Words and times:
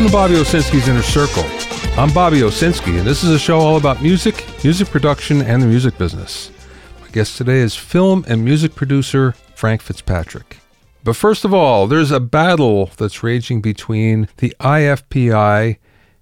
Welcome 0.00 0.12
to 0.12 0.16
Bobby 0.16 0.34
Owsinski's 0.36 0.88
Inner 0.88 1.02
Circle. 1.02 1.44
I'm 2.00 2.10
Bobby 2.14 2.38
Owsinski, 2.38 2.96
and 2.96 3.06
this 3.06 3.22
is 3.22 3.32
a 3.32 3.38
show 3.38 3.58
all 3.58 3.76
about 3.76 4.00
music, 4.00 4.46
music 4.64 4.88
production, 4.88 5.42
and 5.42 5.62
the 5.62 5.66
music 5.66 5.98
business. 5.98 6.50
My 7.02 7.08
guest 7.08 7.36
today 7.36 7.58
is 7.58 7.76
film 7.76 8.24
and 8.26 8.42
music 8.42 8.74
producer 8.74 9.32
Frank 9.54 9.82
Fitzpatrick. 9.82 10.56
But 11.04 11.16
first 11.16 11.44
of 11.44 11.52
all, 11.52 11.86
there's 11.86 12.10
a 12.10 12.18
battle 12.18 12.86
that's 12.96 13.22
raging 13.22 13.60
between 13.60 14.26
the 14.38 14.56
IFPI 14.58 15.76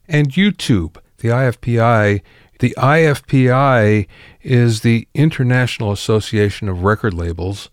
and 0.08 0.32
YouTube. 0.32 0.96
The 1.18 1.28
IFPI 1.28 2.22
the 2.58 2.74
IFPI 2.76 4.08
is 4.42 4.80
the 4.80 5.06
International 5.14 5.92
Association 5.92 6.68
of 6.68 6.82
Record 6.82 7.14
Labels, 7.14 7.70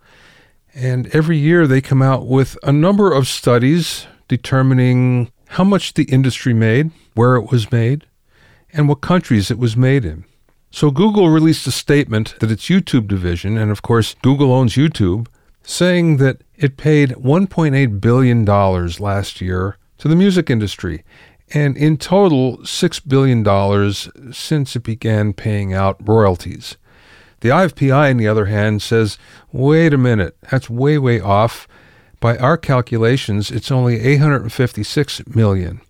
and 0.72 1.08
every 1.16 1.38
year 1.38 1.66
they 1.66 1.82
come 1.82 2.04
out 2.04 2.28
with 2.28 2.60
a 2.62 2.72
number 2.72 3.12
of 3.12 3.28
studies 3.28 4.06
determining 4.28 5.32
how 5.50 5.64
much 5.64 5.94
the 5.94 6.04
industry 6.06 6.54
made, 6.54 6.92
where 7.14 7.36
it 7.36 7.52
was 7.52 7.72
made, 7.72 8.06
and 8.74 8.90
what 8.90 9.02
countries 9.02 9.50
it 9.50 9.58
was 9.58 9.78
made 9.78 10.06
in. 10.06 10.26
So 10.72 10.92
Google 10.92 11.30
released 11.30 11.66
a 11.68 11.72
statement 11.72 12.36
that 12.40 12.52
its 12.52 12.66
YouTube 12.66 13.08
division, 13.08 13.58
and 13.58 13.72
of 13.72 13.82
course 13.82 14.16
Google 14.22 14.52
owns 14.52 14.76
YouTube, 14.76 15.28
saying 15.64 16.18
that 16.18 16.42
it 16.58 16.78
paid 16.78 17.12
$1.8 17.12 18.02
billion 18.02 18.46
last 18.46 19.42
year 19.42 19.78
to 19.98 20.08
the 20.08 20.16
music 20.16 20.50
industry, 20.50 21.04
and 21.54 21.78
in 21.78 21.98
total, 21.98 22.58
$6 22.58 23.08
billion 23.08 24.34
since 24.34 24.76
it 24.76 24.84
began 24.84 25.32
paying 25.32 25.74
out 25.74 25.98
royalties. 26.06 26.76
The 27.42 27.50
IFPI, 27.50 28.12
on 28.12 28.18
the 28.18 28.28
other 28.28 28.46
hand, 28.46 28.82
says, 28.82 29.18
wait 29.52 29.94
a 29.94 29.98
minute, 29.98 30.36
that's 30.50 30.70
way, 30.70 30.98
way 30.98 31.20
off. 31.20 31.68
By 32.26 32.38
our 32.38 32.58
calculations, 32.58 33.52
it's 33.52 33.70
only 33.70 34.00
856 34.00 35.28
million. 35.28 35.82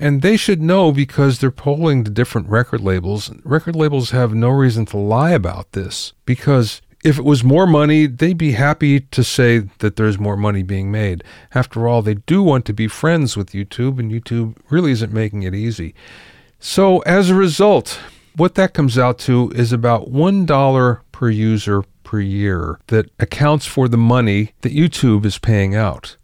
And 0.00 0.22
they 0.22 0.38
should 0.38 0.62
know 0.62 0.90
because 0.90 1.38
they're 1.38 1.50
polling 1.50 2.02
the 2.02 2.10
different 2.10 2.48
record 2.48 2.80
labels. 2.80 3.30
Record 3.44 3.76
labels 3.76 4.10
have 4.10 4.32
no 4.32 4.48
reason 4.48 4.86
to 4.86 4.96
lie 4.96 5.32
about 5.32 5.72
this 5.72 6.14
because 6.24 6.80
if 7.04 7.18
it 7.18 7.26
was 7.26 7.44
more 7.44 7.66
money, 7.66 8.06
they'd 8.06 8.38
be 8.38 8.52
happy 8.52 9.00
to 9.00 9.22
say 9.22 9.68
that 9.80 9.96
there's 9.96 10.18
more 10.18 10.38
money 10.38 10.62
being 10.62 10.90
made. 10.90 11.22
After 11.54 11.86
all, 11.86 12.00
they 12.00 12.14
do 12.14 12.42
want 12.42 12.64
to 12.64 12.72
be 12.72 12.88
friends 12.88 13.36
with 13.36 13.50
YouTube, 13.50 13.98
and 13.98 14.10
YouTube 14.10 14.56
really 14.70 14.92
isn't 14.92 15.12
making 15.12 15.42
it 15.42 15.54
easy. 15.54 15.94
So, 16.58 17.00
as 17.00 17.28
a 17.28 17.34
result, 17.34 18.00
what 18.34 18.54
that 18.54 18.72
comes 18.72 18.96
out 18.96 19.18
to 19.18 19.52
is 19.54 19.74
about 19.74 20.10
$1 20.10 21.00
per 21.12 21.28
user 21.28 21.84
per 22.06 22.20
year 22.20 22.78
that 22.86 23.10
accounts 23.18 23.66
for 23.66 23.88
the 23.88 23.98
money 23.98 24.52
that 24.62 24.72
YouTube 24.72 25.26
is 25.26 25.38
paying 25.38 25.74
out. 25.74 26.16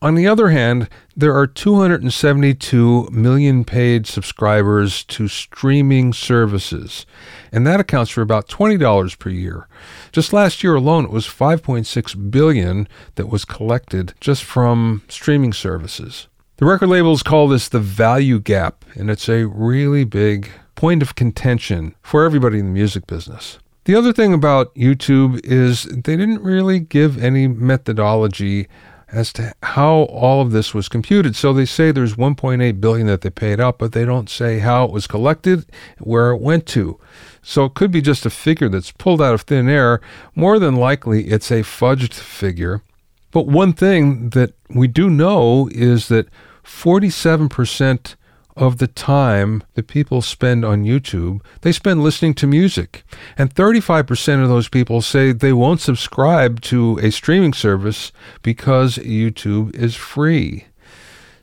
On 0.00 0.14
the 0.14 0.28
other 0.28 0.50
hand, 0.50 0.88
there 1.16 1.34
are 1.34 1.48
272 1.48 3.08
million 3.10 3.64
paid 3.64 4.06
subscribers 4.06 5.02
to 5.04 5.26
streaming 5.26 6.12
services, 6.12 7.06
and 7.50 7.66
that 7.66 7.80
accounts 7.80 8.12
for 8.12 8.22
about 8.22 8.46
$20 8.46 9.18
per 9.18 9.30
year. 9.30 9.66
Just 10.12 10.32
last 10.32 10.62
year 10.62 10.76
alone, 10.76 11.06
it 11.06 11.10
was 11.10 11.26
5.6 11.26 12.30
billion 12.30 12.86
that 13.16 13.28
was 13.28 13.44
collected 13.44 14.14
just 14.20 14.44
from 14.44 15.02
streaming 15.08 15.52
services. 15.52 16.28
The 16.58 16.66
record 16.66 16.88
labels 16.88 17.22
call 17.22 17.48
this 17.48 17.68
the 17.68 17.80
value 17.80 18.38
gap, 18.38 18.84
and 18.94 19.10
it's 19.10 19.28
a 19.28 19.46
really 19.46 20.04
big 20.04 20.50
point 20.76 21.02
of 21.02 21.14
contention 21.14 21.94
for 22.02 22.24
everybody 22.24 22.58
in 22.58 22.66
the 22.66 22.72
music 22.72 23.06
business. 23.06 23.58
The 23.86 23.94
other 23.94 24.12
thing 24.12 24.34
about 24.34 24.74
YouTube 24.74 25.40
is 25.44 25.84
they 25.84 26.16
didn't 26.16 26.42
really 26.42 26.80
give 26.80 27.22
any 27.22 27.46
methodology 27.46 28.66
as 29.12 29.32
to 29.34 29.54
how 29.62 30.06
all 30.10 30.40
of 30.40 30.50
this 30.50 30.74
was 30.74 30.88
computed. 30.88 31.36
So 31.36 31.52
they 31.52 31.66
say 31.66 31.92
there's 31.92 32.16
1.8 32.16 32.80
billion 32.80 33.06
that 33.06 33.20
they 33.20 33.30
paid 33.30 33.60
out, 33.60 33.78
but 33.78 33.92
they 33.92 34.04
don't 34.04 34.28
say 34.28 34.58
how 34.58 34.86
it 34.86 34.90
was 34.90 35.06
collected, 35.06 35.66
where 36.00 36.32
it 36.32 36.40
went 36.40 36.66
to. 36.66 36.98
So 37.42 37.66
it 37.66 37.74
could 37.74 37.92
be 37.92 38.02
just 38.02 38.26
a 38.26 38.30
figure 38.30 38.68
that's 38.68 38.90
pulled 38.90 39.22
out 39.22 39.34
of 39.34 39.42
thin 39.42 39.68
air. 39.68 40.00
More 40.34 40.58
than 40.58 40.74
likely, 40.74 41.28
it's 41.28 41.52
a 41.52 41.62
fudged 41.62 42.12
figure. 42.12 42.82
But 43.30 43.46
one 43.46 43.72
thing 43.72 44.30
that 44.30 44.54
we 44.68 44.88
do 44.88 45.08
know 45.08 45.68
is 45.70 46.08
that 46.08 46.28
47% 46.64 48.16
of 48.56 48.78
the 48.78 48.86
time 48.86 49.62
that 49.74 49.86
people 49.86 50.22
spend 50.22 50.64
on 50.64 50.84
YouTube, 50.84 51.40
they 51.60 51.72
spend 51.72 52.02
listening 52.02 52.34
to 52.34 52.46
music. 52.46 53.04
And 53.36 53.54
35% 53.54 54.42
of 54.42 54.48
those 54.48 54.68
people 54.68 55.02
say 55.02 55.32
they 55.32 55.52
won't 55.52 55.80
subscribe 55.80 56.60
to 56.62 56.98
a 57.02 57.10
streaming 57.10 57.52
service 57.52 58.12
because 58.42 58.96
YouTube 58.98 59.74
is 59.74 59.94
free. 59.94 60.66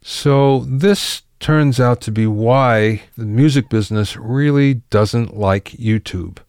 So 0.02 0.66
this 0.68 1.22
turns 1.40 1.79
out 1.79 2.02
to 2.02 2.12
be 2.12 2.25
why 2.25 3.03
the 3.18 3.25
music 3.25 3.69
business 3.69 4.18
really 4.18 4.75
doesn't 4.90 5.38
like 5.38 5.66
YouTube. 5.72 6.40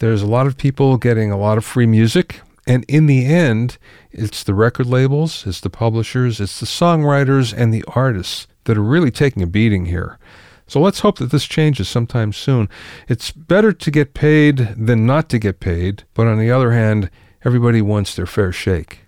There's 0.00 0.22
a 0.22 0.26
lot 0.26 0.46
of 0.46 0.58
people 0.58 0.96
getting 0.96 1.30
a 1.30 1.38
lot 1.38 1.56
of 1.56 1.64
free 1.64 1.86
music, 1.86 2.40
and 2.66 2.84
in 2.88 3.06
the 3.06 3.26
end, 3.26 3.78
it's 4.10 4.42
the 4.42 4.54
record 4.54 4.86
labels, 4.86 5.46
it's 5.46 5.60
the 5.60 5.70
publishers, 5.70 6.40
it's 6.40 6.60
the 6.60 6.66
songwriters, 6.66 7.52
and 7.56 7.72
the 7.72 7.84
artists 7.88 8.46
that 8.64 8.78
are 8.78 8.82
really 8.82 9.10
taking 9.10 9.42
a 9.42 9.46
beating 9.46 9.86
here. 9.86 10.18
So 10.66 10.80
let's 10.80 11.00
hope 11.00 11.18
that 11.18 11.30
this 11.30 11.44
changes 11.44 11.88
sometime 11.88 12.32
soon. 12.32 12.68
It's 13.06 13.30
better 13.30 13.72
to 13.72 13.90
get 13.90 14.14
paid 14.14 14.74
than 14.76 15.04
not 15.04 15.28
to 15.28 15.38
get 15.38 15.60
paid, 15.60 16.04
but 16.14 16.26
on 16.26 16.38
the 16.38 16.50
other 16.50 16.72
hand, 16.72 17.10
everybody 17.44 17.82
wants 17.82 18.16
their 18.16 18.26
fair 18.26 18.52
shake. 18.52 19.00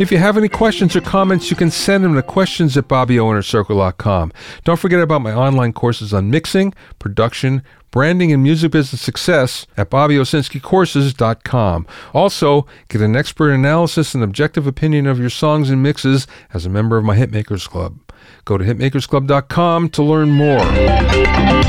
If 0.00 0.10
you 0.10 0.16
have 0.16 0.38
any 0.38 0.48
questions 0.48 0.96
or 0.96 1.02
comments, 1.02 1.50
you 1.50 1.56
can 1.56 1.70
send 1.70 2.04
them 2.04 2.14
to 2.14 2.22
questions 2.22 2.74
at 2.74 2.88
bobbyowinnercircle.com. 2.88 4.32
Don't 4.64 4.80
forget 4.80 4.98
about 4.98 5.20
my 5.20 5.34
online 5.34 5.74
courses 5.74 6.14
on 6.14 6.30
mixing, 6.30 6.72
production, 6.98 7.62
branding, 7.90 8.32
and 8.32 8.42
music 8.42 8.72
business 8.72 9.02
success 9.02 9.66
at 9.76 9.90
BobbyOwsinskiCourses.com. 9.90 11.86
Also, 12.14 12.66
get 12.88 13.02
an 13.02 13.14
expert 13.14 13.50
analysis 13.50 14.14
and 14.14 14.24
objective 14.24 14.66
opinion 14.66 15.06
of 15.06 15.18
your 15.18 15.28
songs 15.28 15.68
and 15.68 15.82
mixes 15.82 16.26
as 16.54 16.64
a 16.64 16.70
member 16.70 16.96
of 16.96 17.04
my 17.04 17.14
Hitmakers 17.14 17.68
Club. 17.68 17.98
Go 18.46 18.56
to 18.56 18.64
hitmakersclub.com 18.64 19.90
to 19.90 20.02
learn 20.02 20.30
more. 20.30 21.59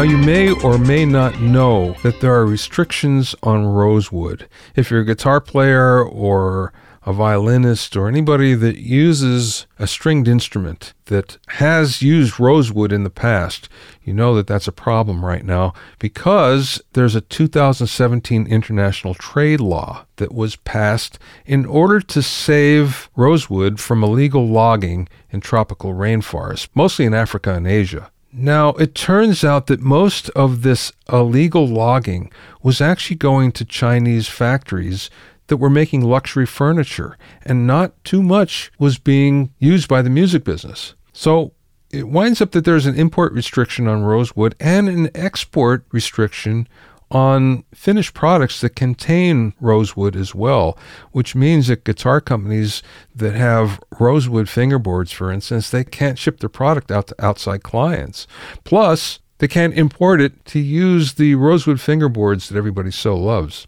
Now, 0.00 0.06
you 0.06 0.16
may 0.16 0.50
or 0.50 0.78
may 0.78 1.04
not 1.04 1.42
know 1.42 1.92
that 2.02 2.22
there 2.22 2.32
are 2.32 2.46
restrictions 2.46 3.34
on 3.42 3.66
rosewood. 3.66 4.48
If 4.74 4.90
you're 4.90 5.02
a 5.02 5.04
guitar 5.04 5.42
player 5.42 6.02
or 6.02 6.72
a 7.02 7.12
violinist 7.12 7.94
or 7.98 8.08
anybody 8.08 8.54
that 8.54 8.78
uses 8.78 9.66
a 9.78 9.86
stringed 9.86 10.26
instrument 10.26 10.94
that 11.04 11.36
has 11.48 12.00
used 12.00 12.40
rosewood 12.40 12.92
in 12.92 13.04
the 13.04 13.10
past, 13.10 13.68
you 14.02 14.14
know 14.14 14.34
that 14.36 14.46
that's 14.46 14.66
a 14.66 14.72
problem 14.72 15.22
right 15.22 15.44
now 15.44 15.74
because 15.98 16.80
there's 16.94 17.14
a 17.14 17.20
2017 17.20 18.46
international 18.46 19.12
trade 19.12 19.60
law 19.60 20.06
that 20.16 20.32
was 20.32 20.56
passed 20.56 21.18
in 21.44 21.66
order 21.66 22.00
to 22.00 22.22
save 22.22 23.10
rosewood 23.16 23.78
from 23.78 24.02
illegal 24.02 24.48
logging 24.48 25.10
in 25.30 25.42
tropical 25.42 25.92
rainforests, 25.92 26.70
mostly 26.74 27.04
in 27.04 27.12
Africa 27.12 27.52
and 27.52 27.66
Asia. 27.66 28.10
Now, 28.32 28.70
it 28.74 28.94
turns 28.94 29.42
out 29.42 29.66
that 29.66 29.80
most 29.80 30.28
of 30.30 30.62
this 30.62 30.92
illegal 31.12 31.66
logging 31.66 32.30
was 32.62 32.80
actually 32.80 33.16
going 33.16 33.50
to 33.52 33.64
Chinese 33.64 34.28
factories 34.28 35.10
that 35.48 35.56
were 35.56 35.70
making 35.70 36.04
luxury 36.04 36.46
furniture, 36.46 37.18
and 37.42 37.66
not 37.66 37.92
too 38.04 38.22
much 38.22 38.70
was 38.78 38.98
being 38.98 39.52
used 39.58 39.88
by 39.88 40.00
the 40.00 40.10
music 40.10 40.44
business. 40.44 40.94
So 41.12 41.52
it 41.90 42.08
winds 42.08 42.40
up 42.40 42.52
that 42.52 42.64
there's 42.64 42.86
an 42.86 42.94
import 42.94 43.32
restriction 43.32 43.88
on 43.88 44.04
rosewood 44.04 44.54
and 44.60 44.88
an 44.88 45.10
export 45.12 45.84
restriction 45.90 46.68
on 47.10 47.64
finished 47.74 48.14
products 48.14 48.60
that 48.60 48.76
contain 48.76 49.52
rosewood 49.60 50.14
as 50.14 50.34
well, 50.34 50.78
which 51.12 51.34
means 51.34 51.66
that 51.66 51.84
guitar 51.84 52.20
companies 52.20 52.82
that 53.14 53.34
have 53.34 53.80
rosewood 53.98 54.46
fingerboards, 54.46 55.12
for 55.12 55.30
instance, 55.30 55.70
they 55.70 55.84
can't 55.84 56.18
ship 56.18 56.40
their 56.40 56.48
product 56.48 56.90
out 56.90 57.08
to 57.08 57.24
outside 57.24 57.62
clients. 57.62 58.26
Plus, 58.64 59.18
they 59.38 59.48
can't 59.48 59.74
import 59.74 60.20
it 60.20 60.44
to 60.46 60.60
use 60.60 61.14
the 61.14 61.34
rosewood 61.34 61.78
fingerboards 61.78 62.48
that 62.48 62.58
everybody 62.58 62.90
so 62.90 63.16
loves. 63.16 63.66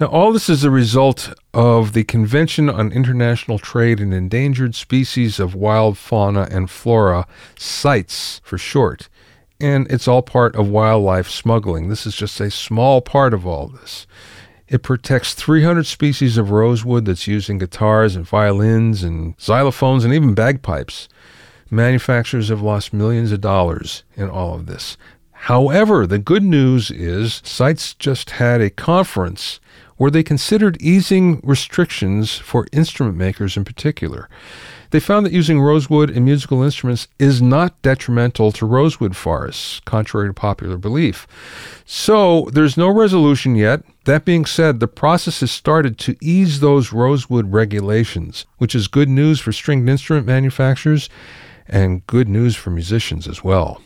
Now, 0.00 0.06
all 0.08 0.32
this 0.32 0.48
is 0.48 0.64
a 0.64 0.70
result 0.70 1.32
of 1.52 1.92
the 1.92 2.02
Convention 2.02 2.68
on 2.68 2.90
International 2.90 3.60
Trade 3.60 4.00
in 4.00 4.12
Endangered 4.12 4.74
Species 4.74 5.38
of 5.38 5.54
Wild 5.54 5.96
Fauna 5.96 6.48
and 6.50 6.68
Flora, 6.68 7.28
CITES 7.56 8.40
for 8.44 8.58
short 8.58 9.08
and 9.60 9.90
it's 9.90 10.08
all 10.08 10.22
part 10.22 10.56
of 10.56 10.68
wildlife 10.68 11.28
smuggling. 11.28 11.88
This 11.88 12.06
is 12.06 12.16
just 12.16 12.40
a 12.40 12.50
small 12.50 13.00
part 13.00 13.32
of 13.34 13.46
all 13.46 13.68
this. 13.68 14.06
It 14.68 14.82
protects 14.82 15.34
300 15.34 15.86
species 15.86 16.36
of 16.38 16.50
rosewood 16.50 17.04
that's 17.04 17.26
used 17.26 17.50
in 17.50 17.58
guitars 17.58 18.16
and 18.16 18.26
violins 18.26 19.02
and 19.02 19.36
xylophones 19.38 20.04
and 20.04 20.12
even 20.12 20.34
bagpipes. 20.34 21.08
Manufacturers 21.70 22.48
have 22.48 22.62
lost 22.62 22.92
millions 22.92 23.30
of 23.32 23.40
dollars 23.40 24.04
in 24.16 24.28
all 24.28 24.54
of 24.54 24.66
this. 24.66 24.96
However, 25.32 26.06
the 26.06 26.18
good 26.18 26.42
news 26.42 26.90
is 26.90 27.42
CITES 27.44 27.94
just 27.94 28.30
had 28.30 28.62
a 28.62 28.70
conference 28.70 29.60
where 29.96 30.10
they 30.10 30.22
considered 30.22 30.80
easing 30.80 31.40
restrictions 31.44 32.36
for 32.38 32.66
instrument 32.72 33.16
makers 33.16 33.56
in 33.56 33.64
particular. 33.64 34.28
They 34.94 35.00
found 35.00 35.26
that 35.26 35.32
using 35.32 35.60
rosewood 35.60 36.08
in 36.08 36.24
musical 36.24 36.62
instruments 36.62 37.08
is 37.18 37.42
not 37.42 37.82
detrimental 37.82 38.52
to 38.52 38.64
rosewood 38.64 39.16
forests, 39.16 39.80
contrary 39.80 40.28
to 40.28 40.32
popular 40.32 40.76
belief. 40.76 41.26
So 41.84 42.48
there's 42.52 42.76
no 42.76 42.88
resolution 42.90 43.56
yet. 43.56 43.82
That 44.04 44.24
being 44.24 44.44
said, 44.44 44.78
the 44.78 44.86
process 44.86 45.40
has 45.40 45.50
started 45.50 45.98
to 45.98 46.14
ease 46.22 46.60
those 46.60 46.92
rosewood 46.92 47.52
regulations, 47.52 48.46
which 48.58 48.72
is 48.72 48.86
good 48.86 49.08
news 49.08 49.40
for 49.40 49.50
stringed 49.50 49.88
instrument 49.88 50.28
manufacturers 50.28 51.10
and 51.66 52.06
good 52.06 52.28
news 52.28 52.54
for 52.54 52.70
musicians 52.70 53.26
as 53.26 53.42
well. 53.42 53.82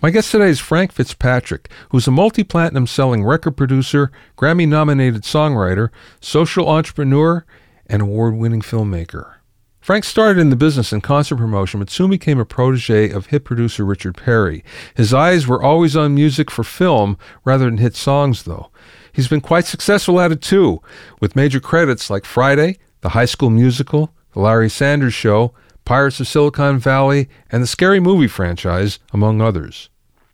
My 0.00 0.08
guest 0.08 0.30
today 0.30 0.48
is 0.48 0.60
Frank 0.60 0.92
Fitzpatrick, 0.92 1.68
who's 1.90 2.08
a 2.08 2.10
multi 2.10 2.42
platinum 2.42 2.86
selling 2.86 3.22
record 3.22 3.58
producer, 3.58 4.10
Grammy 4.38 4.66
nominated 4.66 5.24
songwriter, 5.24 5.90
social 6.22 6.70
entrepreneur, 6.70 7.44
and 7.86 8.00
award 8.00 8.34
winning 8.34 8.62
filmmaker. 8.62 9.34
Frank 9.82 10.04
started 10.04 10.40
in 10.40 10.50
the 10.50 10.54
business 10.54 10.92
in 10.92 11.00
concert 11.00 11.38
promotion, 11.38 11.80
but 11.80 11.90
soon 11.90 12.08
became 12.08 12.38
a 12.38 12.44
protege 12.44 13.10
of 13.10 13.26
hit 13.26 13.42
producer 13.42 13.84
Richard 13.84 14.16
Perry. 14.16 14.62
His 14.94 15.12
eyes 15.12 15.48
were 15.48 15.60
always 15.60 15.96
on 15.96 16.14
music 16.14 16.52
for 16.52 16.62
film 16.62 17.18
rather 17.44 17.64
than 17.64 17.78
hit 17.78 17.96
songs, 17.96 18.44
though. 18.44 18.70
He's 19.12 19.26
been 19.26 19.40
quite 19.40 19.64
successful 19.64 20.20
at 20.20 20.30
it 20.30 20.40
too, 20.40 20.80
with 21.20 21.34
major 21.34 21.58
credits 21.58 22.10
like 22.10 22.24
Friday, 22.24 22.78
The 23.00 23.08
High 23.08 23.24
School 23.24 23.50
Musical, 23.50 24.14
The 24.34 24.40
Larry 24.40 24.70
Sanders 24.70 25.14
Show, 25.14 25.52
Pirates 25.84 26.20
of 26.20 26.28
Silicon 26.28 26.78
Valley, 26.78 27.28
and 27.50 27.60
the 27.60 27.66
Scary 27.66 27.98
Movie 27.98 28.28
franchise, 28.28 29.00
among 29.12 29.40
others. 29.40 29.90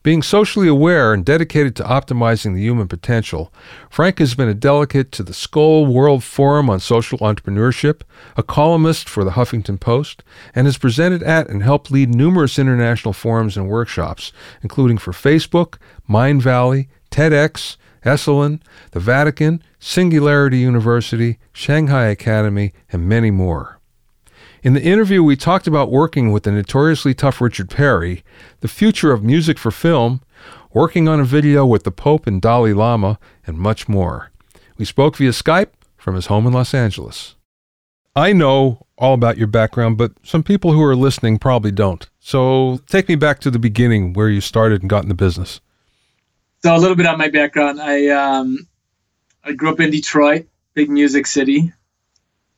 Being 0.09 0.23
socially 0.23 0.69
aware 0.69 1.13
and 1.13 1.23
dedicated 1.23 1.77
to 1.77 1.83
optimizing 1.83 2.55
the 2.55 2.63
human 2.63 2.89
potential, 2.89 3.53
Frank 3.91 4.21
has 4.21 4.35
been 4.35 4.49
a 4.49 4.55
delegate 4.55 5.13
to 5.13 5.23
the 5.23 5.35
Skoll 5.35 5.87
World 5.87 6.25
Forum 6.25 6.71
on 6.71 6.81
Social 6.81 7.19
Entrepreneurship, 7.19 8.01
a 8.35 8.43
columnist 8.43 9.07
for 9.07 9.23
the 9.23 9.33
Huffington 9.33 9.79
Post, 9.79 10.25
and 10.55 10.67
has 10.67 10.79
presented 10.79 11.23
at 11.23 11.51
and 11.51 11.63
helped 11.63 11.91
lead 11.91 12.15
numerous 12.15 12.59
international 12.59 13.13
forums 13.13 13.55
and 13.55 13.69
workshops, 13.69 14.33
including 14.63 14.97
for 14.97 15.13
Facebook, 15.13 15.77
Mind 16.07 16.41
Valley, 16.41 16.89
TEDx, 17.11 17.77
Esalen, 18.03 18.63
the 18.93 19.01
Vatican, 19.01 19.63
Singularity 19.79 20.57
University, 20.57 21.39
Shanghai 21.53 22.07
Academy, 22.07 22.73
and 22.91 23.07
many 23.07 23.31
more. 23.31 23.78
In 24.63 24.75
the 24.75 24.83
interview, 24.83 25.23
we 25.23 25.37
talked 25.37 25.69
about 25.69 25.91
working 25.91 26.33
with 26.33 26.43
the 26.43 26.51
notoriously 26.51 27.15
tough 27.15 27.41
Richard 27.41 27.71
Perry, 27.71 28.25
the 28.61 28.69
future 28.69 29.13
of 29.13 29.23
music 29.23 29.57
for 29.57 29.71
film, 29.71 30.21
working 30.73 31.07
on 31.09 31.21
a 31.21 31.25
video 31.25 31.65
with 31.65 31.85
the 31.85 31.93
Pope 31.93 32.27
and 32.27 32.43
Dalai 32.43 32.73
Lama, 32.73 33.19
and 33.47 33.57
much 33.57 33.89
more. 33.89 34.33
We 34.77 34.85
spoke 34.85 35.17
via 35.17 35.31
Skype 35.31 35.71
from 35.97 36.17
his 36.17 36.27
home 36.27 36.47
in 36.47 36.53
Los 36.53 36.75
Angeles. 36.75 37.37
I 38.17 38.33
know 38.33 38.87
all 38.97 39.15
about 39.15 39.39
your 39.39 39.47
background, 39.47 39.97
but 39.97 40.13
some 40.25 40.43
people 40.43 40.73
who 40.73 40.83
are 40.83 40.97
listening 40.97 41.39
probably 41.39 41.71
don't. 41.71 42.09
So 42.19 42.81
take 42.89 43.09
me 43.09 43.15
back 43.15 43.39
to 43.41 43.51
the 43.51 43.61
beginning 43.61 44.13
where 44.13 44.29
you 44.29 44.41
started 44.41 44.81
and 44.83 44.91
got 44.91 45.05
in 45.05 45.09
the 45.09 45.15
business. 45.15 45.61
So 46.65 46.75
a 46.75 46.79
little 46.79 46.97
bit 46.97 47.07
on 47.07 47.17
my 47.17 47.29
background. 47.29 47.81
I 47.81 48.09
um, 48.09 48.67
I 49.45 49.53
grew 49.53 49.71
up 49.71 49.79
in 49.79 49.93
Detroit, 49.93 50.49
big 50.75 50.91
music 50.91 51.29
city, 51.29 51.73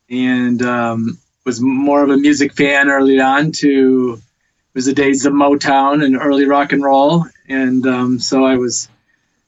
and 0.08 0.62
um, 0.62 1.18
was 1.50 1.60
more 1.60 2.04
of 2.04 2.10
a 2.10 2.16
music 2.16 2.52
fan 2.52 2.88
early 2.88 3.20
on 3.20 3.50
to 3.50 4.12
it 4.14 4.74
was 4.74 4.86
the 4.86 4.92
days 4.92 5.26
of 5.26 5.32
Motown 5.32 6.04
and 6.04 6.16
early 6.16 6.44
rock 6.44 6.72
and 6.72 6.80
roll. 6.80 7.24
And 7.48 7.84
um, 7.88 8.20
so 8.20 8.44
I 8.44 8.56
was 8.56 8.88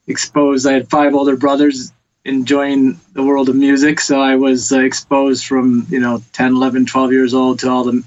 exposed. 0.08 0.66
I 0.66 0.72
had 0.72 0.90
five 0.90 1.14
older 1.14 1.36
brothers 1.36 1.92
enjoying 2.24 2.98
the 3.12 3.22
world 3.22 3.48
of 3.48 3.54
music. 3.54 4.00
So 4.00 4.20
I 4.20 4.34
was 4.34 4.72
uh, 4.72 4.80
exposed 4.80 5.46
from, 5.46 5.86
you 5.90 6.00
know, 6.00 6.20
10, 6.32 6.56
11, 6.56 6.86
12 6.86 7.12
years 7.12 7.34
old 7.34 7.60
to 7.60 7.70
all 7.70 7.84
the 7.84 8.02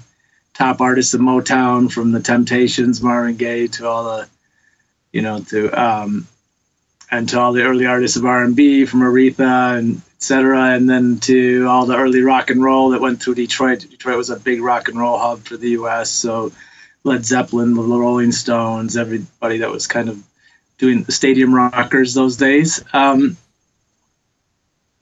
top 0.52 0.82
artists 0.82 1.14
of 1.14 1.22
Motown 1.22 1.90
from 1.90 2.12
the 2.12 2.20
Temptations, 2.20 3.00
Marvin 3.00 3.36
Gaye 3.36 3.66
to 3.68 3.88
all 3.88 4.04
the, 4.04 4.28
you 5.10 5.22
know, 5.22 5.40
to, 5.40 5.70
um, 5.70 6.28
and 7.10 7.28
to 7.28 7.40
all 7.40 7.52
the 7.52 7.62
early 7.62 7.86
artists 7.86 8.16
of 8.16 8.24
R&B 8.24 8.86
from 8.86 9.00
Aretha 9.00 9.78
and 9.78 10.02
etc. 10.16 10.70
And 10.70 10.88
then 10.88 11.20
to 11.20 11.66
all 11.68 11.86
the 11.86 11.96
early 11.96 12.22
rock 12.22 12.50
and 12.50 12.62
roll 12.62 12.90
that 12.90 13.00
went 13.00 13.22
through 13.22 13.36
Detroit. 13.36 13.86
Detroit 13.88 14.16
was 14.16 14.30
a 14.30 14.40
big 14.40 14.60
rock 14.60 14.88
and 14.88 14.98
roll 14.98 15.18
hub 15.18 15.40
for 15.40 15.56
the 15.56 15.70
U.S. 15.70 16.10
So 16.10 16.52
Led 17.04 17.24
Zeppelin, 17.24 17.74
the 17.74 17.82
Rolling 17.82 18.32
Stones, 18.32 18.96
everybody 18.96 19.58
that 19.58 19.70
was 19.70 19.86
kind 19.86 20.08
of 20.08 20.22
doing 20.78 21.02
the 21.02 21.12
stadium 21.12 21.54
rockers 21.54 22.14
those 22.14 22.36
days. 22.36 22.82
Um, 22.92 23.36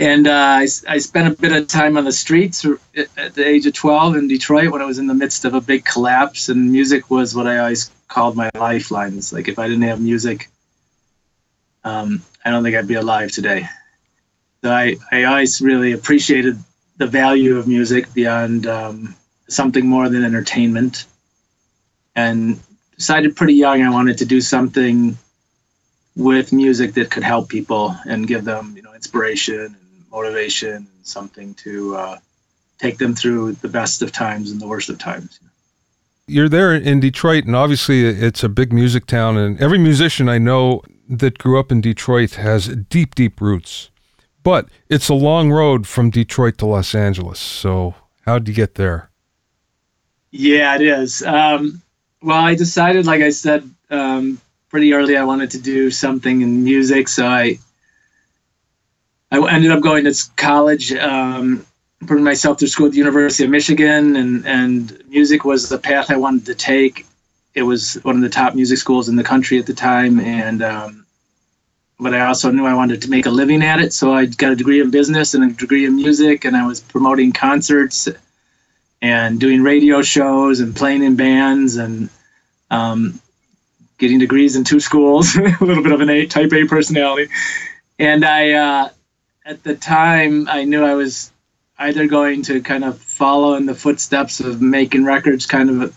and 0.01 0.27
uh, 0.27 0.33
I, 0.33 0.63
I, 0.89 0.99
spent 0.99 1.33
a 1.33 1.41
bit 1.41 1.53
of 1.53 1.69
time 1.69 1.97
on 1.97 2.05
the 2.05 2.13
streets 2.13 2.67
at 2.97 3.35
the 3.35 3.47
age 3.47 3.65
of 3.67 3.75
12 3.75 4.17
in 4.17 4.29
Detroit 4.29 4.73
when 4.73 4.83
I 4.83 4.87
was 4.87 4.99
in 4.99 5.07
the 5.07 5.15
midst 5.15 5.45
of 5.45 5.55
a 5.55 5.61
big 5.61 5.85
collapse, 5.85 6.49
and 6.49 6.73
music 6.73 7.11
was 7.11 7.35
what 7.35 7.47
I 7.47 7.59
always 7.59 7.91
called 8.09 8.37
my 8.37 8.51
lifeline. 8.57 9.17
It's 9.17 9.33
like 9.33 9.47
if 9.47 9.59
I 9.59 9.69
didn't 9.69 9.85
have 9.85 10.01
music, 10.01 10.51
um, 11.85 12.23
I 12.45 12.51
don't 12.51 12.63
think 12.63 12.77
I'd 12.77 12.89
be 12.89 12.95
alive 12.95 13.31
today. 13.31 13.69
So 14.63 14.71
I, 14.71 14.97
I 15.13 15.25
always 15.25 15.61
really 15.61 15.93
appreciated 15.93 16.59
the 16.97 17.07
value 17.07 17.59
of 17.59 17.69
music 17.69 18.13
beyond 18.15 18.67
um, 18.67 19.15
something 19.49 19.87
more 19.87 20.09
than 20.09 20.25
entertainment. 20.25 21.07
And 22.17 22.61
decided 22.97 23.37
pretty 23.37 23.55
young 23.55 23.83
I 23.83 23.91
wanted 23.91 24.19
to 24.19 24.25
do 24.25 24.41
something 24.41 25.19
with 26.17 26.53
music 26.53 26.95
that 26.95 27.11
could 27.11 27.25
help 27.25 27.49
people 27.49 27.97
and 28.07 28.27
give 28.27 28.45
them, 28.45 28.75
you 28.77 28.83
know, 28.83 28.95
inspiration 28.95 29.61
and 29.61 30.11
motivation 30.11 30.75
and 30.77 30.89
something 31.03 31.55
to 31.55 31.97
uh, 31.97 32.19
take 32.79 32.99
them 32.99 33.15
through 33.15 33.53
the 33.53 33.69
best 33.69 34.03
of 34.03 34.13
times 34.13 34.51
and 34.51 34.61
the 34.61 34.69
worst 34.69 34.89
of 34.89 34.99
times. 34.99 35.41
You're 36.27 36.49
there 36.49 36.75
in 36.75 37.01
Detroit, 37.01 37.45
and 37.45 37.55
obviously 37.55 38.05
it's 38.07 38.43
a 38.43 38.49
big 38.49 38.73
music 38.73 39.07
town, 39.07 39.37
and 39.37 39.61
every 39.61 39.79
musician 39.79 40.29
I 40.29 40.39
know 40.39 40.83
that 41.09 41.39
grew 41.39 41.59
up 41.61 41.71
in 41.71 41.81
Detroit 41.81 42.35
has 42.35 42.69
deep, 42.69 43.15
deep 43.15 43.41
roots. 43.41 43.91
But 44.43 44.69
it's 44.89 45.09
a 45.09 45.15
long 45.15 45.51
road 45.51 45.87
from 45.87 46.11
Detroit 46.11 46.59
to 46.59 46.67
Los 46.67 46.95
Angeles. 46.95 47.39
So, 47.39 47.95
how'd 48.27 48.47
you 48.49 48.55
get 48.55 48.75
there? 48.75 49.11
Yeah, 50.31 50.75
it 50.75 50.83
is. 50.83 51.23
Um, 51.23 51.83
well, 52.21 52.43
I 52.43 52.55
decided, 52.55 53.07
like 53.07 53.23
I 53.23 53.31
said, 53.31 53.69
um, 53.91 54.41
pretty 54.69 54.93
early, 54.93 55.17
I 55.17 55.25
wanted 55.25 55.53
to 55.53 55.61
do 55.61 55.91
something 55.91 56.43
in 56.43 56.65
music. 56.65 57.07
So 57.07 57.27
I, 57.27 57.59
I 59.31 59.55
ended 59.55 59.71
up 59.71 59.83
going 59.83 60.05
to 60.05 60.15
college, 60.37 60.93
um, 60.93 61.65
putting 62.07 62.25
myself 62.25 62.59
through 62.59 62.69
school 62.69 62.87
at 62.87 62.93
the 62.93 62.99
University 62.99 63.45
of 63.45 63.51
Michigan, 63.51 64.17
and 64.17 64.47
and 64.47 65.03
music 65.09 65.45
was 65.45 65.69
the 65.69 65.79
path 65.79 66.11
I 66.11 66.17
wanted 66.17 66.47
to 66.47 66.55
take. 66.55 67.07
It 67.55 67.63
was 67.63 67.95
one 68.03 68.17
of 68.17 68.23
the 68.23 68.29
top 68.29 68.55
music 68.55 68.79
schools 68.79 69.09
in 69.09 69.17
the 69.17 69.25
country 69.25 69.59
at 69.59 69.67
the 69.67 69.75
time, 69.75 70.21
and 70.21 70.63
um, 70.63 71.07
but 71.99 72.15
I 72.15 72.27
also 72.27 72.51
knew 72.51 72.67
I 72.67 72.75
wanted 72.75 73.03
to 73.03 73.11
make 73.11 73.27
a 73.27 73.31
living 73.31 73.63
at 73.63 73.81
it. 73.81 73.93
So 73.93 74.13
I 74.13 74.27
got 74.27 74.53
a 74.53 74.57
degree 74.57 74.81
in 74.81 74.91
business 74.91 75.35
and 75.35 75.45
a 75.45 75.55
degree 75.55 75.87
in 75.87 75.97
music, 75.97 76.45
and 76.45 76.57
I 76.57 76.67
was 76.67 76.81
promoting 76.81 77.33
concerts 77.33 78.09
and 79.01 79.39
doing 79.39 79.63
radio 79.63 80.03
shows 80.03 80.61
and 80.61 80.75
playing 80.75 81.03
in 81.03 81.17
bands 81.17 81.77
and 81.77 82.09
um, 82.71 83.21
getting 83.99 84.19
degrees 84.19 84.57
in 84.57 84.65
two 84.65 84.81
schools. 84.81 85.37
a 85.37 85.65
little 85.65 85.83
bit 85.83 85.93
of 85.93 86.01
an 86.01 86.11
A 86.11 86.27
type 86.27 86.53
A 86.53 86.65
personality, 86.67 87.31
and 87.99 88.25
I 88.25 88.53
uh, 88.53 88.89
at 89.45 89.63
the 89.63 89.75
time 89.75 90.49
I 90.49 90.65
knew 90.65 90.85
I 90.85 90.95
was 90.95 91.31
either 91.79 92.07
going 92.07 92.43
to 92.43 92.61
kind 92.61 92.85
of 92.85 92.99
follow 92.99 93.55
in 93.55 93.67
the 93.67 93.75
footsteps 93.75 94.41
of 94.41 94.63
making 94.63 95.05
records, 95.05 95.47
kind 95.47 95.71
of 95.71 95.97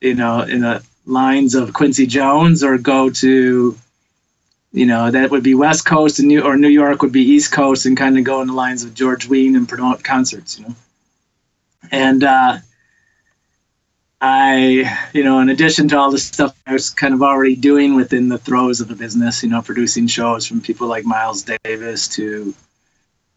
you 0.00 0.14
know 0.14 0.42
in 0.42 0.60
the 0.60 0.84
lines 1.06 1.54
of 1.54 1.72
Quincy 1.72 2.06
Jones, 2.06 2.62
or 2.62 2.78
go 2.78 3.10
to 3.10 3.76
you 4.72 4.86
know 4.86 5.10
that 5.10 5.30
would 5.30 5.42
be 5.42 5.54
west 5.54 5.84
coast 5.84 6.18
and 6.18 6.28
new 6.28 6.42
or 6.42 6.56
new 6.56 6.68
york 6.68 7.02
would 7.02 7.12
be 7.12 7.22
east 7.22 7.52
coast 7.52 7.86
and 7.86 7.96
kind 7.96 8.18
of 8.18 8.24
go 8.24 8.40
in 8.40 8.46
the 8.46 8.54
lines 8.54 8.84
of 8.84 8.94
george 8.94 9.26
wein 9.26 9.56
and 9.56 9.68
promote 9.68 10.02
concerts 10.02 10.58
you 10.58 10.66
know. 10.66 10.74
And 11.90 12.22
uh, 12.22 12.58
i 14.20 15.10
you 15.12 15.24
know 15.24 15.40
in 15.40 15.48
addition 15.48 15.88
to 15.88 15.98
all 15.98 16.10
the 16.10 16.18
stuff 16.18 16.54
i 16.66 16.72
was 16.72 16.90
kind 16.90 17.14
of 17.14 17.22
already 17.22 17.56
doing 17.56 17.96
within 17.96 18.28
the 18.28 18.38
throes 18.38 18.80
of 18.80 18.88
the 18.88 18.94
business 18.94 19.42
you 19.42 19.48
know 19.48 19.62
producing 19.62 20.06
shows 20.06 20.46
from 20.46 20.60
people 20.60 20.86
like 20.86 21.04
miles 21.04 21.42
davis 21.64 22.06
to 22.08 22.54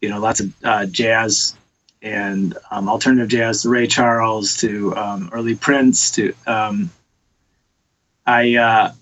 you 0.04 0.10
know 0.10 0.20
lots 0.20 0.40
of 0.40 0.52
uh, 0.64 0.86
jazz 0.86 1.56
and 2.02 2.56
um, 2.70 2.88
alternative 2.88 3.28
jazz 3.28 3.62
to 3.62 3.68
ray 3.68 3.86
charles 3.86 4.56
to 4.58 4.94
um, 4.96 5.30
early 5.32 5.56
prince 5.56 6.10
to 6.12 6.32
um, 6.46 6.90
i 8.26 8.56
uh, 8.56 8.92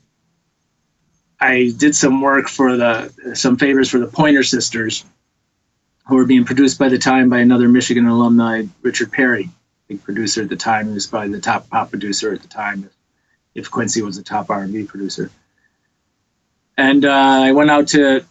I 1.43 1.73
did 1.77 1.97
some 1.97 2.21
work 2.21 2.49
for 2.49 2.77
the 2.77 3.35
some 3.35 3.57
favors 3.57 3.91
for 3.91 3.99
the 3.99 4.07
Pointer 4.07 4.45
Sisters, 4.45 5.05
who 6.07 6.15
were 6.15 6.25
being 6.25 6.45
produced 6.45 6.79
by 6.79 6.89
the 6.89 6.99
time 6.99 7.29
by 7.31 7.41
another 7.41 7.69
Michigan 7.69 8.07
alumni, 8.07 8.63
Richard 8.81 9.11
Perry, 9.11 9.51
big 9.89 10.05
producer 10.05 10.43
at 10.43 10.49
the 10.49 10.57
time. 10.57 10.87
He 10.87 10.95
was 10.95 11.09
probably 11.09 11.31
the 11.33 11.41
top 11.41 11.69
pop 11.69 11.91
producer 11.91 12.33
at 12.33 12.43
the 12.43 12.49
time, 12.49 12.89
if 13.57 13.69
Quincy 13.73 14.03
was 14.03 14.19
a 14.19 14.23
top 14.23 14.51
R&B 14.51 14.85
producer. 14.85 15.33
And 16.77 17.05
uh, 17.05 17.11
I 17.11 17.51
went 17.51 17.71
out 17.71 17.89
to 17.89 18.25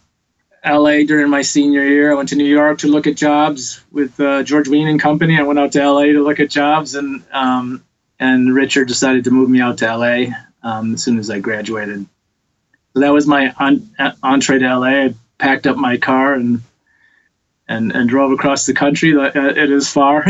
LA 0.64 1.04
during 1.04 1.28
my 1.28 1.42
senior 1.42 1.84
year. 1.84 2.12
I 2.12 2.14
went 2.14 2.28
to 2.30 2.36
New 2.36 2.44
York 2.44 2.78
to 2.78 2.88
look 2.88 3.06
at 3.06 3.16
jobs 3.16 3.82
with 3.90 4.18
uh, 4.20 4.42
George 4.42 4.68
Wein 4.68 4.88
and 4.88 5.00
Company. 5.00 5.38
I 5.38 5.42
went 5.42 5.58
out 5.58 5.72
to 5.72 5.90
LA 5.90 6.04
to 6.04 6.22
look 6.22 6.40
at 6.40 6.50
jobs, 6.50 6.94
and 6.94 7.22
um, 7.32 7.82
and 8.20 8.54
Richard 8.54 8.88
decided 8.88 9.24
to 9.24 9.30
move 9.30 9.50
me 9.50 9.60
out 9.60 9.78
to 9.78 9.96
LA 9.96 10.26
um, 10.62 10.94
as 10.94 11.02
soon 11.02 11.18
as 11.18 11.30
I 11.30 11.40
graduated. 11.40 12.06
So 12.94 13.00
that 13.00 13.12
was 13.12 13.26
my 13.26 13.52
on, 13.58 13.90
entree 14.22 14.58
to 14.58 14.78
LA. 14.78 14.86
I 14.86 15.14
packed 15.38 15.66
up 15.66 15.76
my 15.76 15.96
car 15.96 16.34
and 16.34 16.62
and 17.68 17.92
and 17.92 18.08
drove 18.08 18.32
across 18.32 18.66
the 18.66 18.74
country. 18.74 19.16
Uh, 19.16 19.30
it 19.34 19.70
is 19.70 19.90
far, 19.90 20.24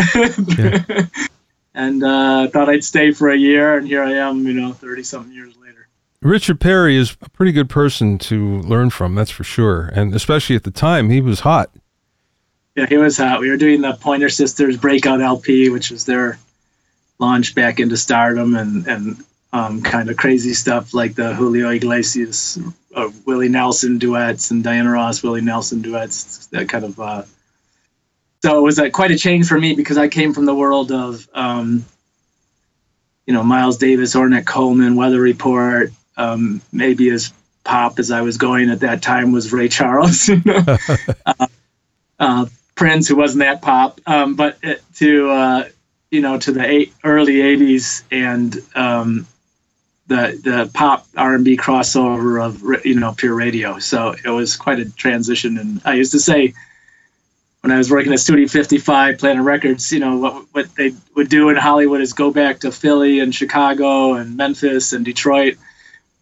yeah. 0.58 1.06
and 1.74 2.02
uh, 2.02 2.48
thought 2.48 2.68
I'd 2.70 2.84
stay 2.84 3.12
for 3.12 3.30
a 3.30 3.36
year, 3.36 3.76
and 3.76 3.86
here 3.86 4.02
I 4.02 4.12
am. 4.12 4.46
You 4.46 4.54
know, 4.54 4.72
thirty 4.72 5.02
something 5.02 5.32
years 5.32 5.54
later. 5.56 5.61
Richard 6.22 6.60
Perry 6.60 6.96
is 6.96 7.16
a 7.20 7.28
pretty 7.30 7.52
good 7.52 7.68
person 7.68 8.16
to 8.18 8.60
learn 8.60 8.90
from, 8.90 9.14
that's 9.14 9.30
for 9.30 9.44
sure, 9.44 9.90
and 9.92 10.14
especially 10.14 10.54
at 10.54 10.62
the 10.62 10.70
time, 10.70 11.10
he 11.10 11.20
was 11.20 11.40
hot. 11.40 11.70
Yeah, 12.76 12.86
he 12.86 12.96
was 12.96 13.18
hot. 13.18 13.40
We 13.40 13.50
were 13.50 13.56
doing 13.56 13.82
the 13.82 13.94
Pointer 13.94 14.28
Sisters 14.28 14.76
breakout 14.76 15.20
LP, 15.20 15.68
which 15.68 15.90
was 15.90 16.06
their 16.06 16.38
launch 17.18 17.54
back 17.54 17.80
into 17.80 17.96
stardom, 17.96 18.54
and 18.54 18.86
and 18.86 19.24
um, 19.52 19.82
kind 19.82 20.08
of 20.08 20.16
crazy 20.16 20.54
stuff 20.54 20.94
like 20.94 21.14
the 21.14 21.34
Julio 21.34 21.68
Iglesias, 21.70 22.58
uh, 22.94 23.10
Willie 23.26 23.48
Nelson 23.48 23.98
duets 23.98 24.50
and 24.50 24.64
Diana 24.64 24.90
Ross, 24.90 25.22
Willie 25.22 25.42
Nelson 25.42 25.82
duets. 25.82 26.46
That 26.46 26.68
kind 26.68 26.84
of. 26.84 26.98
Uh, 26.98 27.22
so 28.42 28.58
it 28.58 28.62
was 28.62 28.78
uh, 28.78 28.90
quite 28.90 29.10
a 29.10 29.18
change 29.18 29.48
for 29.48 29.58
me 29.58 29.74
because 29.74 29.98
I 29.98 30.08
came 30.08 30.32
from 30.32 30.46
the 30.46 30.54
world 30.54 30.90
of, 30.90 31.28
um, 31.32 31.84
you 33.26 33.34
know, 33.34 33.44
Miles 33.44 33.76
Davis, 33.76 34.14
Ornette 34.16 34.46
Coleman, 34.46 34.96
Weather 34.96 35.20
Report. 35.20 35.92
Um, 36.16 36.60
maybe 36.72 37.08
as 37.10 37.32
pop 37.64 37.98
as 37.98 38.10
I 38.10 38.22
was 38.22 38.36
going 38.36 38.70
at 38.70 38.80
that 38.80 39.02
time 39.02 39.32
was 39.32 39.52
Ray 39.52 39.68
Charles. 39.68 40.28
uh, 41.26 41.46
uh, 42.18 42.46
Prince, 42.74 43.08
who 43.08 43.16
wasn't 43.16 43.40
that 43.40 43.62
pop, 43.62 44.00
um, 44.06 44.34
but 44.34 44.58
it, 44.62 44.82
to 44.96 45.30
uh, 45.30 45.68
you 46.10 46.20
know 46.20 46.38
to 46.38 46.52
the 46.52 46.64
eight, 46.64 46.92
early 47.04 47.36
'80s 47.36 48.02
and 48.10 48.56
um, 48.74 49.26
the 50.06 50.40
the 50.42 50.70
pop 50.72 51.06
R 51.16 51.34
and 51.34 51.44
B 51.44 51.56
crossover 51.56 52.44
of 52.44 52.84
you 52.84 52.94
know 52.94 53.12
pure 53.12 53.34
radio. 53.34 53.78
So 53.78 54.14
it 54.24 54.28
was 54.28 54.56
quite 54.56 54.78
a 54.78 54.90
transition. 54.90 55.58
And 55.58 55.80
I 55.84 55.94
used 55.94 56.12
to 56.12 56.20
say 56.20 56.54
when 57.60 57.70
I 57.72 57.78
was 57.78 57.90
working 57.90 58.12
at 58.12 58.18
Studio 58.18 58.48
55, 58.48 59.18
Planet 59.18 59.44
Records, 59.44 59.92
you 59.92 60.00
know 60.00 60.16
what 60.16 60.46
what 60.52 60.74
they 60.74 60.92
would 61.14 61.28
do 61.28 61.48
in 61.48 61.56
Hollywood 61.56 62.00
is 62.00 62.12
go 62.12 62.30
back 62.30 62.60
to 62.60 62.72
Philly 62.72 63.20
and 63.20 63.34
Chicago 63.34 64.14
and 64.14 64.36
Memphis 64.36 64.92
and 64.92 65.04
Detroit, 65.04 65.56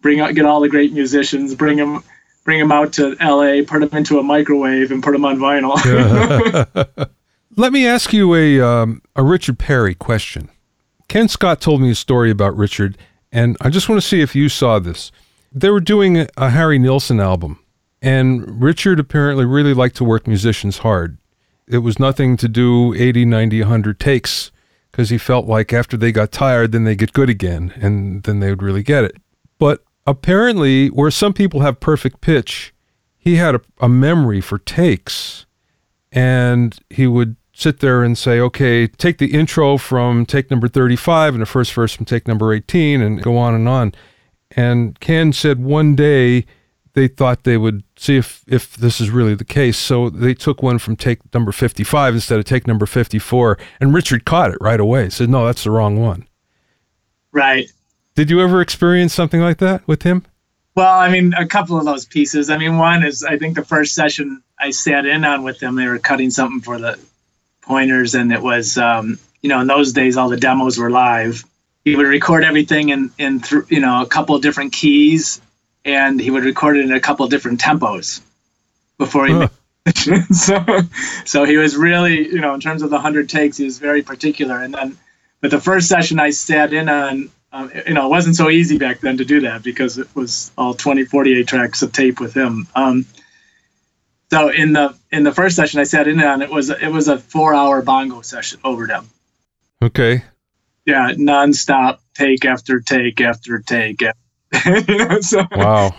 bring 0.00 0.21
out 0.21 0.35
get 0.35 0.45
all 0.45 0.61
the 0.61 0.69
great 0.69 0.92
musicians, 0.92 1.54
bring 1.54 1.76
them 1.76 2.02
bring 2.45 2.59
them 2.59 2.73
out 2.73 2.92
to 2.95 3.16
L.A., 3.21 3.62
put 3.62 3.80
them 3.80 3.97
into 3.97 4.19
a 4.19 4.23
microwave, 4.23 4.90
and 4.90 5.02
put 5.02 5.12
them 5.12 5.25
on 5.25 5.38
vinyl. 5.38 5.76
Let 7.57 7.73
me 7.73 7.87
ask 7.87 8.12
you 8.12 8.35
a 8.35 8.61
um, 8.61 9.02
a 9.16 9.23
Richard 9.23 9.59
Perry 9.59 9.95
question. 9.95 10.50
Ken 11.09 11.28
Scott 11.28 11.61
told 11.61 11.80
me 11.80 11.90
a 11.90 11.95
story 11.95 12.30
about 12.30 12.57
Richard 12.57 12.97
and 13.33 13.57
I 13.61 13.71
just 13.71 13.88
want 13.88 14.00
to 14.00 14.07
see 14.07 14.21
if 14.21 14.35
you 14.35 14.49
saw 14.49 14.78
this. 14.78 15.12
They 15.52 15.71
were 15.71 15.80
doing 15.80 16.28
a 16.37 16.50
Harry 16.50 16.78
Nilsson 16.78 17.21
album, 17.21 17.64
and 18.02 18.62
Richard 18.62 18.99
apparently 18.99 19.45
really 19.45 19.75
liked 19.75 19.97
to 19.97 20.04
work 20.04 20.26
musicians 20.26 20.78
hard. 20.78 21.19
It 21.66 21.78
was 21.78 21.99
nothing 21.99 22.37
to 22.38 22.49
do 22.49 22.95
80, 22.95 23.25
90, 23.25 23.61
100 23.61 24.00
takes 24.00 24.50
because 24.90 25.11
he 25.11 25.19
felt 25.19 25.47
like 25.47 25.73
after 25.73 25.97
they 25.97 26.11
got 26.11 26.33
tired, 26.33 26.73
then 26.73 26.85
they 26.85 26.97
get 26.97 27.12
good 27.12 27.30
again, 27.30 27.73
and 27.76 28.25
then 28.25 28.40
they 28.40 28.50
would 28.50 28.62
really 28.62 28.83
get 28.83 29.04
it. 29.04 29.16
But 29.59 29.85
apparently, 30.07 30.88
where 30.88 31.11
some 31.11 31.33
people 31.33 31.61
have 31.61 31.80
perfect 31.80 32.21
pitch, 32.21 32.75
he 33.16 33.37
had 33.37 33.54
a, 33.54 33.61
a 33.80 33.88
memory 33.88 34.40
for 34.40 34.59
takes, 34.59 35.47
and 36.12 36.78
he 36.88 37.07
would 37.07 37.37
sit 37.52 37.80
there 37.80 38.02
and 38.02 38.16
say, 38.16 38.40
okay, 38.40 38.87
take 38.87 39.19
the 39.19 39.33
intro 39.33 39.76
from 39.76 40.25
take 40.25 40.50
number 40.50 40.66
35 40.66 41.35
and 41.35 41.42
the 41.42 41.47
first 41.47 41.73
verse 41.75 41.92
from 41.92 42.07
take 42.07 42.26
number 42.26 42.52
18 42.54 43.02
and 43.02 43.23
go 43.23 43.37
on 43.37 43.54
and 43.54 43.69
on. 43.69 43.92
And 44.52 44.99
Ken 45.00 45.33
said 45.33 45.62
one 45.62 45.95
day 45.95 46.47
they 46.95 47.07
thought 47.07 47.45
they 47.45 47.57
would 47.57 47.85
see 47.97 48.16
if, 48.16 48.42
if 48.49 48.76
this 48.76 49.00
is 49.00 49.11
really 49.11 49.35
the 49.35 49.45
case. 49.45 49.76
So 49.76 50.11
they 50.11 50.35
took 50.35 50.62
one 50.62 50.78
from 50.78 50.97
take 50.97 51.21
number 51.35 51.52
55 51.52 52.14
instead 52.14 52.38
of 52.38 52.47
take 52.47 52.66
number 52.66 52.87
54. 52.87 53.59
And 53.80 53.95
Richard 53.95 54.25
caught 54.25 54.50
it 54.50 54.59
right 54.61 54.80
away. 54.80 55.11
Said, 55.11 55.28
no, 55.28 55.47
that's 55.47 55.64
the 55.64 55.71
wrong 55.71 56.00
one. 56.00 56.26
Right. 57.33 57.71
Did 58.20 58.28
you 58.28 58.42
ever 58.42 58.60
experience 58.60 59.14
something 59.14 59.40
like 59.40 59.56
that 59.60 59.88
with 59.88 60.02
him? 60.02 60.26
Well, 60.74 61.00
I 61.00 61.08
mean, 61.08 61.32
a 61.32 61.46
couple 61.46 61.78
of 61.78 61.86
those 61.86 62.04
pieces. 62.04 62.50
I 62.50 62.58
mean, 62.58 62.76
one 62.76 63.02
is 63.02 63.24
I 63.24 63.38
think 63.38 63.56
the 63.56 63.64
first 63.64 63.94
session 63.94 64.42
I 64.58 64.72
sat 64.72 65.06
in 65.06 65.24
on 65.24 65.42
with 65.42 65.58
them, 65.58 65.74
they 65.74 65.86
were 65.86 65.98
cutting 65.98 66.28
something 66.28 66.60
for 66.60 66.78
the 66.78 66.98
pointers, 67.62 68.14
and 68.14 68.30
it 68.30 68.42
was 68.42 68.76
um, 68.76 69.18
you 69.40 69.48
know 69.48 69.62
in 69.62 69.68
those 69.68 69.94
days 69.94 70.18
all 70.18 70.28
the 70.28 70.36
demos 70.36 70.76
were 70.76 70.90
live. 70.90 71.46
He 71.82 71.96
would 71.96 72.04
record 72.04 72.44
everything 72.44 72.90
in 72.90 73.10
in 73.16 73.40
th- 73.40 73.64
you 73.70 73.80
know 73.80 74.02
a 74.02 74.06
couple 74.06 74.38
different 74.38 74.74
keys, 74.74 75.40
and 75.86 76.20
he 76.20 76.30
would 76.30 76.44
record 76.44 76.76
it 76.76 76.84
in 76.84 76.92
a 76.92 77.00
couple 77.00 77.26
different 77.26 77.58
tempos 77.58 78.20
before 78.98 79.28
he. 79.28 79.32
Huh. 79.32 79.48
so, 80.34 80.62
so 81.24 81.44
he 81.44 81.56
was 81.56 81.74
really, 81.74 82.28
you 82.28 82.42
know, 82.42 82.52
in 82.52 82.60
terms 82.60 82.82
of 82.82 82.90
the 82.90 83.00
hundred 83.00 83.30
takes, 83.30 83.56
he 83.56 83.64
was 83.64 83.78
very 83.78 84.02
particular. 84.02 84.60
And 84.60 84.74
then, 84.74 84.98
but 85.40 85.50
the 85.50 85.58
first 85.58 85.88
session 85.88 86.20
I 86.20 86.28
sat 86.28 86.74
in 86.74 86.90
on, 86.90 87.30
um, 87.52 87.71
you 87.87 87.95
know, 87.95 88.07
it 88.07 88.11
wasn't 88.11 88.37
so 88.37 88.49
easy 88.49 88.78
back 88.78 89.00
then 89.00 89.16
to 89.19 89.25
do 89.25 89.40
that 89.40 89.62
because 89.62 89.99
it 89.99 90.09
was 90.14 90.52
all 90.57 90.75
20, 90.75 91.04
48 91.04 91.49
tracks 91.49 91.83
of 91.83 91.92
tape 91.92 92.21
with 92.21 92.35
him. 92.35 92.66
Um, 92.75 93.07
so 94.30 94.49
in 94.49 94.73
the 94.73 94.97
in 95.11 95.25
the 95.25 95.33
first 95.33 95.57
session 95.57 95.80
I 95.80 95.85
sat 95.85 96.07
in 96.07 96.23
on, 96.23 96.42
it 96.42 96.50
was 96.50 96.71
it 96.71 96.87
was 96.88 97.09
a 97.09 97.19
four 97.19 97.52
hour 97.52 97.83
bongo 97.83 98.21
session 98.21 98.61
overdub. 98.61 99.04
Okay. 99.83 100.23
Yeah, 100.87 101.12
nonstop 101.12 101.99
take 102.14 102.45
after 102.45 102.80
take 102.80 103.21
after 103.21 103.59
take. 103.59 104.00
you 104.02 104.12
know, 104.87 105.21
so, 105.21 105.45
wow. 105.50 105.95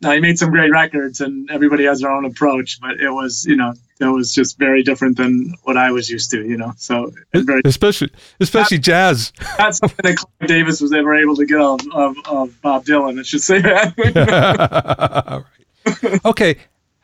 Now 0.00 0.12
he 0.12 0.20
made 0.20 0.38
some 0.38 0.50
great 0.50 0.70
records, 0.70 1.20
and 1.20 1.48
everybody 1.50 1.84
has 1.84 2.00
their 2.00 2.10
own 2.10 2.24
approach, 2.24 2.80
but 2.80 3.00
it 3.00 3.10
was 3.10 3.46
you 3.46 3.56
know 3.56 3.74
it 4.00 4.04
was 4.06 4.32
just 4.32 4.58
very 4.58 4.82
different 4.82 5.16
than 5.16 5.54
what 5.62 5.76
I 5.76 5.90
was 5.90 6.10
used 6.10 6.30
to. 6.32 6.44
You 6.44 6.56
know, 6.56 6.72
so 6.76 7.12
very, 7.34 7.62
especially 7.64 8.10
especially 8.40 8.78
jazz. 8.78 9.32
That's 9.56 9.78
something 9.78 9.98
that 10.02 10.16
Clive 10.16 10.48
Davis 10.48 10.80
was 10.80 10.92
ever 10.92 11.14
able 11.14 11.36
to 11.36 11.46
get 11.46 11.60
of, 11.60 11.80
of, 11.92 12.16
of 12.26 12.62
Bob 12.62 12.84
Dylan. 12.84 13.18
I 13.18 13.22
should 13.22 13.42
say 13.42 13.60
that. 13.60 15.44
okay, 16.24 16.56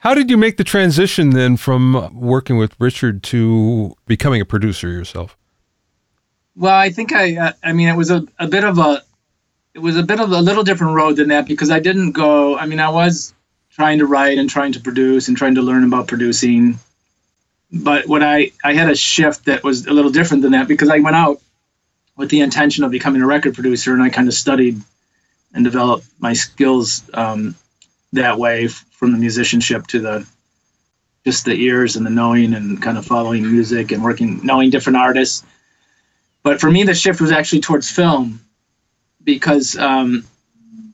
how 0.03 0.15
did 0.15 0.31
you 0.31 0.37
make 0.37 0.57
the 0.57 0.65
transition 0.65 1.31
then 1.31 1.57
from 1.57 2.11
working 2.13 2.57
with 2.57 2.75
Richard 2.81 3.23
to 3.25 3.95
becoming 4.07 4.41
a 4.41 4.45
producer 4.45 4.89
yourself? 4.89 5.37
Well, 6.57 6.75
I 6.75 6.91
think 6.91 7.13
I, 7.13 7.37
uh, 7.37 7.53
I 7.63 7.73
mean, 7.73 7.89
it 7.89 7.97
was 7.97 8.11
a, 8.11 8.27
a 8.39 8.49
bit 8.49 8.65
of 8.65 8.79
a, 8.79 9.03
it 9.75 9.79
was 9.79 9.97
a 9.97 10.03
bit 10.03 10.21
of 10.21 10.33
a 10.33 10.41
little 10.41 10.65
different 10.65 10.95
road 10.95 11.17
than 11.17 11.29
that 11.29 11.47
because 11.47 11.71
I 11.71 11.79
didn't 11.81 12.13
go, 12.13 12.59
I 12.59 12.67
mean, 12.67 12.81
I 12.81 12.91
was 12.91 13.33
trying 13.75 13.99
to 13.99 14.07
write 14.07 14.38
and 14.38 14.50
trying 14.50 14.73
to 14.73 14.81
produce 14.81 15.29
and 15.29 15.37
trying 15.37 15.55
to 15.55 15.62
learn 15.62 15.85
about 15.85 16.09
producing. 16.09 16.79
But 17.73 18.07
what 18.07 18.23
I, 18.23 18.52
I 18.62 18.75
had 18.75 18.91
a 18.91 18.97
shift 18.97 19.47
that 19.47 19.64
was 19.64 19.87
a 19.87 19.93
little 19.93 20.11
different 20.11 20.43
than 20.43 20.52
that 20.52 20.69
because 20.69 20.91
I 20.91 20.99
went 20.99 21.17
out 21.17 21.41
with 22.17 22.29
the 22.29 22.41
intention 22.41 22.85
of 22.85 22.91
becoming 22.91 23.23
a 23.23 23.26
record 23.26 23.55
producer 23.55 23.95
and 23.95 24.02
I 24.02 24.11
kind 24.11 24.29
of 24.29 24.35
studied 24.35 24.81
and 25.55 25.64
developed 25.64 26.07
my 26.19 26.35
skills 26.35 27.02
um, 27.14 27.55
that 28.12 28.38
way 28.38 28.69
from 28.69 29.12
the 29.12 29.19
musicianship 29.19 29.87
to 29.88 30.00
the 30.00 30.26
just 31.25 31.45
the 31.45 31.55
ears 31.55 31.97
and 31.97 32.05
the 32.05 32.11
knowing 32.11 32.52
and 32.55 32.83
kind 32.83 32.99
of 32.99 33.07
following 33.07 33.50
music 33.50 33.93
and 33.93 34.02
working 34.02 34.41
knowing 34.43 34.71
different 34.71 34.97
artists 34.97 35.45
but 36.43 36.61
for 36.61 36.71
me 36.71 36.83
the 36.83 36.95
shift 36.95 37.21
was 37.21 37.31
actually 37.31 37.61
towards 37.61 37.91
film 37.91 38.41
because 39.23 39.76
um, 39.79 40.25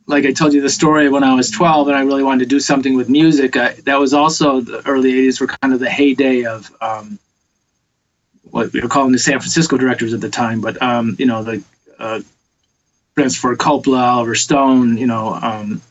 like 0.09 0.25
i 0.25 0.33
told 0.33 0.53
you 0.53 0.61
the 0.61 0.69
story 0.69 1.09
when 1.09 1.23
i 1.23 1.35
was 1.35 1.51
12 1.51 1.89
and 1.89 1.97
i 1.97 2.01
really 2.01 2.25
wanted 2.25 2.41
to 2.41 2.49
do 2.49 2.59
something 2.59 2.97
with 2.97 3.09
music 3.09 3.57
I, 3.57 3.75
that 3.85 4.01
was 4.01 4.13
also 4.13 4.61
the 4.61 4.87
early 4.87 5.13
80s 5.13 5.41
were 5.41 5.47
kind 5.47 5.73
of 5.73 5.81
the 5.81 5.91
heyday 5.91 6.45
of 6.45 6.75
um, 6.81 7.19
what 8.51 8.73
we 8.73 8.81
were 8.81 8.89
calling 8.89 9.13
the 9.13 9.19
san 9.19 9.39
francisco 9.39 9.77
directors 9.77 10.13
at 10.13 10.21
the 10.21 10.31
time 10.31 10.61
but 10.61 10.81
um, 10.83 11.15
you 11.19 11.27
know 11.27 11.43
the 11.45 11.63
uh, 11.99 12.21
Francis 13.19 13.41
Ford 13.41 13.59
Coppola, 13.59 13.99
Oliver 13.99 14.37
Stone, 14.37 14.97
you 14.97 15.09
know, 15.09 15.35
um, 15.35 15.83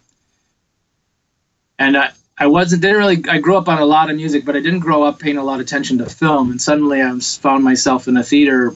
and 1.78 1.98
I, 1.98 2.12
I 2.38 2.48
wasn't 2.48 2.82
didn't 2.82 2.98
really 2.98 3.24
I 3.30 3.40
grew 3.40 3.58
up 3.58 3.68
on 3.68 3.80
a 3.80 3.86
lot 3.86 4.10
of 4.10 4.16
music, 4.16 4.46
but 4.46 4.56
I 4.56 4.62
didn't 4.62 4.80
grow 4.80 5.04
up 5.04 5.20
paying 5.20 5.38
a 5.38 5.44
lot 5.44 5.56
of 5.56 5.62
attention 5.62 5.98
to 5.98 6.06
film. 6.06 6.52
And 6.52 6.62
suddenly 6.62 7.02
I 7.02 7.20
found 7.20 7.66
myself 7.66 8.08
in 8.08 8.16
a 8.16 8.24
theater. 8.24 8.74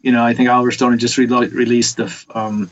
You 0.00 0.12
know, 0.12 0.24
I 0.24 0.32
think 0.32 0.48
Oliver 0.48 0.70
Stone 0.70 0.92
had 0.92 1.00
just 1.00 1.18
re- 1.18 1.26
released 1.26 1.98
the 1.98 2.24
um, 2.34 2.70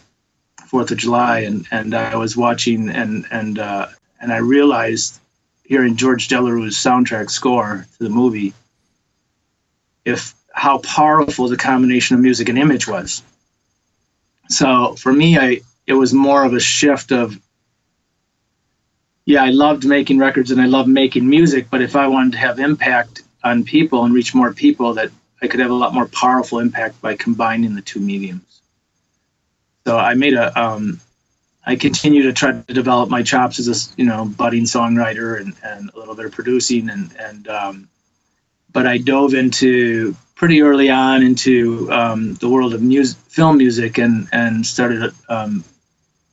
Fourth 0.67 0.91
of 0.91 0.99
July, 0.99 1.41
and 1.41 1.67
and 1.71 1.95
I 1.95 2.17
was 2.17 2.37
watching, 2.37 2.89
and 2.89 3.27
and 3.31 3.59
uh, 3.59 3.89
and 4.21 4.33
I 4.33 4.39
realized 4.39 5.21
hearing 5.65 5.97
George 5.97 6.29
Delerue's 6.29 6.77
soundtrack 6.77 7.31
score 7.31 7.87
to 7.99 8.05
the 8.05 8.11
movie, 8.11 8.53
if 10.05 10.35
how 10.53 10.79
powerful 10.79 11.49
the 11.49 11.57
combination 11.57 12.17
of 12.17 12.23
music 12.23 12.49
and 12.49 12.59
image 12.59 12.89
was. 12.89 13.23
So 14.49 14.95
for 14.97 15.13
me, 15.13 15.39
I 15.39 15.61
it 15.87 15.95
was 15.95 16.13
more 16.13 16.45
of 16.45 16.55
a 16.55 16.61
shift 16.61 17.13
of 17.13 17.39
yeah, 19.25 19.43
I 19.43 19.51
loved 19.51 19.85
making 19.85 20.19
records 20.19 20.53
and 20.53 20.61
I 20.61 20.67
loved 20.67 20.89
making 20.89 21.29
music, 21.29 21.67
but 21.69 21.83
if 21.83 21.97
I 21.97 22.07
wanted 22.07 22.33
to 22.33 22.39
have 22.39 22.61
impact 22.61 23.23
on 23.43 23.65
people 23.65 24.05
and 24.05 24.15
reach 24.15 24.35
more 24.35 24.53
people, 24.53 24.95
that 24.95 25.11
I 25.43 25.49
could 25.49 25.61
have 25.61 25.71
a 25.71 25.75
lot 25.75 25.93
more 25.93 26.07
powerful 26.07 26.61
impact 26.61 27.03
by 27.03 27.17
combining 27.17 27.75
the 27.75 27.83
two 27.83 28.01
mediums. 28.01 28.56
So 29.87 29.97
I 29.97 30.15
made 30.15 30.35
a, 30.35 30.51
um, 30.61 30.99
I 31.65 31.77
continue 31.77 32.25
to 32.25 32.33
try 32.33 32.51
to 32.61 32.75
develop 32.75 33.09
my 33.09 33.23
chops 33.23 33.61
as 33.61 33.69
a, 33.69 33.95
you 33.97 34.05
know, 34.05 34.25
budding 34.25 34.65
songwriter 34.65 35.41
and, 35.41 35.55
and 35.63 35.91
a 35.95 35.99
little 35.99 36.17
bit 36.17 36.25
of 36.25 36.33
producing 36.33 36.91
and, 36.91 37.15
and, 37.21 37.47
um, 37.47 37.89
but 38.73 38.85
I 38.89 38.99
dove 38.99 39.33
into 39.35 40.17
pretty 40.35 40.61
early 40.61 40.91
on 40.91 41.23
into 41.23 41.89
um, 41.93 42.35
the 42.35 42.49
world 42.49 42.75
of 42.75 42.83
music, 42.83 43.17
film 43.29 43.59
music 43.59 43.99
and, 43.99 44.29
and 44.33 44.67
started 44.67 45.15
um, 45.29 45.63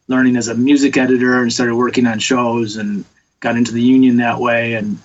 learning 0.07 0.35
as 0.35 0.47
a 0.47 0.55
music 0.55 0.97
editor 0.97 1.43
and 1.43 1.53
started 1.53 1.75
working 1.75 2.07
on 2.07 2.17
shows 2.17 2.77
and 2.77 3.05
got 3.39 3.55
into 3.55 3.71
the 3.71 3.83
union 3.83 4.17
that 4.17 4.39
way 4.39 4.73
and 4.73 4.97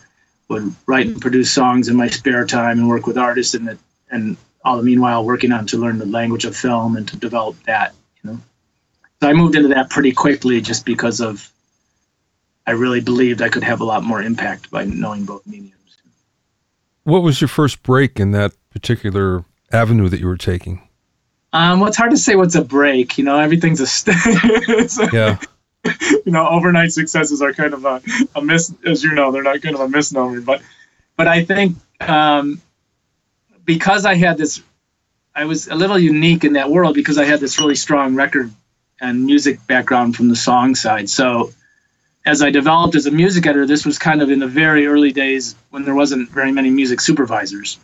would 0.49 0.75
write 0.87 1.07
and 1.07 1.21
produce 1.21 1.53
songs 1.53 1.89
in 1.89 1.97
my 1.97 2.09
spare 2.09 2.47
time 2.47 2.79
and 2.79 2.89
work 2.89 3.07
with 3.07 3.19
artists 3.19 3.53
and 3.53 3.79
and 4.11 4.39
all 4.65 4.79
the 4.79 4.83
meanwhile 4.83 5.23
working 5.23 5.53
on 5.53 5.67
to 5.67 5.77
learn 5.77 5.99
the 5.99 6.07
language 6.07 6.47
of 6.47 6.57
film 6.57 6.97
and 6.97 7.07
to 7.07 7.17
develop 7.19 7.55
that 7.65 7.95
you 8.23 8.31
know 8.31 8.41
so 9.21 9.29
I 9.29 9.33
moved 9.33 9.57
into 9.57 9.69
that 9.69 9.91
pretty 9.91 10.13
quickly 10.13 10.61
just 10.61 10.85
because 10.85 11.21
of 11.21 11.51
I 12.67 12.73
really 12.73 13.01
believed 13.01 13.43
I 13.43 13.49
could 13.49 13.65
have 13.65 13.81
a 13.81 13.85
lot 13.85 14.05
more 14.05 14.23
impact 14.23 14.71
by 14.71 14.85
knowing 14.85 15.25
both 15.25 15.47
mediums. 15.47 15.75
What 17.05 17.23
was 17.23 17.41
your 17.41 17.49
first 17.49 17.83
break 17.83 18.21
in 18.21 18.33
that 18.33 18.53
particular 18.71 19.45
avenue 19.73 20.09
that 20.11 20.21
you 20.21 20.27
were 20.27 20.37
taking? 20.37 20.87
Um, 21.55 21.81
well, 21.81 21.89
it's 21.89 21.97
hard 21.97 22.11
to 22.11 22.19
say 22.19 22.37
what's 22.37 22.55
a 22.55 22.63
break. 22.63 23.17
You 23.17 23.25
know, 23.25 23.39
everything's 23.39 23.81
a 23.81 23.87
st- 23.87 25.13
yeah. 25.13 25.39
You 26.27 26.33
know, 26.33 26.47
overnight 26.47 26.93
successes 26.93 27.41
are 27.41 27.55
kind 27.55 27.73
of 27.73 27.87
a, 27.87 28.03
a 28.35 28.43
miss, 28.43 28.75
as 28.85 29.03
you 29.03 29.13
know, 29.13 29.33
they're 29.33 29.45
not 29.45 29.63
kind 29.63 29.75
of 29.75 29.81
a 29.81 29.89
misnomer. 29.89 30.43
But, 30.43 30.61
but 31.17 31.27
I 31.27 31.45
think 31.45 31.77
um, 32.01 32.61
because 33.65 34.05
I 34.05 34.15
had 34.17 34.37
this, 34.37 34.61
I 35.39 35.45
was 35.45 35.69
a 35.69 35.77
little 35.77 35.99
unique 35.99 36.43
in 36.43 36.55
that 36.55 36.69
world 36.69 36.95
because 36.95 37.17
I 37.17 37.25
had 37.25 37.39
this 37.39 37.61
really 37.61 37.77
strong 37.77 38.17
record 38.17 38.51
and 39.01 39.25
music 39.25 39.65
background 39.69 40.17
from 40.17 40.29
the 40.29 40.35
song 40.35 40.75
side. 40.75 41.09
So, 41.09 41.53
as 42.27 42.43
I 42.43 42.51
developed 42.51 42.97
as 42.97 43.07
a 43.07 43.13
music 43.13 43.47
editor, 43.47 43.65
this 43.65 43.87
was 43.87 43.99
kind 43.99 44.21
of 44.21 44.31
in 44.31 44.41
the 44.41 44.49
very 44.49 44.89
early 44.89 45.13
days 45.13 45.55
when 45.71 45.85
there 45.85 45.95
wasn't 45.95 46.29
very 46.31 46.51
many 46.51 46.71
music 46.71 47.01
supervisors 47.01 47.79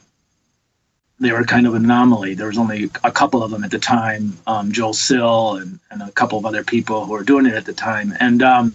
they 1.20 1.30
were 1.30 1.44
kind 1.44 1.66
of 1.66 1.74
an 1.74 1.84
anomaly. 1.84 2.34
There 2.34 2.48
was 2.48 2.58
only 2.58 2.90
a 3.04 3.10
couple 3.10 3.42
of 3.42 3.50
them 3.50 3.62
at 3.64 3.70
the 3.70 3.78
time, 3.78 4.36
um, 4.46 4.72
Joel 4.72 4.92
Sill 4.92 5.56
and, 5.56 5.78
and 5.90 6.02
a 6.02 6.10
couple 6.10 6.38
of 6.38 6.44
other 6.44 6.64
people 6.64 7.06
who 7.06 7.12
were 7.12 7.22
doing 7.22 7.46
it 7.46 7.54
at 7.54 7.64
the 7.64 7.72
time. 7.72 8.12
And 8.18 8.42
um, 8.42 8.74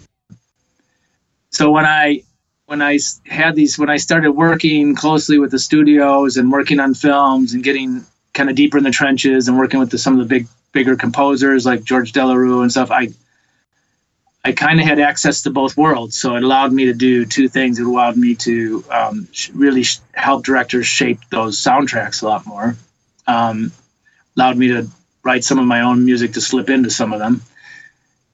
so 1.50 1.70
when 1.70 1.84
I 1.84 2.22
when 2.66 2.80
I 2.80 2.98
had 3.26 3.56
these 3.56 3.78
when 3.78 3.90
I 3.90 3.98
started 3.98 4.32
working 4.32 4.94
closely 4.94 5.38
with 5.38 5.50
the 5.50 5.58
studios 5.58 6.38
and 6.38 6.50
working 6.50 6.80
on 6.80 6.94
films 6.94 7.52
and 7.52 7.62
getting 7.62 8.06
kind 8.34 8.48
of 8.48 8.56
deeper 8.56 8.78
in 8.78 8.84
the 8.84 8.90
trenches 8.90 9.48
and 9.48 9.58
working 9.58 9.80
with 9.80 9.90
the, 9.90 9.98
some 9.98 10.14
of 10.14 10.20
the 10.20 10.34
big 10.34 10.46
bigger 10.72 10.96
composers 10.96 11.66
like 11.66 11.82
George 11.82 12.12
Delerue 12.12 12.62
and 12.62 12.70
stuff, 12.70 12.90
I 12.90 13.08
I 14.42 14.52
kind 14.52 14.80
of 14.80 14.86
had 14.86 14.98
access 14.98 15.42
to 15.42 15.50
both 15.50 15.76
worlds, 15.76 16.18
so 16.18 16.34
it 16.34 16.42
allowed 16.42 16.72
me 16.72 16.86
to 16.86 16.94
do 16.94 17.26
two 17.26 17.46
things. 17.46 17.78
It 17.78 17.86
allowed 17.86 18.16
me 18.16 18.34
to 18.36 18.82
um, 18.90 19.28
really 19.52 19.82
sh- 19.82 19.98
help 20.12 20.44
directors 20.44 20.86
shape 20.86 21.18
those 21.30 21.58
soundtracks 21.58 22.22
a 22.22 22.26
lot 22.26 22.46
more. 22.46 22.74
Um, 23.26 23.70
allowed 24.36 24.56
me 24.56 24.68
to 24.68 24.88
write 25.22 25.44
some 25.44 25.58
of 25.58 25.66
my 25.66 25.82
own 25.82 26.06
music 26.06 26.32
to 26.32 26.40
slip 26.40 26.70
into 26.70 26.88
some 26.88 27.12
of 27.12 27.18
them, 27.18 27.42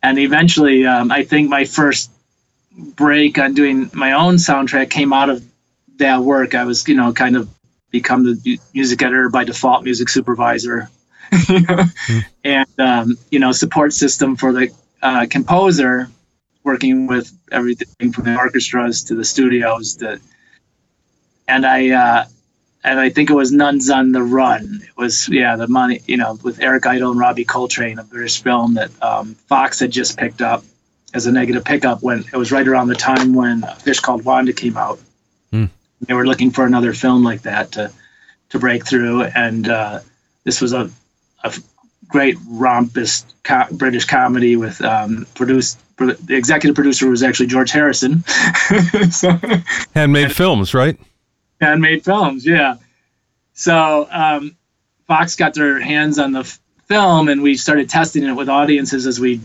and 0.03 0.19
eventually, 0.19 0.87
um, 0.87 1.11
I 1.11 1.25
think 1.25 1.49
my 1.49 1.65
first 1.65 2.11
break 2.77 3.39
on 3.39 3.55
doing 3.55 3.91
my 3.93 4.13
own 4.13 4.37
soundtrack 4.37 4.91
came 4.91 5.13
out 5.13 5.31
of 5.31 5.45
that 5.97 6.21
work. 6.21 6.55
I 6.55 6.65
was, 6.65 6.87
you 6.87 6.95
know, 6.95 7.13
kind 7.13 7.37
of 7.37 7.49
become 7.91 8.25
the 8.25 8.59
music 8.75 9.03
editor 9.03 9.29
by 9.29 9.45
default, 9.45 9.85
music 9.85 10.09
supervisor, 10.09 10.91
mm. 11.33 12.25
and 12.45 12.69
um, 12.79 13.19
you 13.31 13.39
know, 13.39 13.53
support 13.53 13.93
system 13.93 14.37
for 14.37 14.53
the 14.53 14.71
uh, 15.03 15.27
composer 15.29 16.09
working 16.63 17.07
with 17.07 17.33
everything 17.53 18.13
from 18.13 18.25
the 18.25 18.37
orchestras 18.37 19.05
to 19.05 19.15
the 19.15 19.25
studios 19.25 19.97
to, 19.97 20.21
and 21.49 21.65
I 21.65 21.91
uh, 21.91 22.25
and 22.85 23.01
I 23.01 23.11
think 23.11 23.31
it 23.31 23.35
was 23.35 23.53
Nuns 23.53 23.91
on 23.91 24.13
the 24.13 24.23
Run. 24.23 24.81
It 24.83 24.97
was 24.97 25.29
yeah 25.29 25.57
the 25.57 25.69
money 25.69 26.01
you 26.07 26.17
know 26.17 26.39
with 26.43 26.61
Eric 26.61 26.87
Idle 26.87 27.11
and 27.13 27.21
Robbie 27.21 27.45
Coltrane, 27.45 27.99
a 27.99 28.05
British 28.05 28.43
film 28.43 28.75
that 28.75 28.91
um, 29.03 29.35
Fox 29.49 29.81
had 29.81 29.91
just 29.91 30.17
picked 30.17 30.43
up 30.43 30.65
as 31.15 31.27
a 31.27 31.33
negative 31.33 31.65
pickup 31.65 32.03
when 32.03 32.25
it 32.33 32.37
was 32.37 32.53
right 32.53 32.67
around 32.67 32.89
the 32.89 32.95
time 32.95 33.35
when 33.35 33.63
Fish 33.79 34.01
Called 34.01 34.25
Wanda 34.25 34.53
came 34.53 34.77
out. 34.77 34.99
They 36.01 36.15
were 36.15 36.27
looking 36.27 36.51
for 36.51 36.67
another 36.67 36.93
film 36.93 37.23
like 37.25 37.43
that 37.43 37.73
to 37.73 37.93
to 38.51 38.59
break 38.59 38.87
through, 38.87 39.25
and 39.25 39.69
uh, 39.69 40.01
this 40.45 40.61
was 40.61 40.73
a, 40.73 40.91
a 41.43 41.53
great 42.09 42.37
rompist 42.39 43.25
co- 43.43 43.67
British 43.73 44.05
comedy 44.05 44.57
with 44.57 44.81
um, 44.83 45.27
produced. 45.35 45.81
The 45.97 46.37
executive 46.37 46.75
producer 46.75 47.09
was 47.09 47.23
actually 47.23 47.47
George 47.47 47.71
Harrison. 47.71 48.23
so, 49.11 49.39
handmade 49.95 50.31
films, 50.33 50.75
right? 50.75 50.99
Handmade 51.61 52.05
films, 52.05 52.45
yeah. 52.45 52.77
So 53.55 54.07
um, 54.11 54.55
Fox 55.07 55.37
got 55.37 55.55
their 55.55 55.81
hands 55.81 56.19
on 56.19 56.33
the 56.33 56.41
f- 56.41 56.61
film, 56.85 57.29
and 57.29 57.43
we 57.43 57.57
started 57.57 57.89
testing 57.89 58.25
it 58.25 58.35
with 58.35 58.51
audiences 58.51 59.07
as 59.07 59.19
we 59.19 59.41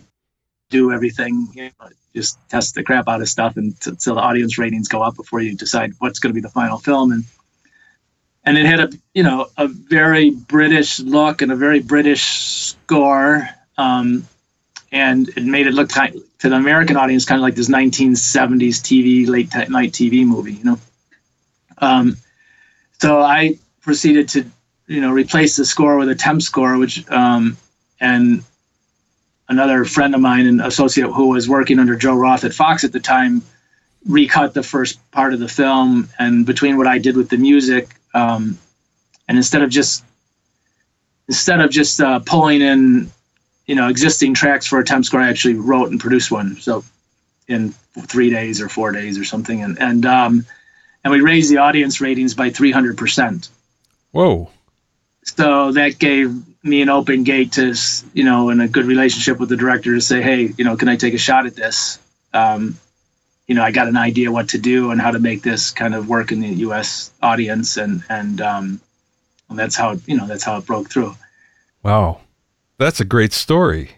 do 0.71 0.91
everything. 0.91 1.47
You 1.53 1.69
know, 1.79 1.89
just 2.15 2.37
test 2.49 2.75
the 2.75 2.83
crap 2.83 3.07
out 3.07 3.21
of 3.21 3.29
stuff 3.29 3.55
until 3.57 4.15
the 4.15 4.21
audience 4.21 4.57
ratings 4.57 4.87
go 4.87 5.01
up 5.01 5.15
before 5.15 5.41
you 5.41 5.55
decide 5.55 5.93
what's 5.99 6.19
going 6.19 6.31
to 6.31 6.33
be 6.33 6.41
the 6.41 6.49
final 6.49 6.79
film. 6.79 7.11
And 7.11 7.25
and 8.43 8.57
it 8.57 8.65
had 8.65 8.79
a 8.79 8.89
you 9.13 9.23
know 9.23 9.47
a 9.57 9.67
very 9.67 10.31
British 10.31 10.99
look 10.99 11.41
and 11.41 11.51
a 11.51 11.55
very 11.55 11.79
British 11.79 12.23
score, 12.23 13.47
um, 13.77 14.27
and 14.91 15.29
it 15.29 15.43
made 15.43 15.67
it 15.67 15.73
look 15.73 15.89
kind 15.89 16.19
to 16.39 16.49
the 16.49 16.55
American 16.55 16.97
audience 16.97 17.23
kind 17.25 17.39
of 17.39 17.43
like 17.43 17.55
this 17.55 17.69
1970s 17.69 18.81
TV 18.81 19.27
late 19.27 19.53
night 19.69 19.91
TV 19.91 20.25
movie, 20.25 20.53
you 20.53 20.63
know. 20.63 20.79
Um, 21.77 22.17
so 22.99 23.21
I 23.21 23.57
proceeded 23.81 24.29
to 24.29 24.45
you 24.87 25.01
know 25.01 25.11
replace 25.11 25.55
the 25.55 25.65
score 25.65 25.97
with 25.97 26.09
a 26.09 26.15
temp 26.15 26.41
score, 26.41 26.77
which 26.77 27.09
um, 27.11 27.57
and 27.99 28.43
another 29.51 29.85
friend 29.85 30.15
of 30.15 30.21
mine 30.21 30.47
and 30.47 30.61
associate 30.61 31.11
who 31.11 31.27
was 31.27 31.47
working 31.47 31.77
under 31.77 31.95
Joe 31.95 32.15
Roth 32.15 32.43
at 32.43 32.53
Fox 32.53 32.83
at 32.83 32.91
the 32.91 32.99
time 32.99 33.43
recut 34.07 34.55
the 34.55 34.63
first 34.63 34.99
part 35.11 35.33
of 35.33 35.39
the 35.39 35.47
film 35.47 36.09
and 36.17 36.45
between 36.45 36.77
what 36.77 36.87
I 36.87 36.97
did 36.97 37.15
with 37.15 37.29
the 37.29 37.37
music 37.37 37.89
um, 38.13 38.57
and 39.27 39.37
instead 39.37 39.61
of 39.61 39.69
just 39.69 40.03
instead 41.27 41.61
of 41.61 41.69
just 41.69 42.01
uh, 42.01 42.19
pulling 42.19 42.61
in 42.61 43.11
you 43.65 43.75
know 43.75 43.87
existing 43.87 44.33
tracks 44.33 44.65
for 44.65 44.79
a 44.79 44.83
temp 44.83 45.05
score, 45.05 45.21
I 45.21 45.29
actually 45.29 45.55
wrote 45.55 45.91
and 45.91 45.99
produced 45.99 46.31
one. 46.31 46.57
So 46.57 46.83
in 47.47 47.73
three 48.07 48.29
days 48.29 48.61
or 48.61 48.69
four 48.69 48.91
days 48.91 49.17
or 49.17 49.23
something, 49.23 49.63
and 49.63 49.79
and 49.79 50.05
um, 50.05 50.45
and 51.03 51.11
we 51.11 51.21
raised 51.21 51.49
the 51.49 51.57
audience 51.57 52.01
ratings 52.01 52.33
by 52.33 52.49
three 52.49 52.71
hundred 52.71 52.97
percent. 52.97 53.49
Whoa! 54.11 54.49
So 55.23 55.71
that 55.71 55.99
gave 55.99 56.35
me 56.63 56.81
an 56.81 56.89
open 56.89 57.23
gate 57.23 57.53
to 57.53 57.73
you 58.13 58.23
know 58.23 58.49
and 58.49 58.61
a 58.61 58.67
good 58.67 58.85
relationship 58.85 59.39
with 59.39 59.49
the 59.49 59.57
director 59.57 59.93
to 59.95 60.01
say, 60.01 60.21
hey, 60.21 60.53
you 60.57 60.63
know, 60.63 60.77
can 60.77 60.87
I 60.87 60.95
take 60.95 61.13
a 61.13 61.17
shot 61.17 61.45
at 61.45 61.55
this? 61.55 61.99
Um, 62.33 62.77
you 63.47 63.55
know, 63.55 63.63
I 63.63 63.71
got 63.71 63.87
an 63.87 63.97
idea 63.97 64.31
what 64.31 64.49
to 64.49 64.57
do 64.57 64.91
and 64.91 65.01
how 65.01 65.11
to 65.11 65.19
make 65.19 65.41
this 65.41 65.71
kind 65.71 65.93
of 65.93 66.07
work 66.07 66.31
in 66.31 66.39
the 66.39 66.47
U.S. 66.47 67.11
audience, 67.21 67.77
and 67.77 68.03
and 68.09 68.39
um, 68.41 68.81
and 69.49 69.59
that's 69.59 69.75
how 69.75 69.97
you 70.05 70.15
know 70.15 70.27
that's 70.27 70.43
how 70.43 70.57
it 70.57 70.65
broke 70.65 70.89
through. 70.89 71.15
Wow, 71.83 72.21
that's 72.77 72.99
a 72.99 73.05
great 73.05 73.33
story. 73.33 73.91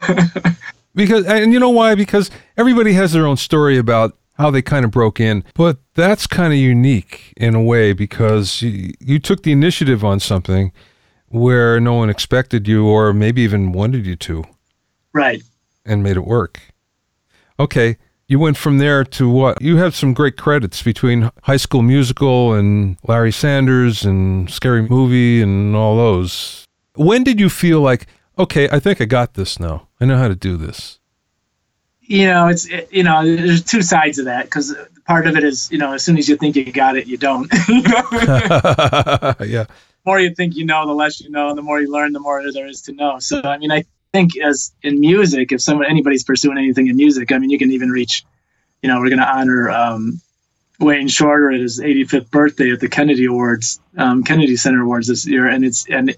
because 0.94 1.26
and 1.26 1.52
you 1.52 1.60
know 1.60 1.70
why? 1.70 1.94
Because 1.94 2.30
everybody 2.56 2.94
has 2.94 3.12
their 3.12 3.26
own 3.26 3.36
story 3.36 3.78
about 3.78 4.16
how 4.34 4.50
they 4.50 4.62
kind 4.62 4.84
of 4.84 4.90
broke 4.90 5.20
in, 5.20 5.44
but 5.54 5.78
that's 5.94 6.26
kind 6.26 6.52
of 6.52 6.58
unique 6.58 7.32
in 7.36 7.54
a 7.54 7.62
way 7.62 7.92
because 7.92 8.60
you, 8.60 8.92
you 9.00 9.18
took 9.18 9.42
the 9.42 9.52
initiative 9.52 10.04
on 10.04 10.20
something 10.20 10.72
where 11.28 11.80
no 11.80 11.94
one 11.94 12.10
expected 12.10 12.66
you 12.68 12.86
or 12.86 13.12
maybe 13.12 13.42
even 13.42 13.72
wanted 13.72 14.06
you 14.06 14.16
to. 14.16 14.44
Right. 15.12 15.42
And 15.84 16.02
made 16.02 16.16
it 16.16 16.26
work. 16.26 16.60
Okay 17.58 17.96
you 18.28 18.38
went 18.38 18.56
from 18.56 18.78
there 18.78 19.04
to 19.04 19.28
what? 19.28 19.60
You 19.62 19.76
have 19.76 19.94
some 19.94 20.12
great 20.12 20.36
credits 20.36 20.82
between 20.82 21.30
High 21.44 21.56
School 21.58 21.82
Musical 21.82 22.54
and 22.54 22.96
Larry 23.06 23.32
Sanders 23.32 24.04
and 24.04 24.50
Scary 24.50 24.82
Movie 24.82 25.42
and 25.42 25.76
all 25.76 25.96
those. 25.96 26.64
When 26.94 27.22
did 27.22 27.38
you 27.38 27.48
feel 27.48 27.80
like, 27.80 28.06
okay, 28.38 28.68
I 28.70 28.80
think 28.80 29.00
I 29.00 29.04
got 29.04 29.34
this 29.34 29.60
now. 29.60 29.86
I 30.00 30.06
know 30.06 30.16
how 30.16 30.28
to 30.28 30.34
do 30.34 30.56
this. 30.56 30.98
You 32.02 32.26
know, 32.26 32.48
it's 32.48 32.66
it, 32.66 32.88
you 32.92 33.02
know, 33.02 33.24
there's 33.24 33.64
two 33.64 33.82
sides 33.82 34.18
of 34.18 34.26
that 34.26 34.44
because 34.44 34.74
part 35.06 35.26
of 35.26 35.36
it 35.36 35.42
is 35.44 35.70
you 35.72 35.78
know, 35.78 35.92
as 35.92 36.04
soon 36.04 36.18
as 36.18 36.28
you 36.28 36.36
think 36.36 36.54
you 36.56 36.70
got 36.72 36.96
it, 36.96 37.06
you 37.06 37.16
don't. 37.16 37.52
yeah. 39.48 39.66
More 40.06 40.20
you 40.20 40.34
think 40.34 40.54
you 40.54 40.64
know, 40.64 40.86
the 40.86 40.92
less 40.92 41.20
you 41.20 41.30
know, 41.30 41.48
and 41.48 41.58
the 41.58 41.62
more 41.62 41.80
you 41.80 41.90
learn, 41.90 42.12
the 42.12 42.20
more 42.20 42.40
there 42.52 42.66
is 42.66 42.82
to 42.82 42.92
know. 42.92 43.18
So 43.18 43.42
I 43.42 43.58
mean, 43.58 43.72
I 43.72 43.84
think 44.12 44.38
as 44.38 44.72
in 44.82 45.00
music, 45.00 45.52
if 45.52 45.60
someone 45.60 45.86
anybody's 45.86 46.24
pursuing 46.24 46.58
anything 46.58 46.86
in 46.86 46.96
music, 46.96 47.32
I 47.32 47.38
mean, 47.38 47.50
you 47.50 47.58
can 47.58 47.72
even 47.72 47.90
reach, 47.90 48.24
you 48.82 48.88
know, 48.88 49.00
we're 49.00 49.08
going 49.08 49.18
to 49.18 49.28
honor 49.28 49.68
um, 49.70 50.20
Wayne 50.78 51.08
Shorter 51.08 51.50
at 51.50 51.60
his 51.60 51.80
85th 51.80 52.30
birthday 52.30 52.70
at 52.72 52.80
the 52.80 52.88
Kennedy 52.88 53.24
Awards, 53.26 53.80
um, 53.96 54.22
Kennedy 54.24 54.56
Center 54.56 54.82
Awards 54.82 55.08
this 55.08 55.26
year, 55.26 55.48
and 55.48 55.64
it's 55.64 55.86
and 55.88 56.14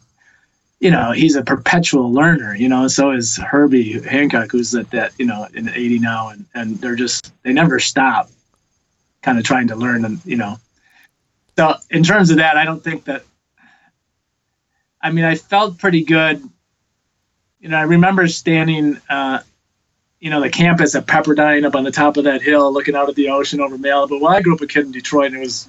you 0.81 0.91
know 0.91 1.13
he's 1.13 1.37
a 1.37 1.43
perpetual 1.43 2.13
learner. 2.13 2.55
You 2.55 2.69
know, 2.69 2.89
so 2.89 3.13
is 3.13 3.37
Herbie 3.37 4.01
Hancock, 4.01 4.51
who's 4.51 4.75
at 4.75 4.91
that 4.91 5.13
you 5.19 5.27
know 5.27 5.47
in 5.55 5.69
80 5.69 5.99
now, 6.01 6.29
and 6.29 6.45
and 6.55 6.79
they're 6.79 6.97
just 6.97 7.33
they 7.43 7.53
never 7.53 7.79
stop, 7.79 8.31
kind 9.23 9.39
of 9.39 9.45
trying 9.45 9.69
to 9.69 9.77
learn 9.77 10.05
and 10.05 10.25
you 10.25 10.37
know. 10.37 10.59
So 11.57 11.75
in 11.91 12.03
terms 12.03 12.31
of 12.31 12.37
that, 12.37 12.57
I 12.57 12.65
don't 12.65 12.83
think 12.83 13.05
that. 13.05 13.25
I 15.01 15.11
mean, 15.11 15.25
I 15.25 15.37
felt 15.37 15.79
pretty 15.79 16.05
good. 16.05 16.43
You 17.61 17.69
know, 17.69 17.79
I 17.79 17.83
remember 17.83 18.29
standing. 18.29 19.01
Uh, 19.09 19.41
you 20.21 20.31
know, 20.31 20.41
the 20.41 20.51
campus 20.51 20.95
at 20.95 21.07
Pepperdine 21.07 21.65
up 21.65 21.77
on 21.77 21.85
the 21.85 21.91
top 21.91 22.17
of 22.17 22.25
that 22.25 22.43
hill, 22.43 22.73
looking 22.73 22.97
out 22.97 23.09
at 23.09 23.15
the 23.15 23.29
ocean 23.29 23.61
over 23.61 23.79
Malibu. 23.79 24.21
Well, 24.21 24.33
I 24.33 24.43
grew 24.43 24.55
up 24.55 24.61
a 24.61 24.67
kid 24.67 24.87
in 24.87 24.93
Detroit, 24.93 25.29
and 25.29 25.37
it 25.37 25.41
was, 25.41 25.69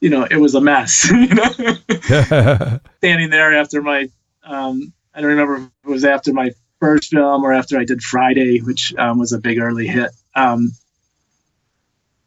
you 0.00 0.10
know, 0.10 0.26
it 0.28 0.38
was 0.38 0.54
a 0.54 0.60
mess. 0.60 1.08
you 1.10 1.26
know, 1.28 2.80
standing 2.98 3.30
there 3.30 3.56
after 3.56 3.82
my, 3.82 4.08
um, 4.42 4.92
I 5.14 5.20
don't 5.20 5.30
remember 5.30 5.56
if 5.56 5.62
it 5.84 5.90
was 5.90 6.04
after 6.04 6.32
my 6.32 6.50
first 6.80 7.10
film 7.10 7.44
or 7.44 7.52
after 7.52 7.78
I 7.78 7.84
did 7.84 8.02
Friday, 8.02 8.58
which 8.58 8.92
um, 8.98 9.18
was 9.18 9.32
a 9.32 9.38
big 9.38 9.58
early 9.58 9.86
hit. 9.86 10.10
Um, 10.34 10.72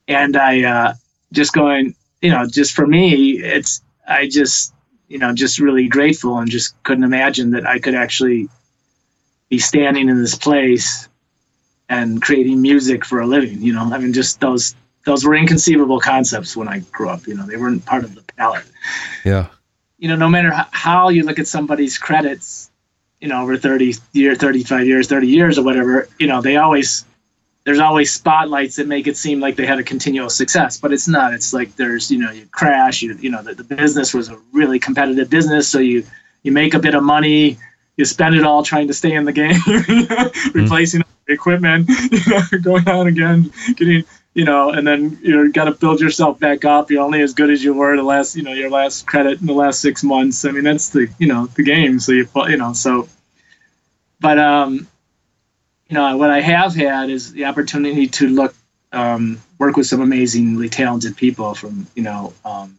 and 0.07 0.37
I 0.37 0.63
uh, 0.63 0.93
just 1.33 1.53
going, 1.53 1.93
you 2.21 2.31
know, 2.31 2.47
just 2.47 2.73
for 2.73 2.87
me, 2.87 3.39
it's 3.39 3.81
I 4.07 4.27
just, 4.27 4.73
you 5.09 5.17
know, 5.17 5.33
just 5.33 5.59
really 5.59 5.87
grateful 5.87 6.37
and 6.37 6.49
just 6.49 6.81
couldn't 6.83 7.03
imagine 7.03 7.51
that 7.51 7.67
I 7.67 7.79
could 7.79 7.95
actually 7.95 8.47
be 9.49 9.57
standing 9.57 10.07
in 10.07 10.21
this 10.21 10.35
place 10.35 11.09
and 11.89 12.21
creating 12.21 12.61
music 12.61 13.03
for 13.03 13.19
a 13.19 13.25
living. 13.25 13.61
You 13.61 13.73
know, 13.73 13.91
I 13.91 13.97
mean, 13.97 14.13
just 14.13 14.39
those 14.39 14.75
those 15.05 15.25
were 15.25 15.35
inconceivable 15.35 15.99
concepts 15.99 16.55
when 16.55 16.67
I 16.67 16.79
grew 16.91 17.09
up. 17.09 17.25
You 17.25 17.35
know, 17.35 17.45
they 17.45 17.57
weren't 17.57 17.85
part 17.85 18.03
of 18.03 18.13
the 18.13 18.21
palette. 18.21 18.65
Yeah. 19.25 19.47
You 19.97 20.07
know, 20.07 20.15
no 20.15 20.29
matter 20.29 20.51
how 20.71 21.09
you 21.09 21.23
look 21.23 21.39
at 21.39 21.47
somebody's 21.47 21.97
credits, 21.97 22.69
you 23.19 23.27
know, 23.27 23.41
over 23.41 23.57
30 23.57 23.95
years, 24.13 24.37
35 24.37 24.85
years, 24.85 25.07
30 25.07 25.27
years 25.27 25.57
or 25.57 25.63
whatever, 25.63 26.07
you 26.19 26.27
know, 26.27 26.41
they 26.41 26.57
always, 26.57 27.05
there's 27.69 27.77
always 27.77 28.11
spotlights 28.11 28.77
that 28.77 28.87
make 28.87 29.05
it 29.05 29.15
seem 29.15 29.39
like 29.39 29.55
they 29.55 29.67
had 29.67 29.77
a 29.77 29.83
continual 29.83 30.31
success, 30.31 30.79
but 30.79 30.91
it's 30.91 31.07
not. 31.07 31.35
It's 31.35 31.53
like 31.53 31.75
there's, 31.75 32.09
you 32.09 32.17
know, 32.17 32.31
you 32.31 32.47
crash, 32.47 33.03
you, 33.03 33.13
you 33.21 33.29
know, 33.29 33.43
the, 33.43 33.53
the 33.53 33.63
business 33.63 34.11
was 34.11 34.27
a 34.27 34.39
really 34.51 34.79
competitive 34.79 35.29
business. 35.29 35.67
So 35.67 35.77
you, 35.77 36.03
you 36.41 36.51
make 36.51 36.73
a 36.73 36.79
bit 36.79 36.95
of 36.95 37.03
money, 37.03 37.59
you 37.95 38.05
spend 38.05 38.33
it 38.33 38.43
all 38.43 38.63
trying 38.63 38.87
to 38.87 38.93
stay 38.95 39.13
in 39.13 39.23
the 39.23 39.31
game, 39.31 39.59
replacing 40.55 41.01
mm-hmm. 41.01 41.31
equipment, 41.31 41.87
you 42.11 42.33
know, 42.33 42.41
going 42.59 42.89
on 42.89 43.05
again, 43.05 43.53
getting, 43.75 44.03
you 44.33 44.45
know, 44.45 44.71
and 44.71 44.87
then 44.87 45.19
you 45.21 45.51
got 45.51 45.65
to 45.65 45.71
build 45.73 46.01
yourself 46.01 46.39
back 46.39 46.65
up. 46.65 46.89
You're 46.89 47.03
only 47.03 47.21
as 47.21 47.35
good 47.35 47.51
as 47.51 47.63
you 47.63 47.75
were 47.75 47.95
the 47.95 48.01
last, 48.01 48.35
you 48.35 48.41
know, 48.41 48.53
your 48.53 48.71
last 48.71 49.05
credit 49.05 49.41
in 49.41 49.45
the 49.45 49.53
last 49.53 49.79
six 49.79 50.03
months. 50.03 50.43
I 50.43 50.49
mean, 50.49 50.63
that's 50.63 50.89
the, 50.89 51.07
you 51.19 51.27
know, 51.27 51.45
the 51.45 51.61
game. 51.61 51.99
So 51.99 52.13
you, 52.13 52.27
you 52.47 52.57
know, 52.57 52.73
so, 52.73 53.07
but, 54.19 54.39
um, 54.39 54.87
you 55.89 55.95
know, 55.95 56.15
what 56.17 56.29
I 56.29 56.39
have 56.39 56.75
had 56.75 57.09
is 57.09 57.33
the 57.33 57.45
opportunity 57.45 58.07
to 58.07 58.27
look, 58.27 58.55
um, 58.91 59.41
work 59.57 59.75
with 59.75 59.87
some 59.87 60.01
amazingly 60.01 60.69
talented 60.69 61.17
people 61.17 61.55
from, 61.55 61.87
you 61.95 62.03
know, 62.03 62.33
um, 62.45 62.77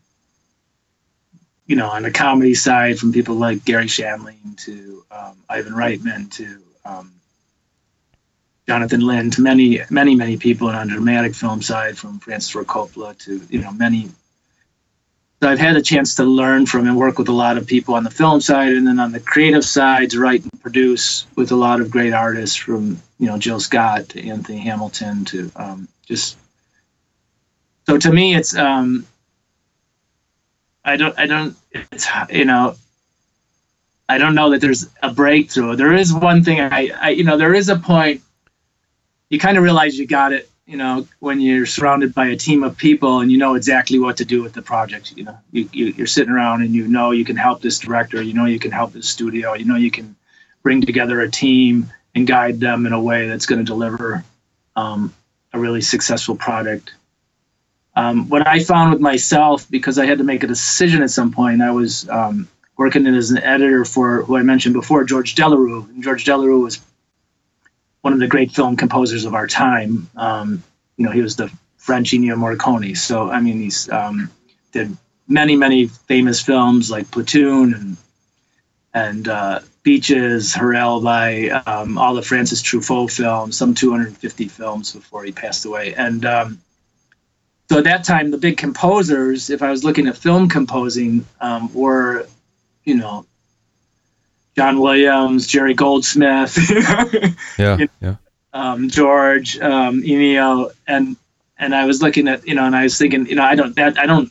you 1.66 1.76
know, 1.76 1.88
on 1.88 2.02
the 2.02 2.10
comedy 2.10 2.54
side, 2.54 2.98
from 2.98 3.12
people 3.12 3.34
like 3.34 3.64
Garry 3.64 3.86
Shandling 3.86 4.56
to 4.64 5.04
um, 5.10 5.36
Ivan 5.48 5.72
Reitman 5.72 6.30
to 6.32 6.60
um, 6.84 7.12
Jonathan 8.66 9.00
Lynn 9.00 9.30
to 9.32 9.42
many, 9.42 9.80
many, 9.90 10.14
many 10.14 10.36
people, 10.36 10.68
and 10.68 10.76
on 10.76 10.88
the 10.88 10.94
dramatic 10.94 11.34
film 11.34 11.62
side, 11.62 11.98
from 11.98 12.18
Francis 12.20 12.50
Ford 12.50 12.66
Coppola 12.66 13.16
to 13.24 13.40
you 13.50 13.60
know 13.60 13.72
many. 13.72 14.10
I've 15.42 15.58
had 15.58 15.76
a 15.76 15.82
chance 15.82 16.14
to 16.16 16.24
learn 16.24 16.66
from 16.66 16.86
and 16.86 16.96
work 16.96 17.18
with 17.18 17.28
a 17.28 17.32
lot 17.32 17.56
of 17.56 17.66
people 17.66 17.94
on 17.94 18.04
the 18.04 18.10
film 18.10 18.40
side, 18.40 18.74
and 18.74 18.86
then 18.86 19.00
on 19.00 19.12
the 19.12 19.20
creative 19.20 19.64
sides, 19.64 20.16
write 20.16 20.42
and 20.42 20.60
produce 20.60 21.26
with 21.36 21.50
a 21.50 21.56
lot 21.56 21.80
of 21.80 21.90
great 21.90 22.12
artists, 22.12 22.56
from 22.56 23.00
you 23.18 23.26
know 23.26 23.38
Jill 23.38 23.60
Scott 23.60 24.10
to 24.10 24.28
Anthony 24.28 24.58
Hamilton 24.58 25.24
to 25.26 25.50
um, 25.56 25.88
just. 26.04 26.36
So 27.86 27.96
to 27.96 28.12
me, 28.12 28.34
it's 28.34 28.54
um, 28.54 29.06
I 30.84 30.96
don't, 30.96 31.18
I 31.18 31.26
don't, 31.26 31.56
it's, 31.72 32.06
you 32.30 32.44
know, 32.44 32.76
I 34.08 34.18
don't 34.18 34.34
know 34.34 34.50
that 34.50 34.60
there's 34.60 34.88
a 35.02 35.12
breakthrough. 35.12 35.76
There 35.76 35.94
is 35.94 36.12
one 36.12 36.42
thing 36.42 36.60
I, 36.60 36.90
I 37.00 37.10
you 37.10 37.24
know, 37.24 37.36
there 37.36 37.54
is 37.54 37.68
a 37.68 37.76
point 37.76 38.22
you 39.28 39.38
kind 39.38 39.56
of 39.56 39.62
realize 39.62 39.98
you 39.98 40.06
got 40.06 40.32
it, 40.32 40.49
you 40.70 40.76
know, 40.76 41.04
when 41.18 41.40
you're 41.40 41.66
surrounded 41.66 42.14
by 42.14 42.26
a 42.26 42.36
team 42.36 42.62
of 42.62 42.76
people 42.76 43.18
and 43.18 43.32
you 43.32 43.38
know 43.38 43.56
exactly 43.56 43.98
what 43.98 44.16
to 44.18 44.24
do 44.24 44.40
with 44.40 44.52
the 44.52 44.62
project. 44.62 45.12
You 45.16 45.24
know, 45.24 45.38
you, 45.50 45.68
you, 45.72 45.86
you're 45.86 46.06
sitting 46.06 46.32
around 46.32 46.62
and 46.62 46.72
you 46.72 46.86
know 46.86 47.10
you 47.10 47.24
can 47.24 47.34
help 47.34 47.60
this 47.60 47.80
director, 47.80 48.22
you 48.22 48.34
know 48.34 48.44
you 48.44 48.60
can 48.60 48.70
help 48.70 48.92
this 48.92 49.08
studio, 49.08 49.54
you 49.54 49.64
know 49.64 49.74
you 49.74 49.90
can 49.90 50.14
bring 50.62 50.80
together 50.80 51.22
a 51.22 51.28
team 51.28 51.90
and 52.14 52.24
guide 52.24 52.60
them 52.60 52.86
in 52.86 52.92
a 52.92 53.00
way 53.00 53.26
that's 53.26 53.46
going 53.46 53.58
to 53.58 53.64
deliver 53.64 54.24
um, 54.76 55.12
a 55.52 55.58
really 55.58 55.80
successful 55.80 56.36
product. 56.36 56.94
Um, 57.96 58.28
what 58.28 58.46
I 58.46 58.62
found 58.62 58.92
with 58.92 59.00
myself, 59.00 59.68
because 59.70 59.98
I 59.98 60.06
had 60.06 60.18
to 60.18 60.24
make 60.24 60.44
a 60.44 60.46
decision 60.46 61.02
at 61.02 61.10
some 61.10 61.32
point, 61.32 61.62
I 61.62 61.72
was 61.72 62.08
um, 62.08 62.48
working 62.76 63.08
as 63.08 63.32
an 63.32 63.38
editor 63.38 63.84
for 63.84 64.22
who 64.22 64.36
I 64.36 64.42
mentioned 64.42 64.74
before, 64.74 65.02
George 65.02 65.34
Delerue 65.34 65.88
And 65.88 66.04
George 66.04 66.24
Delerue 66.24 66.62
was 66.62 66.80
one 68.02 68.12
of 68.12 68.18
the 68.18 68.26
great 68.26 68.50
film 68.52 68.76
composers 68.76 69.24
of 69.24 69.34
our 69.34 69.46
time. 69.46 70.08
Um, 70.16 70.62
you 70.96 71.04
know, 71.04 71.12
he 71.12 71.22
was 71.22 71.36
the 71.36 71.50
French 71.76 72.12
Ennio 72.12 72.34
Morricone. 72.34 72.96
So, 72.96 73.30
I 73.30 73.40
mean, 73.40 73.60
he's 73.60 73.90
um, 73.90 74.30
did 74.72 74.96
many, 75.28 75.56
many 75.56 75.86
famous 75.86 76.40
films 76.40 76.90
like 76.90 77.10
Platoon 77.10 77.74
and 77.74 77.96
and 78.92 79.28
uh, 79.28 79.60
Beaches, 79.82 80.56
Alibi, 80.56 81.48
um, 81.66 81.96
all 81.96 82.14
the 82.14 82.22
Francis 82.22 82.60
Truffaut 82.60 83.10
films, 83.12 83.56
some 83.56 83.72
250 83.72 84.48
films 84.48 84.92
before 84.92 85.24
he 85.24 85.32
passed 85.32 85.64
away. 85.64 85.94
And 85.94 86.24
um, 86.24 86.60
so 87.70 87.78
at 87.78 87.84
that 87.84 88.02
time, 88.02 88.32
the 88.32 88.38
big 88.38 88.56
composers, 88.56 89.48
if 89.48 89.62
I 89.62 89.70
was 89.70 89.84
looking 89.84 90.08
at 90.08 90.16
film 90.16 90.48
composing, 90.48 91.24
um, 91.40 91.72
were, 91.72 92.26
you 92.84 92.96
know, 92.96 93.26
John 94.60 94.78
Williams, 94.78 95.46
Jerry 95.46 95.72
Goldsmith, 95.72 96.54
yeah, 97.58 97.78
you 97.78 97.86
know, 97.86 97.88
yeah, 98.02 98.16
um, 98.52 98.90
George, 98.90 99.58
um, 99.58 100.02
and 100.86 101.16
and 101.56 101.74
I 101.74 101.86
was 101.86 102.02
looking 102.02 102.28
at, 102.28 102.46
you 102.46 102.54
know, 102.54 102.66
and 102.66 102.76
I 102.76 102.82
was 102.82 102.98
thinking, 102.98 103.24
you 103.24 103.36
know, 103.36 103.42
I 103.42 103.54
don't 103.54 103.74
that 103.76 103.98
I 103.98 104.04
don't, 104.04 104.30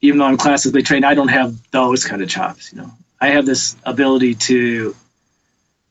even 0.00 0.18
though 0.18 0.24
I'm 0.24 0.36
classically 0.36 0.82
trained, 0.82 1.06
I 1.06 1.14
don't 1.14 1.28
have 1.28 1.54
those 1.70 2.04
kind 2.04 2.22
of 2.22 2.28
chops. 2.28 2.72
You 2.72 2.78
know, 2.78 2.90
I 3.20 3.28
have 3.28 3.46
this 3.46 3.76
ability 3.84 4.34
to, 4.34 4.96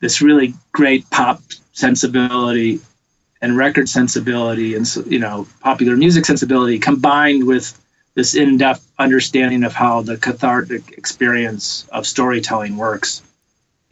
this 0.01 0.21
really 0.21 0.53
great 0.73 1.09
pop 1.09 1.41
sensibility 1.71 2.81
and 3.41 3.55
record 3.55 3.87
sensibility 3.87 4.75
and 4.75 4.85
you 5.07 5.19
know 5.19 5.47
popular 5.61 5.95
music 5.95 6.25
sensibility 6.25 6.77
combined 6.77 7.47
with 7.47 7.81
this 8.15 8.35
in-depth 8.35 8.85
understanding 8.99 9.63
of 9.63 9.71
how 9.71 10.01
the 10.01 10.17
cathartic 10.17 10.97
experience 10.97 11.87
of 11.93 12.05
storytelling 12.05 12.75
works 12.75 13.21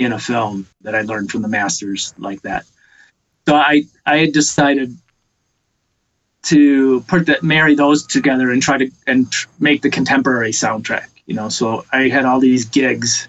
in 0.03 0.13
a 0.13 0.19
film 0.19 0.67
that 0.81 0.95
I 0.95 1.01
learned 1.01 1.31
from 1.31 1.41
the 1.41 1.47
masters 1.47 2.13
like 2.17 2.41
that. 2.43 2.65
So 3.47 3.55
I 3.55 3.83
I 4.05 4.17
had 4.17 4.33
decided 4.33 4.97
to 6.43 7.01
put 7.01 7.25
that 7.27 7.43
marry 7.43 7.75
those 7.75 8.05
together 8.05 8.51
and 8.51 8.61
try 8.61 8.77
to 8.77 8.91
and 9.07 9.31
tr- 9.31 9.47
make 9.59 9.81
the 9.81 9.89
contemporary 9.89 10.51
soundtrack. 10.51 11.07
You 11.25 11.35
know, 11.35 11.49
so 11.49 11.85
I 11.91 12.09
had 12.09 12.25
all 12.25 12.39
these 12.39 12.65
gigs 12.65 13.27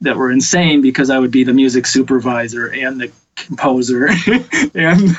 that 0.00 0.16
were 0.16 0.30
insane 0.30 0.82
because 0.82 1.10
I 1.10 1.18
would 1.18 1.30
be 1.30 1.44
the 1.44 1.52
music 1.52 1.86
supervisor 1.86 2.66
and 2.66 3.00
the 3.00 3.12
composer 3.36 4.08
and 4.74 5.18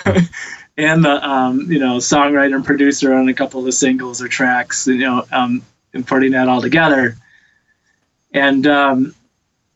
and 0.78 1.04
the 1.04 1.28
um, 1.28 1.72
you 1.72 1.80
know 1.80 1.98
songwriter 1.98 2.56
and 2.56 2.66
producer 2.66 3.14
on 3.14 3.28
a 3.30 3.34
couple 3.34 3.60
of 3.60 3.66
the 3.66 3.72
singles 3.72 4.22
or 4.22 4.28
tracks 4.28 4.88
you 4.88 4.98
know 4.98 5.26
um, 5.32 5.62
and 5.94 6.06
putting 6.06 6.32
that 6.32 6.48
all 6.48 6.62
together 6.62 7.18
and 8.34 8.68
um, 8.68 9.16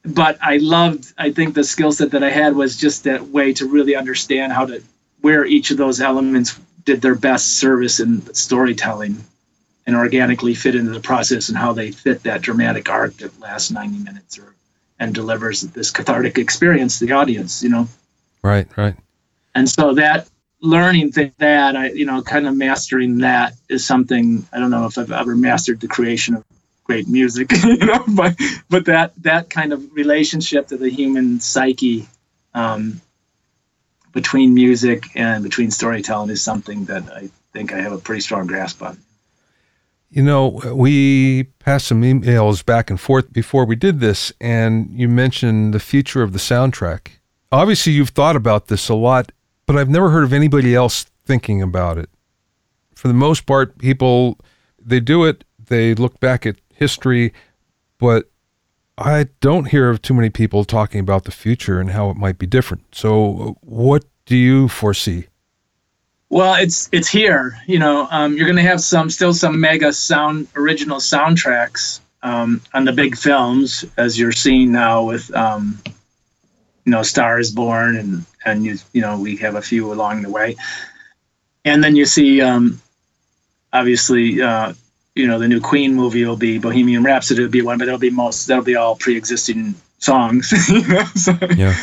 but 0.03 0.37
I 0.41 0.57
loved 0.57 1.13
I 1.17 1.31
think 1.31 1.53
the 1.53 1.63
skill 1.63 1.91
set 1.91 2.11
that 2.11 2.23
I 2.23 2.29
had 2.29 2.55
was 2.55 2.77
just 2.77 3.03
that 3.03 3.27
way 3.27 3.53
to 3.53 3.67
really 3.67 3.95
understand 3.95 4.53
how 4.53 4.65
to 4.65 4.81
where 5.21 5.45
each 5.45 5.71
of 5.71 5.77
those 5.77 5.99
elements 5.99 6.59
did 6.85 7.01
their 7.01 7.15
best 7.15 7.59
service 7.59 7.99
in 7.99 8.33
storytelling 8.33 9.23
and 9.85 9.95
organically 9.95 10.55
fit 10.55 10.75
into 10.75 10.91
the 10.91 10.99
process 10.99 11.49
and 11.49 11.57
how 11.57 11.73
they 11.73 11.91
fit 11.91 12.23
that 12.23 12.41
dramatic 12.41 12.89
arc 12.89 13.17
that 13.17 13.39
lasts 13.39 13.71
90 13.71 13.99
minutes 14.03 14.39
or 14.39 14.55
and 14.99 15.15
delivers 15.15 15.61
this 15.61 15.91
cathartic 15.91 16.37
experience 16.37 16.99
to 16.99 17.05
the 17.05 17.11
audience 17.13 17.63
you 17.63 17.69
know 17.69 17.87
Right, 18.41 18.67
right. 18.77 18.95
And 19.55 19.69
so 19.69 19.93
that 19.95 20.29
learning 20.61 21.11
thing, 21.11 21.33
that 21.37 21.75
I, 21.75 21.89
you 21.91 22.05
know, 22.05 22.21
kind 22.21 22.47
of 22.47 22.55
mastering 22.55 23.19
that 23.19 23.53
is 23.69 23.85
something 23.85 24.45
I 24.53 24.59
don't 24.59 24.71
know 24.71 24.85
if 24.85 24.97
I've 24.97 25.11
ever 25.11 25.35
mastered 25.35 25.79
the 25.79 25.87
creation 25.87 26.35
of 26.35 26.45
great 26.89 27.07
music, 27.07 27.51
you 27.63 27.77
know. 27.77 28.03
But 28.07 28.35
but 28.67 28.85
that 28.85 29.13
that 29.21 29.51
kind 29.51 29.73
of 29.73 29.93
relationship 29.93 30.67
to 30.69 30.77
the 30.77 30.89
human 30.89 31.39
psyche 31.39 32.07
um, 32.55 32.99
between 34.11 34.55
music 34.55 35.05
and 35.13 35.43
between 35.43 35.69
storytelling 35.69 36.31
is 36.31 36.41
something 36.41 36.85
that 36.85 37.03
I 37.13 37.29
think 37.53 37.71
I 37.71 37.79
have 37.79 37.91
a 37.91 37.99
pretty 37.99 38.21
strong 38.21 38.47
grasp 38.47 38.81
on. 38.81 38.97
You 40.09 40.23
know, 40.23 40.59
we 40.73 41.43
passed 41.59 41.85
some 41.85 42.01
emails 42.01 42.65
back 42.65 42.89
and 42.89 42.99
forth 42.99 43.31
before 43.31 43.65
we 43.65 43.75
did 43.75 43.99
this, 43.99 44.33
and 44.41 44.89
you 44.91 45.07
mentioned 45.07 45.75
the 45.75 45.79
future 45.79 46.23
of 46.23 46.33
the 46.33 46.39
soundtrack. 46.39 47.09
Obviously, 47.51 47.93
you've 47.93 48.09
thought 48.09 48.35
about 48.35 48.67
this 48.67 48.89
a 48.89 48.95
lot, 48.95 49.31
but 49.67 49.77
I've 49.77 49.89
never 49.89 50.09
heard 50.09 50.23
of 50.23 50.33
anybody 50.33 50.73
else 50.73 51.05
thinking 51.25 51.61
about 51.61 51.99
it. 51.99 52.09
For 52.95 53.07
the 53.07 53.13
most 53.13 53.45
part, 53.45 53.77
people 53.77 54.39
they 54.83 54.99
do 54.99 55.25
it, 55.25 55.43
they 55.67 55.93
look 55.93 56.19
back 56.19 56.47
at 56.47 56.55
history, 56.79 57.33
but 57.97 58.29
I 58.97 59.27
don't 59.39 59.65
hear 59.65 59.89
of 59.89 60.01
too 60.01 60.13
many 60.13 60.29
people 60.29 60.65
talking 60.65 60.99
about 60.99 61.25
the 61.25 61.31
future 61.31 61.79
and 61.79 61.91
how 61.91 62.09
it 62.09 62.17
might 62.17 62.37
be 62.37 62.47
different. 62.47 62.83
So, 62.93 63.57
what 63.61 64.05
do 64.25 64.35
you 64.35 64.67
foresee? 64.67 65.27
Well, 66.29 66.55
it's 66.55 66.89
it's 66.91 67.07
here. 67.07 67.57
You 67.65 67.79
know, 67.79 68.07
um, 68.11 68.35
you're 68.35 68.45
going 68.45 68.57
to 68.57 68.69
have 68.69 68.81
some 68.81 69.09
still 69.09 69.33
some 69.33 69.59
mega 69.59 69.93
sound 69.93 70.47
original 70.55 70.99
soundtracks 70.99 72.01
um, 72.21 72.61
on 72.73 72.85
the 72.85 72.91
big 72.91 73.17
films, 73.17 73.85
as 73.97 74.19
you're 74.19 74.31
seeing 74.31 74.71
now 74.71 75.03
with 75.03 75.33
um, 75.33 75.81
you 76.85 76.91
know 76.91 77.01
Star 77.01 77.39
is 77.39 77.51
Born, 77.51 77.95
and 77.95 78.25
and 78.45 78.63
you 78.63 78.77
you 78.93 79.01
know 79.01 79.19
we 79.19 79.37
have 79.37 79.55
a 79.55 79.61
few 79.61 79.91
along 79.91 80.21
the 80.21 80.29
way, 80.29 80.55
and 81.65 81.83
then 81.83 81.95
you 81.95 82.05
see 82.05 82.41
um, 82.41 82.79
obviously 83.73 84.41
uh, 84.41 84.73
you 85.19 85.27
know 85.27 85.37
the 85.37 85.47
new 85.47 85.59
Queen 85.59 85.93
movie 85.93 86.23
will 86.23 86.37
be 86.37 86.57
Bohemian 86.57 87.03
Rhapsody 87.03 87.41
will 87.41 87.49
be 87.49 87.61
one, 87.61 87.77
but 87.77 87.85
that'll 87.85 87.99
be 87.99 88.09
most 88.09 88.47
that'll 88.47 88.63
be 88.63 88.77
all 88.77 88.95
pre-existing 88.95 89.75
songs. 89.97 90.51
you 90.69 90.87
know? 90.87 91.03
so, 91.15 91.37
yeah. 91.55 91.75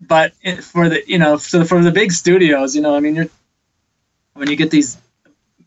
But 0.00 0.32
for 0.62 0.88
the 0.88 1.02
you 1.06 1.18
know 1.18 1.36
so 1.36 1.64
for 1.64 1.82
the 1.82 1.92
big 1.92 2.12
studios, 2.12 2.74
you 2.74 2.80
know, 2.80 2.96
I 2.96 3.00
mean, 3.00 3.14
you're 3.14 3.28
when 4.32 4.48
you 4.48 4.56
get 4.56 4.70
these 4.70 4.96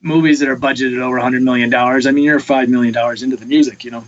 movies 0.01 0.39
that 0.39 0.49
are 0.49 0.55
budgeted 0.55 0.99
over 0.99 1.17
100 1.17 1.43
million 1.43 1.69
dollars, 1.69 2.07
I 2.07 2.11
mean, 2.11 2.23
you're 2.23 2.39
five 2.39 2.67
million 2.67 2.93
dollars 2.93 3.21
into 3.21 3.35
the 3.35 3.45
music, 3.45 3.83
you 3.83 3.91
know. 3.91 4.03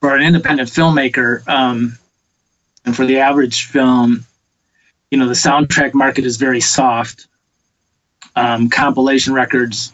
For 0.00 0.14
an 0.14 0.22
independent 0.22 0.68
filmmaker, 0.68 1.46
um, 1.48 1.96
and 2.84 2.94
for 2.94 3.06
the 3.06 3.20
average 3.20 3.66
film, 3.66 4.26
you 5.10 5.18
know, 5.18 5.28
the 5.28 5.34
soundtrack 5.34 5.94
market 5.94 6.26
is 6.26 6.36
very 6.36 6.60
soft. 6.60 7.28
Um, 8.34 8.68
compilation 8.68 9.32
records 9.32 9.92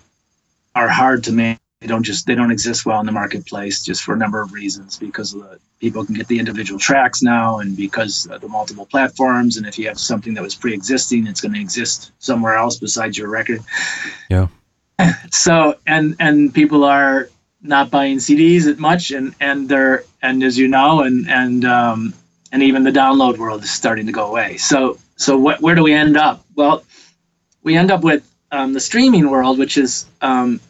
are 0.78 0.88
hard 0.88 1.24
to 1.24 1.32
make. 1.32 1.58
They 1.80 1.86
don't 1.86 2.02
just 2.02 2.26
they 2.26 2.34
don't 2.34 2.50
exist 2.50 2.86
well 2.86 3.00
in 3.00 3.06
the 3.06 3.12
marketplace 3.12 3.82
just 3.82 4.02
for 4.02 4.14
a 4.14 4.16
number 4.16 4.40
of 4.40 4.52
reasons 4.52 4.98
because 4.98 5.32
the, 5.32 5.60
people 5.78 6.04
can 6.04 6.14
get 6.14 6.26
the 6.26 6.38
individual 6.38 6.78
tracks 6.78 7.22
now 7.22 7.58
and 7.60 7.76
because 7.76 8.26
of 8.26 8.40
the 8.40 8.48
multiple 8.48 8.86
platforms 8.86 9.56
and 9.56 9.66
if 9.66 9.78
you 9.78 9.86
have 9.86 9.98
something 9.98 10.34
that 10.34 10.42
was 10.42 10.56
pre-existing 10.56 11.28
it's 11.28 11.40
going 11.40 11.54
to 11.54 11.60
exist 11.60 12.10
somewhere 12.18 12.54
else 12.56 12.78
besides 12.78 13.16
your 13.16 13.28
record. 13.28 13.60
Yeah. 14.28 14.48
So 15.30 15.76
and 15.86 16.16
and 16.18 16.52
people 16.52 16.82
are 16.84 17.28
not 17.62 17.90
buying 17.90 18.18
CDs 18.18 18.66
as 18.66 18.78
much 18.78 19.12
and 19.12 19.34
and 19.40 19.68
they're 19.68 20.04
and 20.22 20.42
as 20.42 20.58
you 20.58 20.66
know 20.66 21.02
and 21.02 21.28
and 21.30 21.64
um, 21.64 22.14
and 22.50 22.62
even 22.62 22.82
the 22.82 22.90
download 22.90 23.38
world 23.38 23.62
is 23.62 23.70
starting 23.70 24.06
to 24.06 24.12
go 24.12 24.26
away. 24.26 24.56
So 24.56 24.98
so 25.16 25.36
what, 25.38 25.60
where 25.60 25.74
do 25.74 25.82
we 25.82 25.92
end 25.92 26.16
up? 26.16 26.44
Well, 26.56 26.84
we 27.62 27.76
end 27.76 27.90
up 27.90 28.02
with 28.02 28.28
um, 28.50 28.72
the 28.72 28.80
streaming 28.80 29.30
world, 29.30 29.58
which 29.58 29.76
is 29.76 30.06
um, 30.22 30.60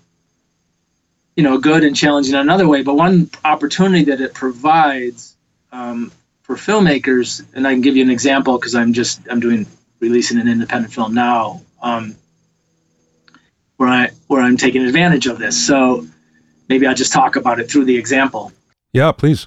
you 1.38 1.44
know 1.44 1.56
good 1.56 1.84
and 1.84 1.94
challenging 1.94 2.34
in 2.34 2.40
another 2.40 2.66
way. 2.66 2.82
But 2.82 2.96
one 2.96 3.30
opportunity 3.44 4.02
that 4.06 4.20
it 4.20 4.34
provides 4.34 5.36
um, 5.70 6.10
for 6.42 6.56
filmmakers, 6.56 7.44
and 7.54 7.64
I 7.64 7.72
can 7.72 7.80
give 7.80 7.96
you 7.96 8.02
an 8.02 8.10
example 8.10 8.58
because 8.58 8.74
I'm 8.74 8.92
just 8.92 9.20
I'm 9.30 9.38
doing 9.38 9.64
releasing 10.00 10.40
an 10.40 10.48
independent 10.48 10.92
film 10.92 11.14
now 11.14 11.62
um, 11.80 12.16
where 13.76 13.88
I 13.88 14.10
where 14.26 14.42
I'm 14.42 14.56
taking 14.56 14.84
advantage 14.84 15.28
of 15.28 15.38
this. 15.38 15.64
So 15.64 16.08
maybe 16.68 16.88
I'll 16.88 16.94
just 16.96 17.12
talk 17.12 17.36
about 17.36 17.60
it 17.60 17.70
through 17.70 17.84
the 17.84 17.96
example. 17.96 18.50
Yeah, 18.92 19.12
please. 19.12 19.46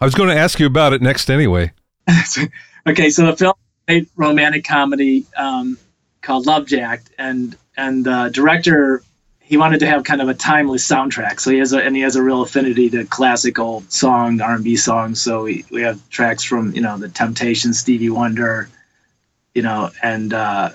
I 0.00 0.06
was 0.06 0.16
going 0.16 0.30
to 0.30 0.36
ask 0.36 0.58
you 0.58 0.66
about 0.66 0.94
it 0.94 1.00
next 1.00 1.30
anyway. 1.30 1.72
okay, 2.88 3.08
so 3.08 3.26
the 3.26 3.36
film 3.36 3.54
a 3.88 4.04
romantic 4.16 4.64
comedy 4.64 5.26
um, 5.36 5.78
called 6.22 6.46
Love 6.46 6.66
Jack, 6.66 7.02
and 7.18 7.56
and 7.76 8.04
the 8.04 8.30
director 8.32 9.04
he 9.50 9.56
wanted 9.56 9.80
to 9.80 9.86
have 9.86 10.04
kind 10.04 10.22
of 10.22 10.28
a 10.28 10.34
timeless 10.34 10.88
soundtrack. 10.88 11.40
So 11.40 11.50
he 11.50 11.58
has 11.58 11.72
a 11.72 11.84
and 11.84 11.96
he 11.96 12.02
has 12.02 12.14
a 12.14 12.22
real 12.22 12.42
affinity 12.42 12.88
to 12.90 13.04
classical 13.04 13.82
song, 13.88 14.40
R 14.40 14.54
and 14.54 14.62
B 14.62 14.76
songs. 14.76 15.20
So 15.20 15.42
we, 15.42 15.64
we 15.72 15.82
have 15.82 16.08
tracks 16.08 16.44
from 16.44 16.72
you 16.72 16.80
know 16.80 16.96
the 16.96 17.08
Temptations, 17.08 17.80
Stevie 17.80 18.10
Wonder, 18.10 18.68
you 19.52 19.62
know, 19.62 19.90
and 20.04 20.32
uh, 20.32 20.70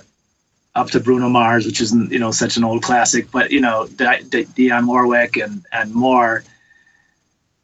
up 0.75 0.89
to 0.89 0.99
Bruno 0.99 1.29
Mars, 1.29 1.65
which 1.65 1.79
isn't 1.79 2.11
you 2.11 2.19
know 2.19 2.31
such 2.31 2.57
an 2.57 2.65
old 2.65 2.83
classic, 2.83 3.31
but 3.31 3.49
you 3.49 3.61
know 3.61 3.88
Di- 3.88 4.23
Di- 4.23 4.43
Dionne 4.43 4.88
Warwick 4.88 5.38
and 5.38 5.65
and 5.71 5.93
more. 5.93 6.43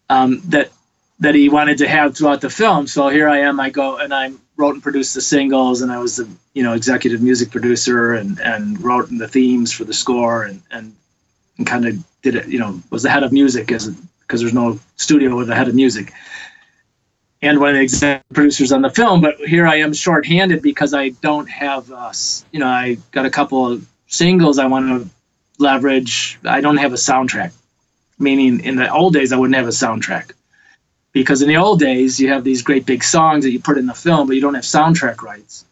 Um, 0.10 0.42
that 0.46 0.72
that 1.20 1.36
he 1.36 1.50
wanted 1.50 1.78
to 1.80 1.90
have 1.90 2.16
throughout 2.16 2.40
the 2.40 2.50
film. 2.50 2.88
So 2.88 3.10
here 3.10 3.28
I 3.28 3.40
am. 3.40 3.60
I 3.60 3.70
go 3.70 3.98
and 3.98 4.14
I'm 4.14 4.40
wrote 4.56 4.76
and 4.76 4.84
produced 4.84 5.14
the 5.14 5.22
singles, 5.22 5.82
and 5.82 5.92
I 5.92 5.98
was 5.98 6.16
the 6.16 6.30
you 6.54 6.64
know 6.64 6.72
executive 6.72 7.22
music 7.22 7.52
producer 7.52 8.14
and 8.14 8.40
and 8.40 8.82
wrote 8.82 9.10
the 9.10 9.28
themes 9.28 9.74
for 9.74 9.84
the 9.84 9.94
score 9.94 10.44
and 10.44 10.62
and, 10.72 10.96
and 11.58 11.68
kind 11.68 11.86
of 11.86 12.04
did 12.22 12.36
it. 12.36 12.48
You 12.48 12.60
know, 12.60 12.82
was 12.90 13.04
the 13.04 13.10
head 13.10 13.24
of 13.24 13.32
music 13.32 13.72
as 13.72 13.90
because 14.22 14.42
there's 14.42 14.54
no 14.54 14.80
studio 14.96 15.36
with 15.36 15.50
a 15.50 15.56
head 15.56 15.68
of 15.68 15.76
music. 15.76 16.14
And 17.42 17.60
one 17.60 17.76
of 17.76 17.90
the 17.90 18.22
producers 18.34 18.72
on 18.72 18.84
the 18.84 18.90
film, 18.90 19.20
but 19.20 19.38
here 19.38 19.66
I 19.66 19.78
am 19.78 19.94
shorthanded 19.94 20.62
because 20.62 20.94
I 20.94 21.10
don't 21.10 21.50
have, 21.50 21.92
uh, 21.92 22.14
you 22.52 22.60
know, 22.60 22.68
I 22.68 22.98
got 23.12 23.26
a 23.26 23.32
couple 23.32 23.72
of 23.72 23.88
singles 24.06 24.60
I 24.60 24.68
want 24.68 24.88
to 24.88 25.10
leverage. 25.58 26.40
I 26.46 26.62
don't 26.62 26.78
have 26.78 26.94
a 26.94 26.98
soundtrack, 26.98 27.52
meaning 28.20 28.60
in 28.64 28.76
the 28.76 28.94
old 28.94 29.14
days 29.14 29.34
I 29.34 29.38
wouldn't 29.38 29.56
have 29.56 29.68
a 29.68 29.72
soundtrack 29.72 30.34
because 31.14 31.42
in 31.42 31.48
the 31.48 31.58
old 31.58 31.80
days 31.80 32.20
you 32.20 32.30
have 32.30 32.44
these 32.44 32.62
great 32.62 32.86
big 32.86 33.04
songs 33.04 33.44
that 33.44 33.52
you 33.52 33.60
put 33.60 33.78
in 33.78 33.86
the 33.86 33.94
film, 33.94 34.28
but 34.28 34.36
you 34.36 34.42
don't 34.42 34.54
have 34.54 34.64
soundtrack 34.64 35.22
rights. 35.22 35.66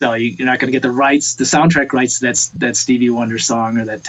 So 0.00 0.12
you, 0.14 0.36
are 0.40 0.46
not 0.46 0.58
going 0.58 0.68
to 0.68 0.76
get 0.76 0.82
the 0.82 0.90
rights, 0.90 1.34
the 1.34 1.44
soundtrack 1.44 1.92
rights. 1.92 2.18
That's 2.20 2.48
that 2.50 2.76
Stevie 2.76 3.10
Wonder 3.10 3.38
song 3.38 3.78
or 3.78 3.84
that 3.86 4.04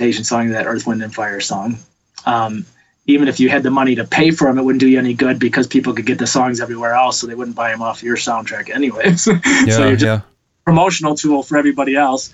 Temptation 0.00 0.24
song, 0.24 0.48
that 0.48 0.64
Earth, 0.64 0.86
Wind 0.86 1.02
and 1.02 1.14
Fire 1.14 1.40
song. 1.40 1.76
Um, 2.24 2.64
even 3.04 3.28
if 3.28 3.38
you 3.38 3.50
had 3.50 3.62
the 3.62 3.70
money 3.70 3.96
to 3.96 4.04
pay 4.04 4.30
for 4.30 4.46
them, 4.46 4.58
it 4.58 4.62
wouldn't 4.62 4.80
do 4.80 4.88
you 4.88 4.98
any 4.98 5.12
good 5.12 5.38
because 5.38 5.66
people 5.66 5.92
could 5.92 6.06
get 6.06 6.18
the 6.18 6.26
songs 6.26 6.58
everywhere 6.58 6.94
else, 6.94 7.20
so 7.20 7.26
they 7.26 7.34
wouldn't 7.34 7.54
buy 7.54 7.70
them 7.70 7.82
off 7.82 8.02
your 8.02 8.16
soundtrack 8.16 8.70
anyways. 8.70 9.26
Yeah, 9.44 9.76
so 9.76 9.86
you're 9.88 9.96
just 9.96 10.04
yeah. 10.04 10.20
promotional 10.64 11.16
tool 11.16 11.42
for 11.42 11.58
everybody 11.58 11.96
else. 11.96 12.32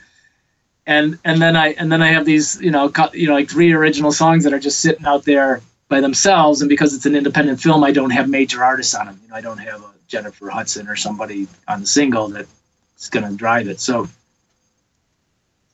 And 0.87 1.19
and 1.25 1.43
then 1.43 1.57
I 1.57 1.73
and 1.73 1.91
then 1.91 2.03
I 2.03 2.13
have 2.13 2.25
these 2.25 2.61
you 2.61 2.71
know 2.71 2.93
you 3.13 3.27
know 3.27 3.35
like 3.35 3.51
three 3.51 3.73
original 3.73 4.13
songs 4.13 4.45
that 4.45 4.53
are 4.53 4.61
just 4.61 4.79
sitting 4.79 5.05
out 5.05 5.25
there 5.25 5.61
by 5.89 6.01
themselves, 6.01 6.63
and 6.63 6.69
because 6.69 6.95
it's 6.95 7.07
an 7.07 7.17
independent 7.17 7.61
film, 7.61 7.83
I 7.83 7.91
don't 7.91 8.11
have 8.11 8.29
major 8.29 8.63
artists 8.63 8.95
on 8.95 9.07
them. 9.07 9.19
You 9.25 9.31
know, 9.31 9.35
I 9.35 9.41
don't 9.41 9.59
have 9.59 9.83
a 9.83 9.91
Jennifer 10.07 10.51
Hudson 10.51 10.87
or 10.87 10.95
somebody 10.95 11.49
on 11.67 11.81
the 11.81 11.87
single 11.87 12.29
that's 12.29 13.11
going 13.11 13.29
to 13.29 13.35
drive 13.35 13.67
it. 13.67 13.81
So, 13.81 14.09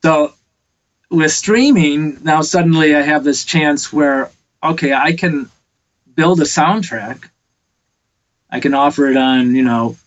so 0.01 0.33
with 1.13 1.31
streaming 1.31 2.17
now, 2.23 2.41
suddenly 2.41 2.95
I 2.95 3.01
have 3.01 3.23
this 3.23 3.45
chance 3.45 3.93
where 3.93 4.31
okay, 4.63 4.93
I 4.93 5.13
can 5.13 5.49
build 6.15 6.39
a 6.39 6.45
soundtrack. 6.45 7.29
I 8.49 8.59
can 8.59 8.73
offer 8.73 9.07
it 9.07 9.17
on, 9.17 9.55
you 9.55 9.63
know, 9.63 9.97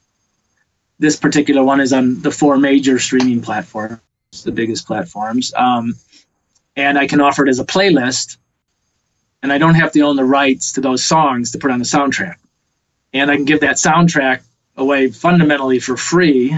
this 0.98 1.16
particular 1.16 1.62
one 1.62 1.80
is 1.80 1.92
on 1.92 2.22
the 2.22 2.30
four 2.30 2.56
major 2.56 2.98
streaming 2.98 3.42
platforms, 3.42 4.00
the 4.44 4.52
biggest 4.52 4.86
platforms. 4.86 5.52
Um, 5.54 5.94
and 6.74 6.98
I 6.98 7.06
can 7.06 7.20
offer 7.20 7.46
it 7.46 7.50
as 7.50 7.60
a 7.60 7.64
playlist 7.64 8.36
and 9.42 9.52
I 9.52 9.58
don't 9.58 9.74
have 9.74 9.92
to 9.92 10.00
own 10.00 10.16
the 10.16 10.24
rights 10.24 10.72
to 10.72 10.80
those 10.80 11.04
songs 11.04 11.52
to 11.52 11.58
put 11.58 11.70
on 11.70 11.78
the 11.78 11.84
soundtrack. 11.84 12.36
And 13.12 13.30
I 13.30 13.36
can 13.36 13.44
give 13.44 13.60
that 13.60 13.76
soundtrack 13.76 14.42
away 14.76 15.10
fundamentally 15.10 15.78
for 15.78 15.96
free, 15.96 16.56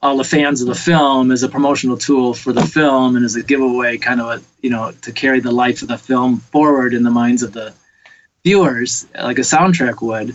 all 0.00 0.16
the 0.16 0.24
fans 0.24 0.60
of 0.60 0.68
the 0.68 0.74
film 0.74 1.30
as 1.32 1.42
a 1.42 1.48
promotional 1.48 1.96
tool 1.96 2.32
for 2.32 2.52
the 2.52 2.64
film 2.64 3.16
and 3.16 3.24
as 3.24 3.34
a 3.36 3.42
giveaway, 3.42 3.98
kind 3.98 4.20
of 4.20 4.26
a 4.26 4.42
you 4.62 4.70
know 4.70 4.92
to 5.02 5.12
carry 5.12 5.40
the 5.40 5.52
life 5.52 5.82
of 5.82 5.88
the 5.88 5.98
film 5.98 6.38
forward 6.38 6.94
in 6.94 7.02
the 7.02 7.10
minds 7.10 7.42
of 7.42 7.52
the 7.52 7.74
viewers, 8.44 9.06
like 9.14 9.38
a 9.38 9.42
soundtrack 9.42 10.00
would. 10.00 10.34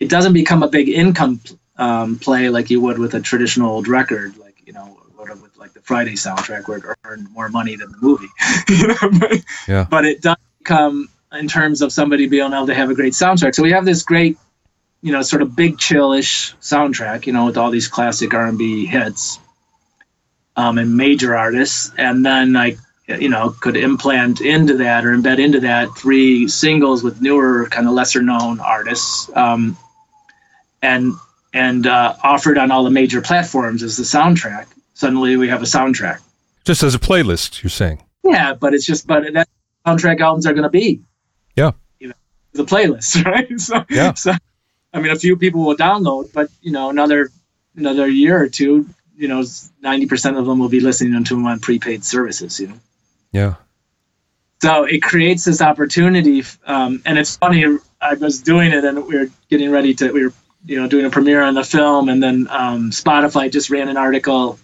It 0.00 0.08
doesn't 0.08 0.32
become 0.32 0.62
a 0.62 0.68
big 0.68 0.88
income 0.88 1.40
um, 1.76 2.18
play 2.18 2.48
like 2.48 2.70
you 2.70 2.80
would 2.80 2.98
with 2.98 3.14
a 3.14 3.20
traditional 3.20 3.70
old 3.70 3.88
record, 3.88 4.36
like 4.36 4.60
you 4.66 4.72
know 4.72 4.98
with 5.40 5.56
like 5.56 5.72
the 5.72 5.80
Friday 5.80 6.14
soundtrack 6.14 6.68
where 6.68 6.78
it 6.78 6.98
earned 7.04 7.30
more 7.30 7.48
money 7.48 7.76
than 7.76 7.90
the 7.92 7.98
movie. 8.00 8.28
you 8.68 8.88
know, 8.88 9.18
but, 9.20 9.44
yeah. 9.68 9.86
but 9.88 10.04
it 10.04 10.20
does 10.20 10.36
come 10.64 11.08
in 11.32 11.48
terms 11.48 11.82
of 11.82 11.92
somebody 11.92 12.26
being 12.26 12.52
able 12.52 12.66
to 12.66 12.74
have 12.74 12.90
a 12.90 12.94
great 12.94 13.12
soundtrack. 13.12 13.54
So 13.54 13.62
we 13.62 13.72
have 13.72 13.84
this 13.84 14.02
great, 14.02 14.36
you 15.02 15.12
know, 15.12 15.22
sort 15.22 15.42
of 15.42 15.54
big 15.56 15.78
chillish 15.78 16.54
soundtrack, 16.56 17.26
you 17.26 17.32
know, 17.32 17.46
with 17.46 17.56
all 17.56 17.70
these 17.70 17.88
classic 17.88 18.32
R&B 18.32 18.86
hits 18.86 19.38
um, 20.56 20.78
and 20.78 20.96
major 20.96 21.36
artists, 21.36 21.90
and 21.98 22.24
then 22.24 22.56
I 22.56 22.76
you 23.08 23.28
know 23.28 23.50
could 23.60 23.76
implant 23.76 24.40
into 24.40 24.76
that 24.76 25.04
or 25.04 25.16
embed 25.16 25.38
into 25.38 25.60
that 25.60 25.88
three 25.96 26.46
singles 26.48 27.02
with 27.02 27.20
newer 27.20 27.68
kind 27.70 27.86
of 27.86 27.94
lesser 27.94 28.22
known 28.22 28.60
artists 28.60 29.30
um, 29.34 29.76
and 30.82 31.12
and 31.52 31.86
uh, 31.86 32.14
offered 32.22 32.58
on 32.58 32.70
all 32.70 32.84
the 32.84 32.90
major 32.90 33.20
platforms 33.20 33.82
as 33.82 33.96
the 33.96 34.04
soundtrack. 34.04 34.66
Suddenly 34.94 35.36
we 35.36 35.48
have 35.48 35.62
a 35.62 35.66
soundtrack. 35.66 36.20
Just 36.64 36.82
as 36.82 36.94
a 36.94 36.98
playlist 36.98 37.62
you're 37.62 37.70
saying. 37.70 38.02
Yeah 38.22 38.54
but 38.54 38.72
it's 38.74 38.86
just 38.86 39.06
but 39.06 39.32
that 39.32 39.48
soundtrack 39.86 40.20
albums 40.20 40.46
are 40.46 40.52
going 40.52 40.62
to 40.62 40.70
be. 40.70 41.02
Yeah. 41.56 41.72
You 41.98 42.08
know, 42.08 42.14
the 42.52 42.64
playlist 42.64 43.24
right? 43.24 43.60
So 43.60 43.84
yeah. 43.90 44.14
so 44.14 44.32
i 44.92 45.00
mean 45.00 45.12
a 45.12 45.18
few 45.18 45.36
people 45.36 45.64
will 45.64 45.76
download 45.76 46.32
but 46.32 46.50
you 46.60 46.72
know 46.72 46.90
another 46.90 47.30
another 47.76 48.08
year 48.08 48.40
or 48.40 48.48
two 48.48 48.88
you 49.16 49.28
know 49.28 49.40
90% 49.40 50.38
of 50.38 50.46
them 50.46 50.58
will 50.58 50.68
be 50.68 50.80
listening 50.80 51.22
to 51.24 51.34
them 51.34 51.46
on 51.46 51.60
prepaid 51.60 52.04
services 52.04 52.58
you 52.60 52.68
know 52.68 52.78
yeah. 53.32 53.54
So 54.62 54.84
it 54.84 55.02
creates 55.02 55.44
this 55.44 55.60
opportunity, 55.60 56.44
um, 56.66 57.02
and 57.04 57.18
it's 57.18 57.36
funny. 57.36 57.64
I 58.00 58.14
was 58.14 58.40
doing 58.40 58.72
it, 58.72 58.84
and 58.84 59.04
we 59.06 59.18
were 59.18 59.28
getting 59.50 59.70
ready 59.70 59.92
to. 59.94 60.12
We 60.12 60.26
were, 60.26 60.32
you 60.64 60.80
know, 60.80 60.86
doing 60.86 61.04
a 61.06 61.10
premiere 61.10 61.42
on 61.42 61.54
the 61.54 61.64
film, 61.64 62.08
and 62.08 62.22
then 62.22 62.46
um, 62.48 62.90
Spotify 62.90 63.50
just 63.50 63.70
ran 63.70 63.88
an 63.88 63.96
article, 63.96 64.60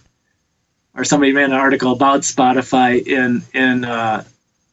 or 0.95 1.03
somebody 1.03 1.33
ran 1.33 1.51
an 1.51 1.57
article 1.57 1.91
about 1.91 2.21
Spotify 2.21 3.05
in 3.05 3.43
in 3.53 3.83
uh, 3.83 4.23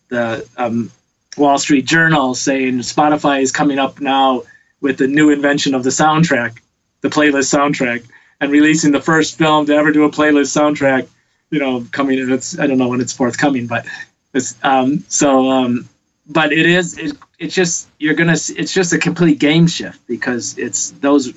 the 0.09 0.47
um, 0.57 0.92
Wall 1.37 1.59
Street 1.59 1.87
Journal, 1.87 2.35
saying 2.37 2.79
Spotify 2.79 3.42
is 3.42 3.51
coming 3.51 3.81
up 3.81 4.01
now 4.01 4.42
with 4.81 4.99
the 4.99 5.07
new 5.07 5.31
invention 5.31 5.75
of 5.75 5.83
the 5.83 5.91
soundtrack, 5.91 6.59
the 7.01 7.09
playlist 7.09 7.55
soundtrack, 7.55 8.07
and 8.41 8.51
releasing 8.53 8.93
the 8.93 9.01
first 9.01 9.39
film 9.39 9.67
to 9.67 9.75
ever 9.75 9.93
do 9.93 10.05
a 10.05 10.11
playlist 10.11 10.57
soundtrack 10.57 11.09
you 11.51 11.59
know, 11.59 11.87
coming 11.93 12.19
in. 12.19 12.33
It's 12.33 12.59
I 12.59 12.67
don't 12.67 12.79
know 12.79 12.89
when 12.89 13.01
it's 13.01 13.12
forthcoming, 13.12 13.67
but 13.67 13.87
it's 14.35 14.57
um, 14.62 15.05
so 15.09 15.51
um, 15.51 15.89
but 16.27 16.53
it 16.53 16.67
is 16.67 16.99
it, 16.99 17.17
it's 17.39 17.55
just 17.55 17.89
you're 17.99 18.15
gonna 18.15 18.33
it's 18.33 18.73
just 18.73 18.93
a 18.93 18.99
complete 18.99 19.39
game 19.39 19.67
shift 19.67 20.07
because 20.07 20.59
it's 20.59 20.91
those 20.91 21.33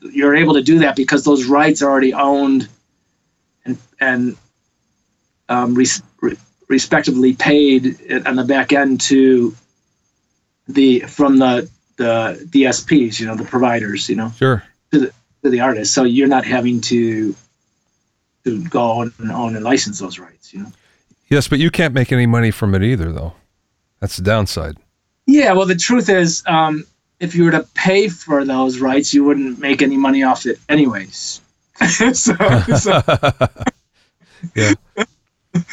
you're 0.00 0.36
able 0.36 0.54
to 0.54 0.62
do 0.62 0.80
that 0.80 0.96
because 0.96 1.24
those 1.24 1.46
rights 1.46 1.82
are 1.82 1.90
already 1.90 2.12
owned 2.12 2.68
and 3.64 3.78
and 4.00 4.36
um, 5.48 5.74
res, 5.74 6.02
re, 6.20 6.36
respectively 6.68 7.34
paid 7.34 7.98
on 8.26 8.36
the 8.36 8.44
back 8.44 8.72
end 8.72 9.00
to 9.00 9.54
the 10.68 11.00
from 11.00 11.38
the 11.38 11.68
the 11.96 12.46
DSPs, 12.50 13.18
you 13.20 13.26
know, 13.26 13.36
the 13.36 13.44
providers, 13.44 14.08
you 14.08 14.16
know, 14.16 14.32
sure, 14.36 14.62
to 14.92 14.98
the 14.98 15.12
to 15.42 15.50
the 15.50 15.60
artist. 15.60 15.94
So 15.94 16.04
you're 16.04 16.28
not 16.28 16.44
having 16.44 16.80
to 16.82 17.34
to 18.44 18.64
go 18.68 19.02
and 19.02 19.12
own 19.30 19.56
and 19.56 19.64
license 19.64 19.98
those 19.98 20.18
rights. 20.18 20.52
You 20.52 20.62
know. 20.62 20.72
Yes, 21.28 21.48
but 21.48 21.58
you 21.58 21.70
can't 21.70 21.94
make 21.94 22.12
any 22.12 22.26
money 22.26 22.50
from 22.50 22.74
it 22.74 22.82
either, 22.82 23.12
though. 23.12 23.34
That's 24.00 24.16
the 24.16 24.22
downside. 24.22 24.76
Yeah, 25.26 25.52
well, 25.52 25.66
the 25.66 25.74
truth 25.74 26.08
is, 26.08 26.44
um, 26.46 26.86
if 27.18 27.34
you 27.34 27.44
were 27.44 27.50
to 27.50 27.66
pay 27.74 28.08
for 28.08 28.44
those 28.44 28.78
rights, 28.78 29.12
you 29.12 29.24
wouldn't 29.24 29.58
make 29.58 29.82
any 29.82 29.96
money 29.96 30.22
off 30.22 30.46
it, 30.46 30.60
anyways. 30.68 31.40
so, 31.88 32.12
so, 32.12 33.02
yeah. 34.54 34.74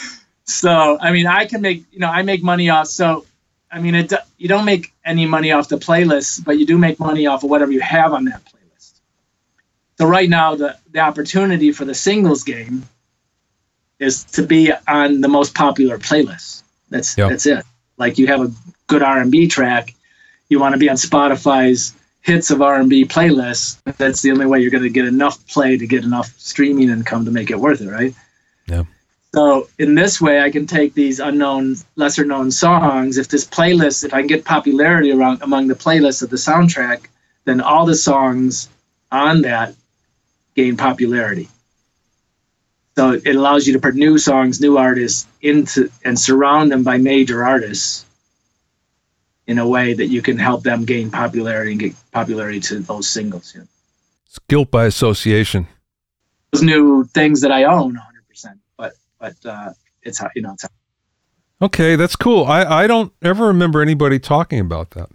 So, 0.45 0.97
I 0.99 1.12
mean, 1.12 1.25
I 1.25 1.45
can 1.45 1.62
make, 1.62 1.86
you 1.91 1.99
know, 1.99 2.09
I 2.09 2.21
make 2.21 2.43
money 2.43 2.69
off. 2.69 2.88
So, 2.88 3.25
I 3.73 3.79
mean, 3.79 3.95
it 3.95 4.13
you 4.38 4.47
don't 4.47 4.65
make 4.65 4.93
any 5.03 5.25
money 5.25 5.51
off 5.51 5.67
the 5.67 5.77
playlist, 5.77 6.45
but 6.45 6.59
you 6.59 6.65
do 6.65 6.77
make 6.77 6.99
money 6.99 7.25
off 7.25 7.43
of 7.43 7.49
whatever 7.49 7.71
you 7.71 7.81
have 7.81 8.13
on 8.13 8.25
that 8.25 8.43
playlist. 8.45 8.99
so 9.97 10.05
right 10.05 10.29
now, 10.29 10.55
the 10.55 10.77
the 10.91 10.99
opportunity 10.99 11.71
for 11.71 11.83
the 11.83 11.95
singles 11.95 12.43
game 12.43 12.83
is 13.99 14.23
to 14.25 14.43
be 14.43 14.71
on 14.88 15.21
the 15.21 15.27
most 15.27 15.55
popular 15.55 15.97
playlist. 15.97 16.62
That's 16.89 17.17
yep. 17.17 17.29
that's 17.29 17.47
it. 17.47 17.65
Like 17.97 18.19
you 18.19 18.27
have 18.27 18.41
a 18.41 18.51
good 18.86 19.01
R 19.01 19.19
and 19.19 19.31
B 19.31 19.47
track, 19.47 19.95
you 20.49 20.59
want 20.59 20.73
to 20.73 20.79
be 20.79 20.89
on 20.89 20.95
Spotify's 20.95 21.95
hits 22.21 22.51
of 22.51 22.62
R 22.62 22.75
and 22.79 22.89
B 22.89 23.05
playlists. 23.05 23.81
That's 23.97 24.21
the 24.21 24.31
only 24.31 24.45
way 24.45 24.62
you're 24.62 24.71
going 24.71 24.83
to 24.83 24.89
get 24.89 25.05
enough 25.05 25.45
play 25.47 25.77
to 25.77 25.88
get 25.88 26.03
enough 26.03 26.31
streaming 26.38 26.89
income 26.89 27.25
to 27.25 27.31
make 27.31 27.49
it 27.49 27.59
worth 27.59 27.81
it, 27.81 27.89
right? 27.89 28.13
Yeah. 28.67 28.83
So 29.33 29.67
in 29.79 29.95
this 29.95 30.21
way, 30.21 30.41
I 30.41 30.51
can 30.51 30.67
take 30.67 30.93
these 30.93 31.19
unknown, 31.19 31.77
lesser 31.95 32.23
known 32.23 32.51
songs. 32.51 33.17
If 33.17 33.29
this 33.29 33.47
playlist, 33.47 34.03
if 34.03 34.13
I 34.13 34.19
can 34.19 34.27
get 34.27 34.45
popularity 34.45 35.11
around 35.11 35.41
among 35.41 35.67
the 35.67 35.75
playlists 35.75 36.21
of 36.21 36.29
the 36.29 36.35
soundtrack, 36.35 37.07
then 37.45 37.59
all 37.59 37.85
the 37.85 37.95
songs 37.95 38.69
on 39.11 39.41
that 39.41 39.73
gain 40.55 40.77
popularity. 40.77 41.49
So 42.95 43.13
it 43.13 43.35
allows 43.35 43.65
you 43.65 43.73
to 43.73 43.79
put 43.79 43.95
new 43.95 44.19
songs, 44.19 44.61
new 44.61 44.77
artists 44.77 45.27
into 45.41 45.89
and 46.05 46.19
surround 46.19 46.71
them 46.71 46.83
by 46.83 46.97
major 46.97 47.43
artists 47.43 48.05
in 49.47 49.57
a 49.57 49.67
way 49.67 49.93
that 49.93 50.07
you 50.07 50.21
can 50.21 50.37
help 50.37 50.61
them 50.61 50.85
gain 50.85 51.09
popularity 51.09 51.71
and 51.71 51.79
get 51.79 51.95
popularity 52.11 52.59
to 52.59 52.79
those 52.79 53.09
singles. 53.09 53.53
Yeah. 53.55 53.63
It's 54.27 54.39
guilt 54.47 54.69
by 54.69 54.85
association. 54.85 55.67
Those 56.51 56.61
new 56.61 57.05
things 57.05 57.41
that 57.41 57.51
I 57.51 57.63
own 57.63 57.95
100%, 57.95 58.12
but 59.23 59.49
uh, 59.49 59.71
it's 60.01 60.19
how 60.19 60.29
you 60.36 60.41
know. 60.41 60.51
It's 60.51 60.63
how. 60.63 60.69
Okay, 61.62 61.95
that's 61.95 62.17
cool. 62.17 62.43
I 62.43 62.63
I 62.83 62.88
don't 62.88 63.13
ever 63.21 63.47
remember 63.47 63.81
anybody 63.81 64.19
talking 64.19 64.59
about 64.59 64.91
that, 64.91 65.09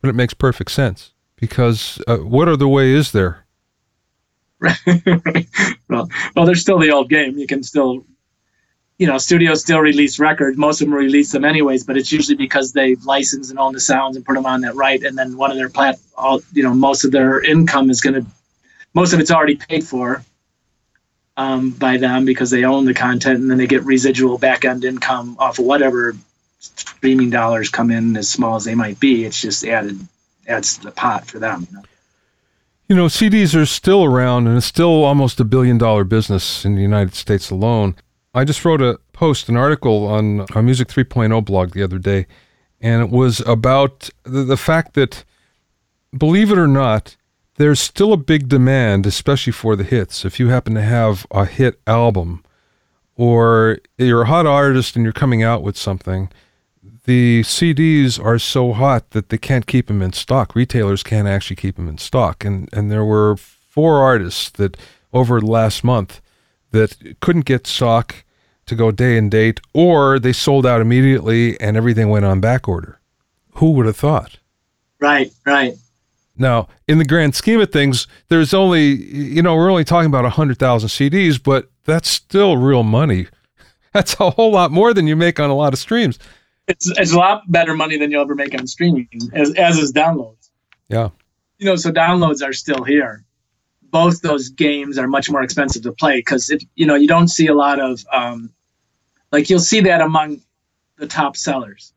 but 0.00 0.08
it 0.08 0.14
makes 0.14 0.32
perfect 0.32 0.70
sense 0.70 1.12
because 1.36 2.00
uh, 2.06 2.16
what 2.16 2.48
other 2.48 2.66
way 2.66 2.92
is 2.92 3.12
there? 3.12 3.44
well, 4.60 6.08
well, 6.34 6.46
there's 6.46 6.62
still 6.62 6.78
the 6.78 6.90
old 6.90 7.10
game. 7.10 7.36
You 7.36 7.46
can 7.46 7.62
still, 7.62 8.06
you 8.96 9.06
know, 9.06 9.18
studios 9.18 9.60
still 9.60 9.80
release 9.80 10.18
records. 10.18 10.56
Most 10.56 10.80
of 10.80 10.86
them 10.86 10.94
release 10.94 11.32
them 11.32 11.44
anyways, 11.44 11.84
but 11.84 11.98
it's 11.98 12.10
usually 12.10 12.36
because 12.36 12.72
they 12.72 12.94
license 13.04 13.50
and 13.50 13.58
own 13.58 13.74
the 13.74 13.80
sounds 13.80 14.16
and 14.16 14.24
put 14.24 14.34
them 14.34 14.46
on 14.46 14.62
that 14.62 14.76
right. 14.76 15.02
And 15.02 15.18
then 15.18 15.36
one 15.36 15.50
of 15.50 15.58
their 15.58 15.68
plat, 15.68 15.98
all, 16.16 16.40
you 16.52 16.62
know, 16.62 16.72
most 16.72 17.04
of 17.04 17.10
their 17.10 17.42
income 17.42 17.90
is 17.90 18.00
going 18.00 18.14
to, 18.14 18.24
most 18.94 19.12
of 19.12 19.20
it's 19.20 19.32
already 19.32 19.56
paid 19.56 19.84
for 19.84 20.24
um, 21.36 21.70
by 21.70 21.96
them 21.96 22.24
because 22.24 22.50
they 22.50 22.64
own 22.64 22.84
the 22.84 22.94
content, 22.94 23.40
and 23.40 23.50
then 23.50 23.58
they 23.58 23.66
get 23.66 23.84
residual 23.84 24.38
back 24.38 24.64
end 24.64 24.84
income 24.84 25.36
off 25.38 25.58
of 25.58 25.64
whatever 25.64 26.14
streaming 26.60 27.30
dollars 27.30 27.68
come 27.68 27.90
in, 27.90 28.16
as 28.16 28.28
small 28.28 28.56
as 28.56 28.64
they 28.64 28.74
might 28.74 29.00
be. 29.00 29.24
It's 29.24 29.40
just 29.40 29.64
added 29.64 29.98
adds 30.46 30.78
to 30.78 30.84
the 30.84 30.90
pot 30.90 31.26
for 31.26 31.38
them. 31.38 31.66
You 31.70 31.76
know? 31.76 31.84
You 32.88 32.96
know, 32.96 33.06
CDs 33.06 33.58
are 33.58 33.66
still 33.66 34.04
around 34.04 34.46
and 34.46 34.56
it's 34.56 34.66
still 34.66 35.04
almost 35.04 35.40
a 35.40 35.44
billion 35.44 35.78
dollar 35.78 36.04
business 36.04 36.64
in 36.64 36.74
the 36.74 36.82
United 36.82 37.14
States 37.14 37.50
alone. 37.50 37.96
I 38.34 38.44
just 38.44 38.64
wrote 38.64 38.82
a 38.82 38.98
post, 39.12 39.48
an 39.48 39.56
article 39.56 40.06
on 40.06 40.46
our 40.54 40.62
Music 40.62 40.88
3.0 40.88 41.44
blog 41.44 41.72
the 41.72 41.82
other 41.82 41.98
day, 41.98 42.26
and 42.80 43.02
it 43.02 43.10
was 43.10 43.40
about 43.40 44.10
the, 44.24 44.42
the 44.42 44.56
fact 44.56 44.94
that, 44.94 45.24
believe 46.16 46.50
it 46.50 46.58
or 46.58 46.66
not, 46.66 47.16
there's 47.62 47.78
still 47.78 48.12
a 48.12 48.16
big 48.16 48.48
demand, 48.48 49.06
especially 49.06 49.52
for 49.52 49.76
the 49.76 49.84
hits. 49.84 50.24
If 50.24 50.40
you 50.40 50.48
happen 50.48 50.74
to 50.74 50.82
have 50.82 51.28
a 51.30 51.44
hit 51.44 51.80
album 51.86 52.42
or 53.14 53.78
you're 53.96 54.22
a 54.22 54.26
hot 54.26 54.46
artist 54.46 54.96
and 54.96 55.04
you're 55.04 55.12
coming 55.12 55.44
out 55.44 55.62
with 55.62 55.76
something, 55.76 56.28
the 57.04 57.42
CDs 57.42 58.20
are 58.22 58.40
so 58.40 58.72
hot 58.72 59.10
that 59.10 59.28
they 59.28 59.38
can't 59.38 59.68
keep 59.68 59.86
them 59.86 60.02
in 60.02 60.12
stock. 60.12 60.56
Retailers 60.56 61.04
can't 61.04 61.28
actually 61.28 61.54
keep 61.54 61.76
them 61.76 61.88
in 61.88 61.98
stock. 61.98 62.44
And 62.44 62.68
and 62.72 62.90
there 62.90 63.04
were 63.04 63.36
four 63.36 64.00
artists 64.02 64.50
that 64.50 64.76
over 65.12 65.40
last 65.40 65.84
month 65.84 66.20
that 66.72 67.20
couldn't 67.20 67.44
get 67.44 67.68
stock 67.68 68.24
to 68.66 68.74
go 68.74 68.90
day 68.90 69.16
and 69.16 69.30
date, 69.30 69.60
or 69.72 70.18
they 70.18 70.32
sold 70.32 70.66
out 70.66 70.80
immediately 70.80 71.60
and 71.60 71.76
everything 71.76 72.08
went 72.08 72.24
on 72.24 72.40
back 72.40 72.66
order. 72.66 72.98
Who 73.54 73.70
would 73.72 73.86
have 73.86 73.96
thought? 73.96 74.38
Right, 74.98 75.32
right. 75.46 75.76
Now, 76.42 76.68
in 76.86 76.98
the 76.98 77.04
grand 77.04 77.34
scheme 77.34 77.60
of 77.60 77.72
things, 77.72 78.06
there's 78.28 78.52
only, 78.52 78.82
you 78.84 79.40
know, 79.40 79.56
we're 79.56 79.70
only 79.70 79.84
talking 79.84 80.08
about 80.08 80.24
100,000 80.24 80.88
CDs, 80.88 81.42
but 81.42 81.70
that's 81.84 82.08
still 82.08 82.58
real 82.58 82.82
money. 82.82 83.28
That's 83.92 84.18
a 84.20 84.30
whole 84.30 84.52
lot 84.52 84.70
more 84.70 84.94
than 84.94 85.06
you 85.06 85.14
make 85.16 85.38
on 85.38 85.50
a 85.50 85.54
lot 85.54 85.74
of 85.74 85.78
streams 85.78 86.18
it's 86.68 86.90
it's 86.98 87.12
a 87.12 87.18
lot 87.18 87.50
better 87.50 87.74
money 87.74 87.98
than 87.98 88.10
you'll 88.10 88.22
ever 88.22 88.34
make 88.34 88.54
on 88.58 88.66
streaming, 88.66 89.08
as 89.32 89.52
as 89.54 89.78
is 89.78 89.92
downloads. 89.92 90.50
Yeah. 90.88 91.10
You 91.58 91.66
know, 91.66 91.76
so 91.76 91.90
downloads 91.92 92.46
are 92.46 92.52
still 92.52 92.84
here. 92.84 93.24
Both 93.90 94.22
those 94.22 94.48
games 94.48 94.98
are 94.98 95.06
much 95.06 95.30
more 95.30 95.42
expensive 95.42 95.82
to 95.82 95.92
play 95.92 96.16
because 96.18 96.50
if 96.50 96.62
you 96.74 96.86
know 96.86 96.94
you 96.94 97.08
don't 97.08 97.28
see 97.28 97.46
a 97.46 97.54
lot 97.54 97.80
of 97.80 98.04
um, 98.12 98.52
like 99.30 99.50
you'll 99.50 99.60
see 99.60 99.80
that 99.82 100.00
among 100.00 100.40
the 100.96 101.06
top 101.06 101.36
sellers. 101.36 101.92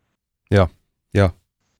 Yeah. 0.49 0.67
Yeah. 1.13 1.31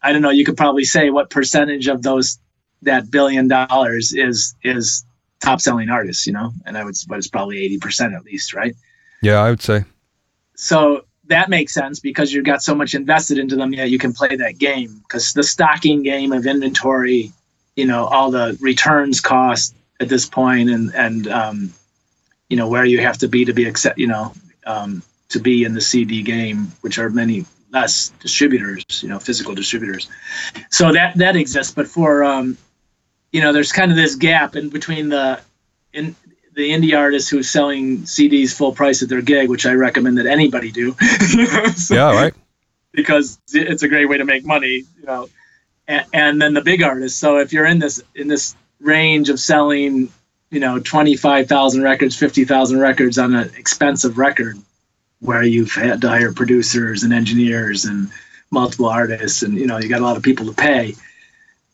I 0.02 0.14
don't 0.14 0.22
know. 0.22 0.30
You 0.30 0.46
could 0.46 0.58
probably 0.58 0.84
say 0.86 1.10
what 1.10 1.30
percentage 1.30 1.88
of 1.88 2.04
those 2.04 2.40
that 2.86 3.12
billion 3.12 3.48
dollars 3.48 4.14
is 4.14 4.56
is 4.64 5.06
top 5.42 5.62
selling 5.62 5.90
artists, 5.90 6.26
you 6.26 6.34
know, 6.34 6.52
and 6.66 6.78
I 6.78 6.84
would, 6.84 6.96
but 7.08 7.18
it's 7.18 7.28
probably 7.28 7.64
eighty 7.64 7.78
percent 7.78 8.14
at 8.14 8.24
least, 8.24 8.54
right? 8.54 8.76
Yeah, 9.22 9.42
I 9.42 9.50
would 9.50 9.62
say. 9.62 9.84
So 10.56 11.06
that 11.28 11.50
makes 11.50 11.74
sense 11.74 12.00
because 12.00 12.32
you've 12.32 12.46
got 12.46 12.62
so 12.62 12.76
much 12.76 12.94
invested 12.94 13.38
into 13.38 13.56
them 13.56 13.72
that 13.72 13.90
you 13.90 13.98
can 14.00 14.14
play 14.14 14.36
that 14.36 14.58
game 14.58 15.02
because 15.04 15.34
the 15.34 15.44
stocking 15.44 16.04
game 16.04 16.32
of 16.32 16.46
inventory 16.46 17.32
you 17.76 17.86
know 17.86 18.06
all 18.06 18.32
the 18.32 18.58
returns 18.62 19.20
cost 19.20 19.76
at 20.00 20.08
this 20.08 20.26
point 20.28 20.70
and 20.70 20.94
and 20.96 21.28
um, 21.28 21.74
you 22.50 22.56
know 22.56 22.70
where 22.70 22.86
you 22.86 23.00
have 23.00 23.18
to 23.18 23.28
be 23.28 23.44
to 23.44 23.54
be 23.54 23.66
accept 23.66 23.98
you 23.98 24.08
know 24.08 24.32
um, 24.66 25.02
to 25.30 25.40
be 25.40 25.64
in 25.64 25.74
the 25.74 25.82
CD 25.82 26.22
game, 26.22 26.72
which 26.82 26.98
are 26.98 27.10
many 27.10 27.46
less 27.72 28.10
distributors, 28.20 28.86
you 29.02 29.10
know, 29.10 29.20
physical 29.20 29.54
distributors. 29.54 30.10
So 30.70 30.92
that 30.94 31.18
that 31.18 31.36
exists, 31.36 31.74
but 31.74 31.88
for 31.88 32.24
um, 32.24 32.58
you 33.36 33.42
know, 33.42 33.52
there's 33.52 33.74
kind 33.74 33.92
of 33.92 33.98
this 33.98 34.16
gap 34.16 34.56
in 34.56 34.70
between 34.70 35.10
the 35.10 35.42
in 35.92 36.16
the 36.54 36.72
indie 36.72 36.98
artist 36.98 37.30
who's 37.30 37.50
selling 37.50 38.04
CDs 38.04 38.54
full 38.54 38.72
price 38.72 39.04
at 39.04 39.10
their 39.10 39.22
gig, 39.22 39.50
which 39.50 39.66
I 39.66 39.74
recommend 39.74 40.20
that 40.20 40.26
anybody 40.26 40.72
do. 40.72 40.94
so, 41.76 41.94
yeah, 41.94 42.14
right. 42.14 42.34
Because 42.94 43.38
it's 43.52 43.84
a 43.84 43.90
great 43.90 44.06
way 44.06 44.20
to 44.20 44.24
make 44.24 44.46
money, 44.46 44.84
you 44.98 45.06
know. 45.06 45.28
And, 45.86 46.06
and 46.14 46.42
then 46.42 46.54
the 46.54 46.62
big 46.62 46.82
artists. 46.82 47.20
So 47.20 47.40
if 47.40 47.52
you're 47.52 47.66
in 47.66 47.80
this 47.80 48.02
in 48.16 48.30
this 48.30 48.56
range 48.80 49.30
of 49.30 49.38
selling, 49.38 50.14
you 50.50 50.62
know, 50.62 50.80
twenty 50.80 51.18
five 51.18 51.50
thousand 51.50 51.82
records, 51.82 52.16
fifty 52.16 52.46
thousand 52.46 52.80
records 52.80 53.18
on 53.18 53.36
an 53.36 53.52
expensive 53.58 54.18
record, 54.18 54.58
where 55.20 55.44
you've 55.44 55.74
had 55.74 56.00
to 56.00 56.08
hire 56.08 56.32
producers 56.32 57.04
and 57.04 57.12
engineers 57.12 57.84
and 57.84 58.10
multiple 58.50 58.86
artists, 58.86 59.44
and 59.44 59.58
you 59.58 59.68
know, 59.68 59.78
you 59.78 59.90
got 59.90 60.00
a 60.00 60.06
lot 60.06 60.16
of 60.16 60.24
people 60.24 60.46
to 60.46 60.54
pay. 60.54 60.96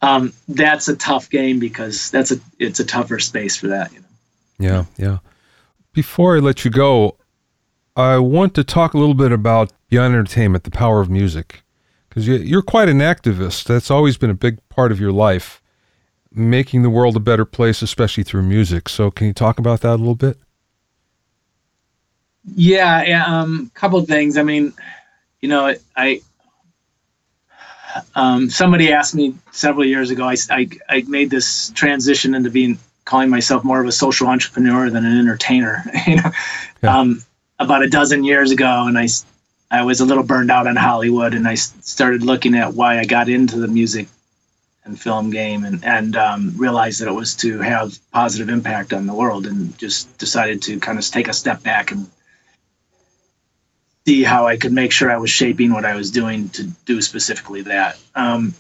Um, 0.02 0.34
that's 0.48 0.88
a 0.88 0.96
tough 0.96 1.30
game 1.30 1.60
because 1.60 2.10
that's 2.12 2.32
a 2.32 2.38
it's 2.58 2.80
a 2.80 2.86
tougher 2.86 3.20
space 3.20 3.56
for 3.56 3.68
that. 3.68 3.94
You 3.94 4.00
know. 4.00 4.06
Yeah, 4.60 4.86
yeah. 4.98 5.18
Before 5.94 6.36
I 6.36 6.40
let 6.40 6.66
you 6.66 6.72
go, 6.72 7.18
I 7.96 8.18
want 8.18 8.56
to 8.56 8.64
talk 8.64 8.94
a 8.94 8.98
little 8.98 9.14
bit 9.14 9.32
about 9.32 9.74
Beyond 9.90 10.14
Entertainment, 10.14 10.64
the 10.64 10.72
power 10.72 11.02
of 11.02 11.10
music, 11.10 11.64
because 12.10 12.28
you're 12.28 12.62
quite 12.62 12.90
an 12.90 13.00
activist. 13.00 13.66
That's 13.66 13.92
always 13.92 14.18
been 14.18 14.30
a 14.30 14.36
big 14.36 14.58
part 14.70 14.92
of 14.92 15.00
your 15.00 15.12
life, 15.12 15.62
making 16.32 16.82
the 16.82 16.90
world 16.90 17.16
a 17.16 17.20
better 17.20 17.46
place, 17.46 17.82
especially 17.82 18.24
through 18.24 18.44
music. 18.44 18.90
So, 18.90 19.12
can 19.12 19.28
you 19.28 19.34
talk 19.34 19.60
about 19.60 19.82
that 19.82 19.96
a 19.96 19.98
little 19.98 20.16
bit? 20.16 20.38
Yeah, 22.56 23.04
yeah. 23.04 23.26
Um, 23.26 23.70
couple 23.74 24.00
of 24.00 24.08
things. 24.08 24.38
I 24.38 24.44
mean, 24.44 24.74
you 25.42 25.50
know, 25.50 25.76
I 25.96 26.22
um, 28.16 28.50
somebody 28.50 28.92
asked 28.92 29.16
me 29.16 29.36
several 29.52 29.86
years 29.86 30.10
ago. 30.10 30.26
I, 30.26 30.36
I, 30.50 30.70
I 30.90 31.04
made 31.08 31.30
this 31.30 31.72
transition 31.72 32.36
into 32.36 32.50
being 32.50 32.80
calling 33.06 33.30
myself 33.30 33.64
more 33.64 33.82
of 33.82 33.88
a 33.88 33.92
social 33.92 34.28
entrepreneur 34.28 34.90
than 34.90 35.06
an 35.06 35.18
entertainer. 35.18 35.84
you 36.08 36.18
know, 36.18 36.32
yeah. 36.84 37.00
um, 37.00 37.24
about 37.60 37.84
a 37.84 37.90
dozen 37.90 38.24
years 38.24 38.52
ago, 38.52 38.86
and 38.88 38.98
I 38.98 39.08
I 39.70 39.84
was 39.84 40.02
a 40.02 40.06
little 40.06 40.24
burned 40.24 40.52
out 40.52 40.68
on 40.68 40.76
Hollywood, 40.76 41.34
and 41.34 41.48
I 41.48 41.56
started 41.56 42.24
looking 42.24 42.56
at 42.56 42.74
why 42.74 43.00
I 43.00 43.06
got 43.06 43.30
into 43.30 43.58
the 43.58 43.68
music 43.68 44.08
and 44.84 45.00
film 45.00 45.30
game, 45.30 45.64
and 45.64 45.84
and 45.84 46.16
um, 46.16 46.54
realized 46.58 47.02
that 47.02 47.08
it 47.08 47.14
was 47.14 47.36
to 47.38 47.60
have 47.60 47.98
positive 48.12 48.50
impact 48.50 48.94
on 48.94 49.08
the 49.08 49.14
world, 49.14 49.46
and 49.46 49.78
just 49.78 50.18
decided 50.18 50.62
to 50.64 50.80
kind 50.80 50.98
of 50.98 51.06
take 51.06 51.28
a 51.28 51.34
step 51.34 51.64
back 51.64 51.92
and 51.92 52.10
see 54.06 54.24
how 54.24 54.48
I 54.48 54.58
could 54.58 54.72
make 54.72 54.92
sure 54.92 55.12
I 55.12 55.18
was 55.18 55.30
shaping 55.30 55.74
what 55.74 55.86
I 55.86 55.96
was 55.96 56.12
doing 56.12 56.50
to 56.50 56.64
do 56.86 57.02
specifically 57.02 57.62
that. 57.64 58.00
Um, 58.16 58.56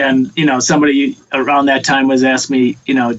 and 0.00 0.32
you 0.36 0.46
know 0.46 0.60
somebody 0.60 1.16
around 1.32 1.66
that 1.66 1.84
time 1.84 2.08
was 2.08 2.24
asking 2.24 2.56
me 2.56 2.76
you 2.86 2.94
know 2.94 3.14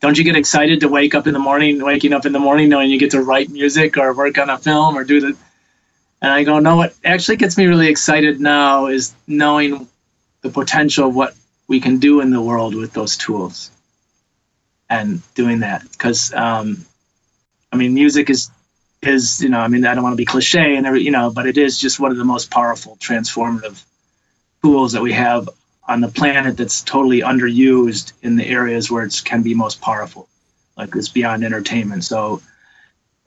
don't 0.00 0.18
you 0.18 0.24
get 0.24 0.36
excited 0.36 0.80
to 0.80 0.88
wake 0.88 1.14
up 1.14 1.26
in 1.26 1.32
the 1.32 1.38
morning 1.38 1.82
waking 1.82 2.12
up 2.12 2.24
in 2.26 2.32
the 2.32 2.38
morning 2.38 2.68
knowing 2.68 2.90
you 2.90 2.98
get 2.98 3.10
to 3.10 3.22
write 3.22 3.50
music 3.50 3.96
or 3.96 4.14
work 4.14 4.38
on 4.38 4.50
a 4.50 4.58
film 4.58 4.96
or 4.96 5.04
do 5.04 5.20
the 5.20 5.36
and 6.22 6.32
i 6.32 6.44
go 6.44 6.58
no 6.58 6.76
what 6.76 6.94
actually 7.04 7.36
gets 7.36 7.56
me 7.56 7.66
really 7.66 7.88
excited 7.88 8.40
now 8.40 8.86
is 8.86 9.14
knowing 9.26 9.86
the 10.42 10.50
potential 10.50 11.08
of 11.08 11.14
what 11.14 11.34
we 11.68 11.80
can 11.80 11.98
do 11.98 12.20
in 12.20 12.30
the 12.30 12.40
world 12.40 12.74
with 12.74 12.92
those 12.92 13.16
tools 13.16 13.70
and 14.90 15.22
doing 15.34 15.60
that 15.60 15.82
because 15.92 16.32
um, 16.34 16.84
i 17.72 17.76
mean 17.76 17.94
music 17.94 18.30
is 18.30 18.50
is 19.02 19.40
you 19.42 19.48
know 19.48 19.58
i 19.58 19.68
mean 19.68 19.84
i 19.84 19.94
don't 19.94 20.04
want 20.04 20.12
to 20.12 20.16
be 20.16 20.24
cliche 20.24 20.76
and 20.76 20.86
every 20.86 21.02
you 21.02 21.10
know 21.10 21.30
but 21.30 21.46
it 21.46 21.58
is 21.58 21.78
just 21.78 21.98
one 21.98 22.12
of 22.12 22.16
the 22.16 22.24
most 22.24 22.50
powerful 22.50 22.96
transformative 22.96 23.82
tools 24.62 24.92
that 24.92 25.02
we 25.02 25.12
have 25.12 25.48
on 25.88 26.00
the 26.00 26.08
planet 26.08 26.56
that's 26.56 26.82
totally 26.82 27.20
underused 27.20 28.12
in 28.22 28.36
the 28.36 28.46
areas 28.46 28.90
where 28.90 29.04
it 29.04 29.20
can 29.24 29.42
be 29.42 29.54
most 29.54 29.80
powerful, 29.80 30.28
like 30.76 30.94
it's 30.94 31.08
beyond 31.08 31.44
entertainment. 31.44 32.04
So 32.04 32.40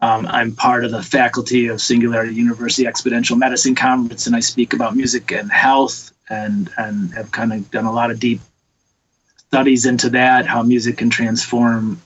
um, 0.02 0.26
I'm 0.28 0.56
part 0.56 0.86
of 0.86 0.92
the 0.92 1.04
faculty 1.04 1.68
of 1.68 1.82
Singularity 1.82 2.34
University 2.34 2.86
Exponential 2.86 3.38
Medicine 3.38 3.76
Conference, 3.76 4.28
and 4.28 4.36
I 4.36 4.40
speak 4.40 4.74
about 4.74 4.96
music 4.96 5.32
and 5.32 5.52
health, 5.52 6.12
and 6.30 6.70
and 6.78 7.14
have 7.14 7.32
kind 7.32 7.54
of 7.54 7.70
done 7.72 7.86
a 7.86 7.92
lot 7.92 8.12
of 8.12 8.20
deep 8.20 8.42
studies 9.38 9.86
into 9.86 10.10
that, 10.12 10.46
how 10.46 10.64
music 10.64 10.98
can 10.98 11.10
transform 11.10 12.02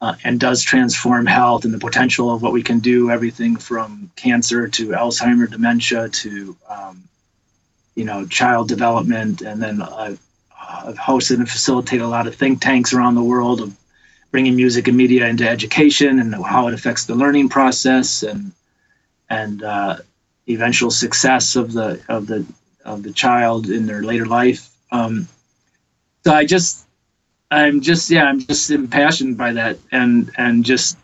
uh, 0.00 0.14
and 0.24 0.40
does 0.40 0.62
transform 0.62 1.26
health 1.26 1.64
and 1.64 1.74
the 1.74 1.78
potential 1.78 2.32
of 2.32 2.42
what 2.42 2.52
we 2.52 2.62
can 2.62 2.78
do, 2.78 3.10
everything 3.10 3.56
from 3.56 4.10
cancer 4.16 4.66
to 4.68 4.88
Alzheimer, 4.88 5.50
dementia 5.50 6.08
to 6.08 6.56
um, 6.68 7.02
you 7.94 8.04
know, 8.04 8.26
child 8.26 8.68
development, 8.68 9.42
and 9.42 9.62
then 9.62 9.82
I've, 9.82 10.20
I've 10.58 10.96
hosted 10.96 11.36
and 11.36 11.50
facilitated 11.50 12.02
a 12.02 12.08
lot 12.08 12.26
of 12.26 12.34
think 12.34 12.62
tanks 12.62 12.92
around 12.94 13.14
the 13.14 13.22
world 13.22 13.60
of 13.60 13.76
bringing 14.30 14.56
music 14.56 14.88
and 14.88 14.96
media 14.96 15.26
into 15.26 15.48
education 15.48 16.20
and 16.20 16.34
how 16.34 16.68
it 16.68 16.74
affects 16.74 17.04
the 17.04 17.14
learning 17.14 17.48
process 17.48 18.22
and 18.22 18.52
and 19.28 19.62
uh, 19.62 19.96
eventual 20.48 20.90
success 20.90 21.56
of 21.56 21.72
the 21.72 22.00
of 22.08 22.26
the 22.26 22.46
of 22.84 23.02
the 23.02 23.12
child 23.12 23.68
in 23.68 23.86
their 23.86 24.02
later 24.02 24.26
life. 24.26 24.70
Um, 24.90 25.28
so 26.24 26.32
I 26.32 26.44
just 26.44 26.86
I'm 27.50 27.80
just 27.80 28.10
yeah 28.10 28.24
I'm 28.24 28.40
just 28.40 28.70
impassioned 28.70 29.36
by 29.36 29.52
that 29.54 29.78
and 29.90 30.30
and 30.36 30.64
just 30.64 30.96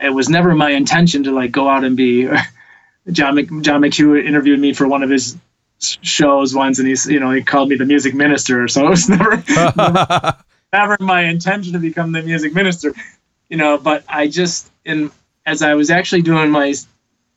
it 0.00 0.10
was 0.10 0.28
never 0.28 0.54
my 0.54 0.70
intention 0.70 1.24
to 1.24 1.32
like 1.32 1.52
go 1.52 1.68
out 1.68 1.84
and 1.84 1.96
be 1.96 2.28
John 3.12 3.36
Mc, 3.36 3.48
John 3.62 3.82
McHugh 3.82 4.24
interviewed 4.24 4.58
me 4.58 4.72
for 4.72 4.88
one 4.88 5.02
of 5.02 5.10
his 5.10 5.36
shows 5.78 6.54
once, 6.54 6.78
and 6.78 6.88
he's 6.88 7.06
you 7.06 7.20
know 7.20 7.30
he 7.30 7.42
called 7.42 7.68
me 7.68 7.76
the 7.76 7.84
music 7.84 8.14
minister. 8.14 8.66
So 8.68 8.86
it 8.86 8.90
was 8.90 9.08
never 9.08 9.42
never, 9.48 10.36
never 10.72 10.96
my 11.00 11.24
intention 11.24 11.72
to 11.72 11.78
become 11.78 12.12
the 12.12 12.22
music 12.22 12.54
minister, 12.54 12.94
you 13.48 13.56
know. 13.56 13.78
But 13.78 14.04
I 14.08 14.28
just 14.28 14.70
in 14.84 15.10
as 15.44 15.62
I 15.62 15.74
was 15.74 15.90
actually 15.90 16.22
doing 16.22 16.50
my 16.50 16.74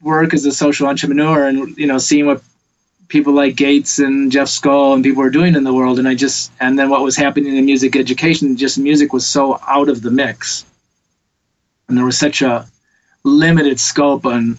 work 0.01 0.33
as 0.33 0.45
a 0.45 0.51
social 0.51 0.87
entrepreneur, 0.87 1.47
and 1.47 1.77
you 1.77 1.87
know 1.87 1.97
seeing 1.97 2.25
what 2.25 2.41
people 3.09 3.33
like 3.33 3.55
Gates 3.55 3.99
and 3.99 4.31
Jeff 4.31 4.47
Skoll 4.47 4.93
and 4.93 5.03
people 5.03 5.21
were 5.21 5.29
doing 5.29 5.55
in 5.55 5.63
the 5.63 5.73
world, 5.73 5.99
and 5.99 6.07
I 6.07 6.15
just 6.15 6.51
and 6.61 6.79
then 6.79 6.89
what 6.89 7.01
was 7.01 7.17
happening 7.17 7.57
in 7.57 7.65
music 7.65 7.95
education, 7.95 8.55
just 8.55 8.77
music 8.77 9.11
was 9.11 9.27
so 9.27 9.59
out 9.67 9.89
of 9.89 10.01
the 10.01 10.11
mix, 10.11 10.65
and 11.87 11.97
there 11.97 12.05
was 12.05 12.17
such 12.17 12.41
a 12.41 12.67
limited 13.23 13.79
scope 13.79 14.25
on 14.25 14.57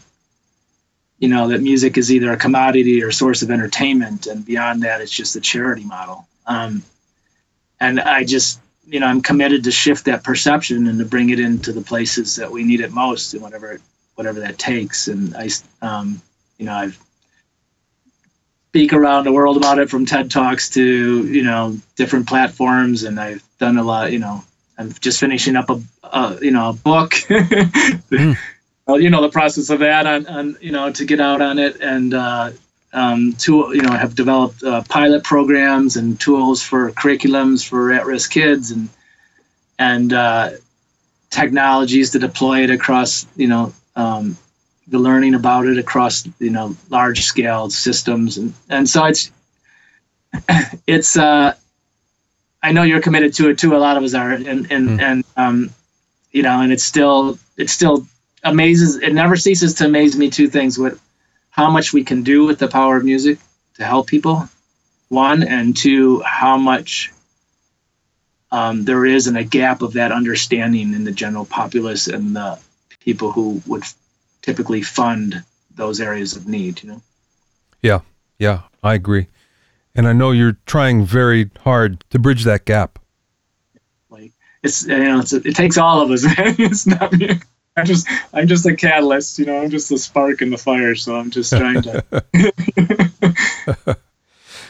you 1.19 1.29
know 1.29 1.49
that 1.49 1.63
music 1.63 1.97
is 1.97 2.13
either 2.13 2.33
a 2.33 2.37
commodity 2.37 3.03
or 3.03 3.09
a 3.09 3.13
source 3.13 3.43
of 3.43 3.51
entertainment 3.51 4.27
and 4.27 4.45
beyond 4.45 4.83
that 4.83 5.01
it's 5.01 5.11
just 5.11 5.37
a 5.37 5.41
charity 5.41 5.85
model. 5.85 6.27
Um, 6.47 6.83
and 7.79 8.01
i 8.01 8.25
just 8.25 8.61
you 8.87 9.01
know 9.01 9.07
i'm 9.07 9.23
committed 9.23 9.65
to 9.65 9.71
shift 9.71 10.05
that 10.05 10.25
perception 10.25 10.87
and 10.87 10.99
to 10.99 11.05
bring 11.05 11.31
it 11.31 11.41
into 11.41 11.73
the 11.73 11.81
places 11.81 12.37
that 12.37 12.51
we 12.51 12.65
need 12.65 12.81
it 12.81 12.91
most 12.91 13.33
and 13.33 13.43
whatever 13.43 13.81
whatever 14.17 14.41
that 14.41 14.59
takes. 14.59 15.09
And 15.09 15.35
i 15.37 15.49
um, 15.81 16.21
you 16.59 16.67
know 16.67 16.75
i've 16.75 16.99
speak 18.71 18.93
around 18.93 19.25
the 19.25 19.33
world 19.33 19.57
about 19.57 19.79
it 19.79 19.91
from 19.91 20.07
ted 20.07 20.31
talks 20.31 20.71
to 20.71 21.27
you 21.27 21.43
know 21.43 21.77
different 21.97 22.29
platforms 22.29 23.03
and 23.03 23.19
i've 23.19 23.43
done 23.59 23.79
a 23.79 23.83
lot 23.83 24.13
you 24.13 24.19
know 24.19 24.43
i'm 24.79 24.93
just 25.01 25.21
finishing 25.21 25.57
up 25.57 25.71
a, 25.71 25.81
a 26.05 26.39
you 26.41 26.51
know 26.51 26.71
a 26.71 26.73
book. 26.73 27.13
Mm 28.11 28.37
you 28.97 29.11
know 29.11 29.23
the 29.23 29.29
process 29.31 29.71
of 29.71 29.81
that 29.81 30.07
on, 30.07 30.27
on 30.27 30.57
you 30.61 30.73
know 30.73 30.91
to 30.91 31.05
get 31.05 31.21
out 31.21 31.41
on 31.41 31.59
it 31.59 31.81
and 31.81 32.15
uh, 32.15 32.51
um, 32.93 33.33
to 33.35 33.71
you 33.75 33.83
know 33.83 33.93
have 33.93 34.15
developed 34.15 34.63
uh, 34.63 34.83
pilot 34.89 35.23
programs 35.23 35.97
and 35.97 36.19
tools 36.21 36.63
for 36.63 36.91
curriculums 36.93 37.67
for 37.67 37.93
at-risk 37.93 38.31
kids 38.31 38.71
and 38.71 38.89
and 39.79 40.13
uh, 40.13 40.51
technologies 41.31 42.11
to 42.11 42.19
deploy 42.19 42.63
it 42.65 42.71
across 42.71 43.27
you 43.37 43.49
know 43.49 43.73
um, 43.97 44.37
the 44.91 44.99
learning 44.99 45.35
about 45.35 45.67
it 45.67 45.79
across 45.79 46.29
you 46.39 46.51
know 46.51 46.77
large 46.91 47.23
scale 47.23 47.71
systems 47.71 48.37
and 48.37 48.53
and 48.69 48.89
so 48.89 49.07
it's 49.07 49.31
it's 50.87 51.17
uh 51.17 51.55
I 52.63 52.73
know 52.73 52.83
you're 52.83 53.01
committed 53.01 53.33
to 53.35 53.49
it 53.49 53.59
too. 53.59 53.75
A 53.75 53.79
lot 53.79 53.97
of 53.97 54.03
us 54.03 54.13
are, 54.13 54.33
and 54.33 54.47
and 54.47 54.67
mm. 54.69 55.01
and 55.01 55.25
um, 55.37 55.71
you 56.31 56.43
know, 56.43 56.61
and 56.61 56.71
it's 56.71 56.85
still 56.85 57.39
it 57.57 57.71
still 57.71 58.07
amazes 58.45 58.97
it 58.97 59.13
never 59.13 59.37
ceases 59.37 59.75
to 59.75 59.87
amaze 59.87 60.17
me 60.17 60.31
two 60.31 60.49
things 60.49 60.79
what 60.79 60.99
how 61.51 61.71
much 61.71 61.93
we 61.93 62.05
can 62.05 62.23
do 62.23 62.45
with 62.47 62.59
the 62.59 62.69
power 62.69 62.97
of 62.97 63.05
music 63.05 63.39
to 63.75 63.85
help 63.85 64.07
people 64.07 64.49
one 65.09 65.43
and 65.43 65.77
two 65.77 66.21
how 66.21 66.57
much 66.57 67.13
um, 68.53 68.85
there 68.85 69.05
is 69.05 69.27
in 69.27 69.37
a 69.37 69.45
gap 69.45 69.83
of 69.83 69.93
that 69.93 70.13
understanding 70.13 70.95
in 70.95 71.05
the 71.05 71.13
general 71.13 71.45
populace 71.45 72.07
and 72.07 72.35
the 72.35 72.59
people 73.01 73.31
who 73.31 73.61
would 73.67 73.85
typically 74.43 74.83
fund 74.83 75.43
those 75.75 76.01
areas 76.01 76.37
of 76.37 76.47
need 76.47 76.83
you 76.83 76.91
know 76.91 77.03
yeah 77.83 78.01
yeah 78.39 78.63
i 78.83 78.95
agree 78.95 79.27
and 79.95 80.07
i 80.07 80.13
know 80.13 80.31
you're 80.31 80.59
trying 80.67 81.05
very 81.05 81.51
hard 81.61 82.05
to 82.11 82.19
bridge 82.19 82.45
that 82.45 82.65
gap 82.65 82.99
like 84.11 84.33
it's 84.63 84.87
you 84.87 84.99
know 84.99 85.21
it's, 85.21 85.33
it 85.33 85.55
takes 85.55 85.79
all 85.79 86.01
of 86.01 86.11
us 86.11 86.25
it's 86.59 86.87
not 86.87 87.13
me 87.13 87.41
I'm 87.77 87.87
just 87.87 88.07
I'm 88.33 88.47
just 88.47 88.67
a 88.67 88.75
catalyst, 88.75 89.39
you 89.39 89.47
know. 89.47 89.63
I'm 89.63 89.71
just 89.71 89.91
a 89.91 89.99
spark 89.99 90.43
in 90.43 90.51
the 90.51 90.59
fire. 90.59 90.95
So 90.95 91.17
I'm 91.17 91.31
just 91.31 91.53
trying 91.53 91.83
to. 91.83 92.05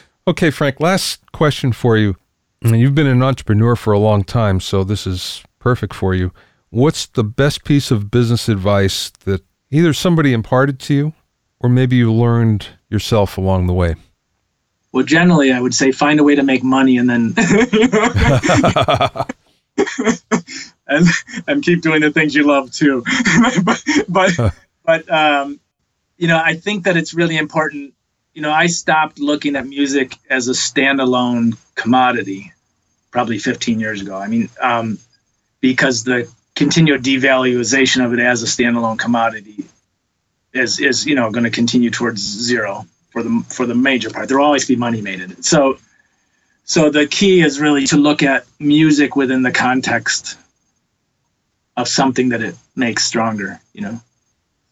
okay, 0.29 0.51
Frank. 0.51 0.81
Last 0.81 1.21
question 1.33 1.73
for 1.73 1.97
you. 1.97 2.17
You've 2.63 2.95
been 2.95 3.07
an 3.07 3.23
entrepreneur 3.23 3.75
for 3.75 3.93
a 3.93 3.99
long 3.99 4.23
time, 4.23 4.61
so 4.61 4.85
this 4.85 5.07
is 5.07 5.43
perfect 5.59 5.95
for 5.95 6.15
you. 6.15 6.33
What's 6.69 7.07
the 7.07 7.25
best 7.25 7.65
piece 7.65 7.91
of 7.91 8.11
business 8.11 8.49
advice 8.49 9.11
that 9.25 9.43
either 9.71 9.93
somebody 9.93 10.33
imparted 10.33 10.79
to 10.81 10.95
you, 10.95 11.13
or 11.61 11.69
maybe 11.69 11.97
you 11.97 12.13
learned 12.13 12.69
yourself 12.89 13.39
along 13.39 13.67
the 13.67 13.73
way? 13.73 13.95
Well, 14.93 15.05
generally, 15.05 15.53
I 15.53 15.61
would 15.61 15.75
say 15.75 15.93
find 15.93 16.19
a 16.19 16.25
way 16.25 16.35
to 16.35 16.43
make 16.43 16.65
money 16.65 16.99
and 16.99 17.09
then 17.09 17.35
and 20.87 21.07
and 21.47 21.63
keep 21.63 21.81
doing 21.83 22.01
the 22.01 22.11
things 22.11 22.35
you 22.35 22.45
love 22.45 22.73
too. 22.73 23.05
but 23.63 23.85
but 24.09 24.55
but 24.85 25.11
um, 25.11 25.61
you 26.17 26.27
know, 26.29 26.41
I 26.43 26.55
think 26.55 26.85
that 26.85 26.97
it's 26.97 27.15
really 27.15 27.37
important. 27.37 27.95
You 28.35 28.43
know, 28.43 28.53
I 28.53 28.67
stopped 28.67 29.19
looking 29.21 29.57
at 29.57 29.67
music 29.67 30.17
as 30.29 30.49
a 30.49 30.53
standalone 30.53 31.57
commodity 31.75 32.53
probably 33.11 33.39
15 33.39 33.81
years 33.81 34.03
ago. 34.03 34.17
I 34.17 34.29
mean, 34.29 34.49
um, 34.61 34.99
because 35.61 36.05
the 36.05 36.33
continued 36.61 37.03
devaluation 37.03 38.05
of 38.05 38.13
it 38.13 38.19
as 38.19 38.43
a 38.43 38.47
standalone 38.47 38.99
commodity 38.99 39.65
is 40.53 40.79
is 40.79 41.07
you 41.07 41.15
know 41.15 41.31
going 41.31 41.45
to 41.45 41.51
continue 41.51 41.91
towards 41.91 42.21
zero 42.21 42.85
for 43.13 43.23
the 43.23 43.45
for 43.49 43.65
the 43.65 43.75
major 43.75 44.11
part. 44.11 44.29
There 44.29 44.37
will 44.39 44.45
always 44.45 44.67
be 44.67 44.77
money 44.77 45.01
made 45.01 45.21
in 45.21 45.31
it. 45.31 45.43
So 45.43 45.79
so 46.65 46.91
the 46.91 47.07
key 47.07 47.41
is 47.41 47.61
really 47.61 47.87
to 47.87 47.97
look 47.97 48.23
at 48.23 48.45
music 48.59 49.17
within 49.17 49.43
the 49.43 49.53
context 49.53 50.37
of 51.79 51.89
something 51.89 52.29
that 52.29 52.43
it 52.43 52.55
makes 52.77 53.05
stronger, 53.05 53.59
you 53.73 53.81
know. 53.81 54.01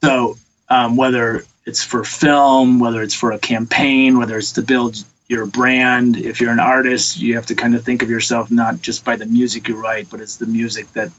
So 0.05 0.36
um, 0.68 0.95
whether 0.95 1.43
it's 1.64 1.82
for 1.82 2.05
film, 2.05 2.80
whether 2.80 3.03
it's 3.03 3.14
for 3.14 3.32
a 3.32 3.39
campaign, 3.39 4.18
whether 4.18 4.36
it's 4.36 4.53
to 4.53 4.62
build 4.62 5.03
your 5.26 5.47
brand, 5.47 6.18
if 6.18 6.39
you're 6.39 6.53
an 6.53 6.61
artist, 6.61 7.18
you 7.18 7.34
have 7.36 7.47
to 7.47 7.55
kind 7.55 7.74
of 7.74 7.82
think 7.82 8.03
of 8.03 8.11
yourself 8.11 8.51
not 8.51 8.82
just 8.82 9.07
by 9.07 9.16
the 9.16 9.26
music 9.26 9.68
you 9.68 9.76
write, 9.82 10.11
but 10.11 10.20
it's 10.20 10.36
the 10.36 10.47
music 10.47 10.93
that 10.93 11.11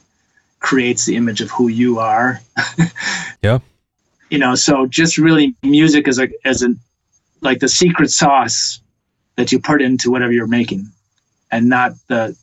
creates 0.60 1.06
the 1.06 1.16
image 1.16 1.42
of 1.42 1.50
who 1.52 1.68
you 1.68 2.00
are. 2.00 2.42
yeah. 3.44 3.60
You 4.30 4.38
know, 4.38 4.56
so 4.56 4.86
just 4.86 5.18
really 5.18 5.56
music 5.64 6.08
as 6.08 6.20
a 6.20 6.30
as 6.46 6.64
a 6.64 6.76
like 7.42 7.60
the 7.60 7.70
secret 7.70 8.12
sauce 8.12 8.82
that 9.36 9.52
you 9.52 9.60
put 9.60 9.82
into 9.82 10.12
whatever 10.12 10.32
you're 10.32 10.48
making 10.48 10.92
and 11.52 11.70
not 11.70 11.94
the 12.08 12.36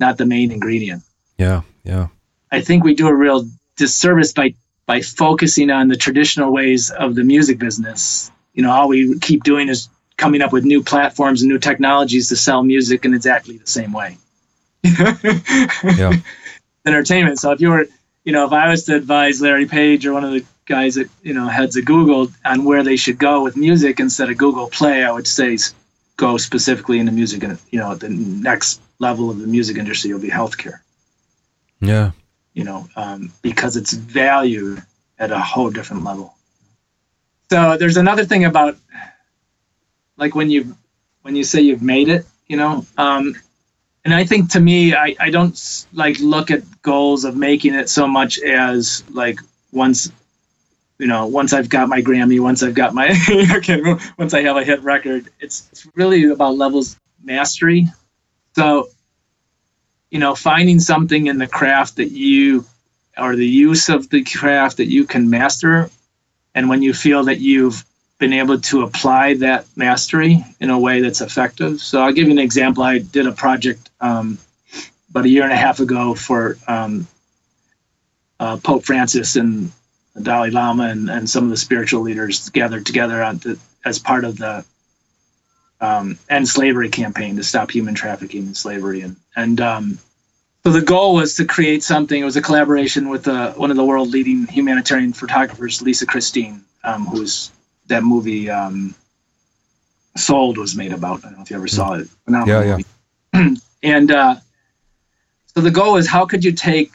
not 0.00 0.18
the 0.18 0.26
main 0.26 0.50
ingredient. 0.50 1.02
Yeah, 1.36 1.62
yeah. 1.84 2.08
I 2.50 2.60
think 2.60 2.82
we 2.82 2.94
do 2.94 3.08
a 3.08 3.14
real 3.14 3.48
disservice 3.76 4.32
by 4.32 4.54
by 4.86 5.02
focusing 5.02 5.70
on 5.70 5.88
the 5.88 5.96
traditional 5.96 6.52
ways 6.52 6.90
of 6.90 7.14
the 7.14 7.22
music 7.22 7.58
business. 7.58 8.30
You 8.54 8.62
know, 8.62 8.72
all 8.72 8.88
we 8.88 9.18
keep 9.18 9.44
doing 9.44 9.68
is 9.68 9.88
coming 10.16 10.42
up 10.42 10.52
with 10.52 10.64
new 10.64 10.82
platforms 10.82 11.42
and 11.42 11.48
new 11.50 11.58
technologies 11.58 12.28
to 12.30 12.36
sell 12.36 12.62
music 12.62 13.04
in 13.04 13.14
exactly 13.14 13.58
the 13.58 13.66
same 13.66 13.92
way. 13.92 14.16
yeah. 14.82 16.12
Entertainment. 16.88 17.38
So 17.38 17.52
if 17.52 17.60
you 17.60 17.70
were, 17.70 17.86
you 18.24 18.32
know, 18.32 18.46
if 18.46 18.52
I 18.52 18.68
was 18.68 18.84
to 18.84 18.96
advise 18.96 19.40
Larry 19.40 19.66
Page 19.66 20.06
or 20.06 20.12
one 20.12 20.24
of 20.24 20.32
the 20.32 20.44
guys 20.66 20.96
that, 20.96 21.08
you 21.22 21.34
know, 21.34 21.46
heads 21.46 21.76
of 21.76 21.84
Google 21.84 22.28
on 22.44 22.64
where 22.64 22.82
they 22.82 22.96
should 22.96 23.18
go 23.18 23.42
with 23.42 23.56
music 23.56 24.00
instead 24.00 24.30
of 24.30 24.36
Google 24.36 24.68
Play, 24.68 25.04
I 25.04 25.12
would 25.12 25.26
say 25.26 25.56
go 26.18 26.36
specifically 26.36 26.98
into 26.98 27.12
music 27.12 27.42
and 27.44 27.58
you 27.70 27.78
know 27.78 27.94
the 27.94 28.10
next 28.10 28.82
level 28.98 29.30
of 29.30 29.38
the 29.38 29.46
music 29.46 29.78
industry 29.78 30.12
will 30.12 30.20
be 30.20 30.28
healthcare. 30.28 30.80
Yeah. 31.80 32.10
You 32.52 32.64
know 32.64 32.88
um, 32.96 33.32
because 33.40 33.76
it's 33.76 33.92
valued 33.92 34.82
at 35.18 35.30
a 35.30 35.38
whole 35.38 35.70
different 35.70 36.04
level. 36.04 36.34
So 37.50 37.78
there's 37.78 37.96
another 37.96 38.24
thing 38.24 38.44
about 38.44 38.76
like 40.18 40.34
when 40.34 40.50
you 40.50 40.76
when 41.22 41.36
you 41.36 41.44
say 41.44 41.60
you've 41.62 41.82
made 41.82 42.08
it 42.08 42.26
you 42.48 42.56
know 42.56 42.84
um, 42.98 43.34
and 44.08 44.14
i 44.14 44.24
think 44.24 44.50
to 44.50 44.60
me 44.60 44.94
I, 44.94 45.14
I 45.20 45.30
don't 45.30 45.86
like 45.92 46.18
look 46.20 46.50
at 46.50 46.62
goals 46.82 47.24
of 47.24 47.36
making 47.36 47.74
it 47.74 47.88
so 47.88 48.06
much 48.06 48.38
as 48.40 49.04
like 49.10 49.38
once 49.72 50.10
you 50.98 51.06
know, 51.06 51.26
once 51.26 51.52
I've 51.52 51.68
got 51.68 51.88
my 51.88 52.02
Grammy, 52.02 52.40
once 52.40 52.62
I've 52.62 52.74
got 52.74 52.92
my, 52.92 53.08
once 54.18 54.34
I 54.34 54.42
have 54.42 54.56
a 54.56 54.64
hit 54.64 54.82
record, 54.82 55.28
it's, 55.40 55.68
it's 55.70 55.86
really 55.94 56.24
about 56.24 56.56
levels 56.56 56.96
mastery. 57.22 57.86
So, 58.56 58.88
you 60.10 60.18
know, 60.18 60.34
finding 60.34 60.80
something 60.80 61.28
in 61.28 61.38
the 61.38 61.46
craft 61.46 61.96
that 61.96 62.10
you, 62.10 62.64
or 63.16 63.36
the 63.36 63.46
use 63.46 63.88
of 63.88 64.10
the 64.10 64.24
craft 64.24 64.78
that 64.78 64.86
you 64.86 65.04
can 65.04 65.30
master. 65.30 65.90
And 66.54 66.68
when 66.68 66.82
you 66.82 66.92
feel 66.92 67.24
that 67.24 67.38
you've 67.38 67.84
been 68.18 68.32
able 68.32 68.60
to 68.60 68.82
apply 68.82 69.34
that 69.34 69.66
mastery 69.76 70.44
in 70.58 70.70
a 70.70 70.78
way 70.78 71.00
that's 71.00 71.20
effective. 71.20 71.80
So 71.80 72.02
I'll 72.02 72.12
give 72.12 72.26
you 72.26 72.32
an 72.32 72.38
example. 72.38 72.82
I 72.82 72.98
did 72.98 73.28
a 73.28 73.32
project 73.32 73.87
um, 74.00 74.38
about 75.10 75.24
a 75.24 75.28
year 75.28 75.44
and 75.44 75.52
a 75.52 75.56
half 75.56 75.80
ago 75.80 76.14
for 76.14 76.56
um, 76.66 77.06
uh, 78.40 78.56
Pope 78.58 78.84
Francis 78.84 79.36
and 79.36 79.72
the 80.14 80.22
Dalai 80.22 80.50
Lama 80.50 80.84
and, 80.84 81.10
and 81.10 81.28
some 81.28 81.44
of 81.44 81.50
the 81.50 81.56
spiritual 81.56 82.02
leaders 82.02 82.50
gathered 82.50 82.86
together 82.86 83.18
the, 83.34 83.58
as 83.84 83.98
part 83.98 84.24
of 84.24 84.38
the 84.38 84.64
um, 85.80 86.18
end 86.28 86.48
slavery 86.48 86.88
campaign 86.88 87.36
to 87.36 87.42
stop 87.42 87.70
human 87.70 87.94
trafficking 87.94 88.46
and 88.46 88.56
slavery. 88.56 89.02
And, 89.02 89.16
and 89.36 89.60
um, 89.60 89.98
so 90.64 90.72
the 90.72 90.82
goal 90.82 91.14
was 91.14 91.34
to 91.36 91.44
create 91.44 91.82
something. 91.82 92.20
It 92.20 92.24
was 92.24 92.36
a 92.36 92.42
collaboration 92.42 93.08
with 93.08 93.28
uh, 93.28 93.52
one 93.52 93.70
of 93.70 93.76
the 93.76 93.84
world 93.84 94.08
leading 94.08 94.46
humanitarian 94.46 95.12
photographers, 95.12 95.80
Lisa 95.80 96.06
Kristine, 96.06 96.62
um, 96.84 97.06
who's 97.06 97.50
that 97.86 98.02
movie 98.02 98.50
um, 98.50 98.94
Sold 100.16 100.58
was 100.58 100.74
made 100.74 100.92
about. 100.92 101.24
I 101.24 101.28
don't 101.28 101.38
know 101.38 101.42
if 101.42 101.50
you 101.50 101.56
ever 101.56 101.68
saw 101.68 101.94
it. 101.94 102.08
Phenomenal 102.24 102.64
yeah, 102.64 102.82
yeah. 103.32 103.54
and 103.82 104.10
uh, 104.10 104.36
so 105.54 105.60
the 105.60 105.70
goal 105.70 105.96
is 105.96 106.08
how 106.08 106.24
could 106.26 106.44
you 106.44 106.52
take, 106.52 106.92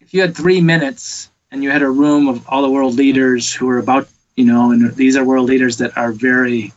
if 0.00 0.14
you 0.14 0.20
had 0.20 0.36
three 0.36 0.60
minutes 0.60 1.30
and 1.50 1.62
you 1.62 1.70
had 1.70 1.82
a 1.82 1.90
room 1.90 2.28
of 2.28 2.46
all 2.48 2.62
the 2.62 2.70
world 2.70 2.94
leaders 2.94 3.52
who 3.52 3.68
are 3.68 3.78
about, 3.78 4.08
you 4.36 4.44
know, 4.44 4.72
and 4.72 4.94
these 4.94 5.16
are 5.16 5.24
world 5.24 5.48
leaders 5.48 5.78
that 5.78 5.96
are 5.96 6.12
very 6.12 6.72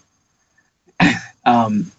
um, 1.45 1.91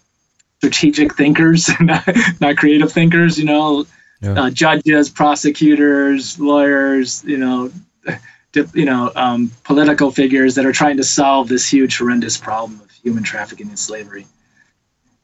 strategic 0.57 1.15
thinkers, 1.15 1.69
not, 1.79 2.07
not 2.39 2.57
creative 2.57 2.91
thinkers, 2.91 3.37
you 3.37 3.45
know, 3.45 3.85
yeah. 4.21 4.33
uh, 4.33 4.49
judges, 4.49 5.09
prosecutors, 5.09 6.39
lawyers, 6.39 7.23
you 7.23 7.37
know, 7.37 7.71
you 8.73 8.85
know, 8.85 9.11
um, 9.15 9.51
political 9.63 10.11
figures 10.11 10.55
that 10.55 10.65
are 10.65 10.71
trying 10.71 10.97
to 10.97 11.03
solve 11.03 11.47
this 11.47 11.67
huge, 11.67 11.97
horrendous 11.97 12.37
problem 12.37 12.79
of 12.81 12.91
human 12.91 13.23
trafficking 13.23 13.67
and 13.69 13.79
slavery. 13.79 14.25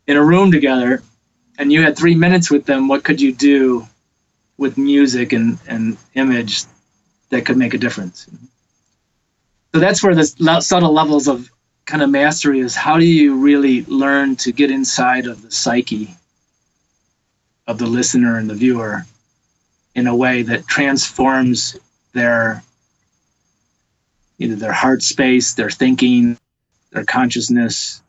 In 0.08 0.18
a 0.18 0.24
room 0.24 0.52
together, 0.52 1.02
and 1.58 1.72
you 1.72 1.82
had 1.82 1.98
three 1.98 2.16
minutes 2.16 2.52
with 2.52 2.66
them, 2.66 2.88
what 2.88 3.04
could 3.04 3.22
you 3.22 3.32
do 3.34 3.88
with 4.58 4.78
music 4.78 5.34
and, 5.34 5.58
and 5.68 5.98
image 6.14 6.64
that 7.30 7.46
could 7.46 7.58
make 7.58 7.74
a 7.74 7.78
difference. 7.78 8.28
So 9.74 9.80
that's 9.80 10.04
where 10.04 10.16
the 10.16 10.62
subtle 10.62 10.94
levels 10.94 11.28
of 11.28 11.50
kind 11.86 12.02
of 12.02 12.10
mastery 12.10 12.60
is 12.60 12.76
how 12.76 12.98
do 12.98 13.06
you 13.06 13.36
really 13.36 13.84
learn 13.86 14.36
to 14.38 14.52
get 14.52 14.72
inside 14.72 15.28
of 15.28 15.42
the 15.42 15.52
psyche 15.52 16.16
of 17.68 17.78
the 17.78 17.86
listener 17.86 18.38
and 18.38 18.50
the 18.50 18.54
viewer 18.54 19.06
in 19.94 20.08
a 20.08 20.16
way 20.16 20.44
that 20.44 20.68
transforms 20.68 21.78
their 22.14 22.64
either 24.40 24.56
their 24.56 24.74
heart 24.74 25.02
space, 25.02 25.54
their 25.54 25.70
thinking, 25.70 26.38
their 26.92 27.06
consciousness, 27.06 28.02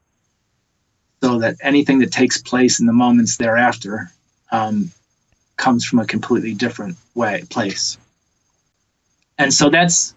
so 1.22 1.38
that 1.38 1.56
anything 1.60 1.98
that 2.00 2.12
takes 2.12 2.40
place 2.40 2.80
in 2.80 2.86
the 2.86 2.92
moments 2.92 3.36
thereafter 3.36 4.10
um, 4.52 4.90
comes 5.56 5.84
from 5.84 5.98
a 5.98 6.06
completely 6.06 6.54
different 6.54 6.96
way 7.14 7.42
place 7.50 7.98
and 9.38 9.52
so 9.52 9.68
that's 9.68 10.14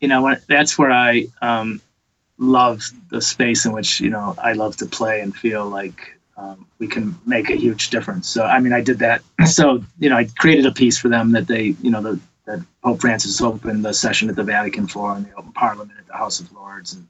you 0.00 0.08
know 0.08 0.34
that's 0.48 0.78
where 0.78 0.90
I 0.90 1.26
um, 1.42 1.80
love 2.38 2.82
the 3.10 3.20
space 3.20 3.66
in 3.66 3.72
which 3.72 4.00
you 4.00 4.10
know 4.10 4.34
I 4.38 4.52
love 4.52 4.76
to 4.78 4.86
play 4.86 5.20
and 5.20 5.34
feel 5.34 5.68
like 5.68 6.18
um, 6.36 6.66
we 6.78 6.88
can 6.88 7.18
make 7.26 7.50
a 7.50 7.56
huge 7.56 7.90
difference. 7.90 8.28
So 8.28 8.44
I 8.44 8.60
mean, 8.60 8.72
I 8.72 8.80
did 8.80 8.98
that. 9.00 9.22
So 9.46 9.82
you 9.98 10.08
know, 10.08 10.16
I 10.16 10.24
created 10.38 10.66
a 10.66 10.72
piece 10.72 10.98
for 10.98 11.08
them 11.08 11.32
that 11.32 11.46
they 11.46 11.74
you 11.82 11.90
know 11.90 12.02
the 12.02 12.20
that 12.46 12.60
Pope 12.82 13.00
Francis 13.00 13.40
opened 13.40 13.84
the 13.84 13.92
session 13.92 14.28
at 14.28 14.36
the 14.36 14.42
Vatican 14.42 14.86
for, 14.86 15.14
and 15.14 15.26
the 15.26 15.34
open 15.34 15.52
Parliament 15.52 15.98
at 15.98 16.06
the 16.06 16.16
House 16.16 16.40
of 16.40 16.50
Lords, 16.52 16.94
and 16.94 17.06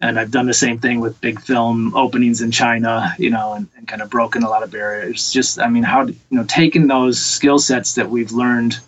and 0.00 0.18
I've 0.18 0.30
done 0.30 0.46
the 0.46 0.54
same 0.54 0.78
thing 0.78 1.00
with 1.00 1.20
big 1.20 1.40
film 1.40 1.94
openings 1.96 2.40
in 2.40 2.50
China, 2.50 3.14
you 3.18 3.30
know, 3.30 3.54
and, 3.54 3.68
and 3.76 3.88
kind 3.88 4.00
of 4.00 4.10
broken 4.10 4.44
a 4.44 4.48
lot 4.48 4.62
of 4.62 4.70
barriers. 4.70 5.32
Just 5.32 5.58
I 5.58 5.68
mean, 5.68 5.82
how 5.82 6.06
you 6.06 6.16
know, 6.30 6.44
taking 6.44 6.86
those 6.86 7.20
skill 7.20 7.58
sets 7.58 7.96
that 7.96 8.08
we've 8.08 8.30
learned 8.30 8.78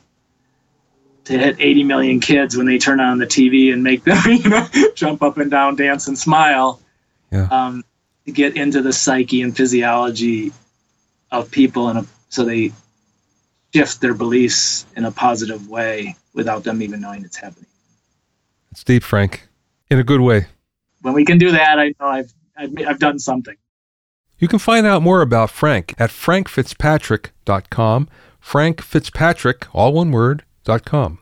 to 1.25 1.39
hit 1.39 1.57
80 1.59 1.85
million 1.85 2.21
kids 2.21 2.57
when 2.57 2.67
they 2.67 2.79
turn 2.79 3.01
on 3.01 3.19
the 3.19 3.27
TV 3.27 3.73
and 3.73 3.83
make 3.83 4.05
them, 4.05 4.19
you 4.27 4.49
know, 4.49 4.67
jump 4.95 5.23
up 5.23 5.39
and 5.39 5.51
down, 5.51 5.77
dance 5.77 6.09
and 6.09 6.19
smile. 6.19 6.81
Yeah. 7.31 7.49
Um, 7.51 7.85
to 8.27 8.33
get 8.33 8.57
into 8.57 8.83
the 8.83 8.93
psyche 8.93 9.43
and 9.43 9.57
physiology 9.57 10.53
of 11.31 11.51
people, 11.51 11.89
and 11.89 12.07
so 12.29 12.45
they 12.45 12.73
shift 13.73 14.01
their 14.01 14.15
beliefs 14.15 14.87
in 14.97 15.05
a 15.05 15.11
positive 15.11 15.69
way 15.69 16.17
without 16.35 16.65
them 16.65 16.83
even 16.83 17.01
knowing 17.01 17.25
it's 17.25 17.37
happening. 17.37 17.67
It's 18.73 18.85
deep, 18.85 19.03
Frank, 19.03 19.49
in 19.91 19.99
a 19.99 20.05
good 20.05 20.21
way. 20.21 20.47
When 21.03 21.15
we 21.15 21.25
can 21.25 21.39
do 21.39 21.51
that, 21.53 21.79
I 21.79 21.95
know 22.01 22.07
I've 22.07 22.33
I've, 22.57 22.73
I've 22.87 22.99
done 22.99 23.19
something. 23.19 23.57
You 24.39 24.49
can 24.49 24.59
find 24.59 24.87
out 24.87 25.03
more 25.03 25.21
about 25.23 25.51
Frank 25.51 25.95
at 25.99 26.11
frankfitzpatrick.com. 26.11 28.09
Frank 28.41 29.75
all 29.75 29.93
one 29.93 30.11
word, 30.13 30.45
dot 30.65 30.85
com. 30.85 31.19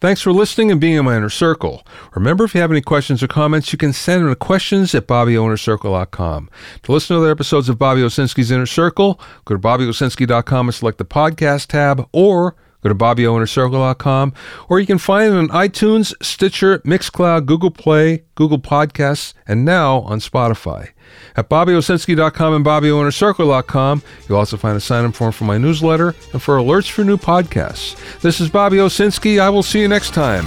Thanks 0.00 0.22
for 0.22 0.32
listening 0.32 0.70
and 0.70 0.80
being 0.80 0.94
in 0.94 1.04
my 1.04 1.16
inner 1.16 1.28
circle. 1.28 1.86
Remember, 2.14 2.44
if 2.44 2.54
you 2.54 2.60
have 2.62 2.70
any 2.70 2.80
questions 2.80 3.22
or 3.22 3.28
comments, 3.28 3.70
you 3.70 3.76
can 3.76 3.92
send 3.92 4.22
them 4.22 4.30
to 4.30 4.36
questions 4.36 4.94
at 4.94 5.06
BobbyOInnerCircle.com. 5.06 6.48
To 6.84 6.92
listen 6.92 7.16
to 7.16 7.20
other 7.20 7.30
episodes 7.30 7.68
of 7.68 7.78
Bobby 7.78 8.00
Owsinski's 8.00 8.50
Inner 8.50 8.64
Circle, 8.64 9.20
go 9.44 9.54
to 9.54 9.60
BobbyOwsinski.com 9.60 10.68
and 10.68 10.74
select 10.74 10.96
the 10.96 11.04
podcast 11.04 11.66
tab, 11.66 12.08
or 12.12 12.56
go 12.82 12.88
to 12.88 12.94
BobbyOInnerCircle.com, 12.94 14.32
or 14.68 14.80
you 14.80 14.86
can 14.86 14.98
find 14.98 15.32
it 15.32 15.36
on 15.36 15.48
iTunes, 15.48 16.14
Stitcher, 16.22 16.78
Mixcloud, 16.80 17.46
Google 17.46 17.70
Play, 17.70 18.24
Google 18.34 18.58
Podcasts, 18.58 19.34
and 19.46 19.64
now 19.64 20.00
on 20.00 20.20
Spotify. 20.20 20.90
At 21.36 21.48
BobbyOwsinski.com 21.48 22.54
and 22.54 22.64
BobbyOInnerCircle.com, 22.64 24.02
you'll 24.28 24.38
also 24.38 24.56
find 24.56 24.76
a 24.76 24.80
sign-up 24.80 25.14
form 25.14 25.32
for 25.32 25.44
my 25.44 25.58
newsletter 25.58 26.14
and 26.32 26.42
for 26.42 26.56
alerts 26.56 26.90
for 26.90 27.04
new 27.04 27.16
podcasts. 27.16 28.20
This 28.20 28.40
is 28.40 28.48
Bobby 28.48 28.78
Owsinski. 28.78 29.40
I 29.40 29.50
will 29.50 29.62
see 29.62 29.80
you 29.80 29.88
next 29.88 30.14
time. 30.14 30.46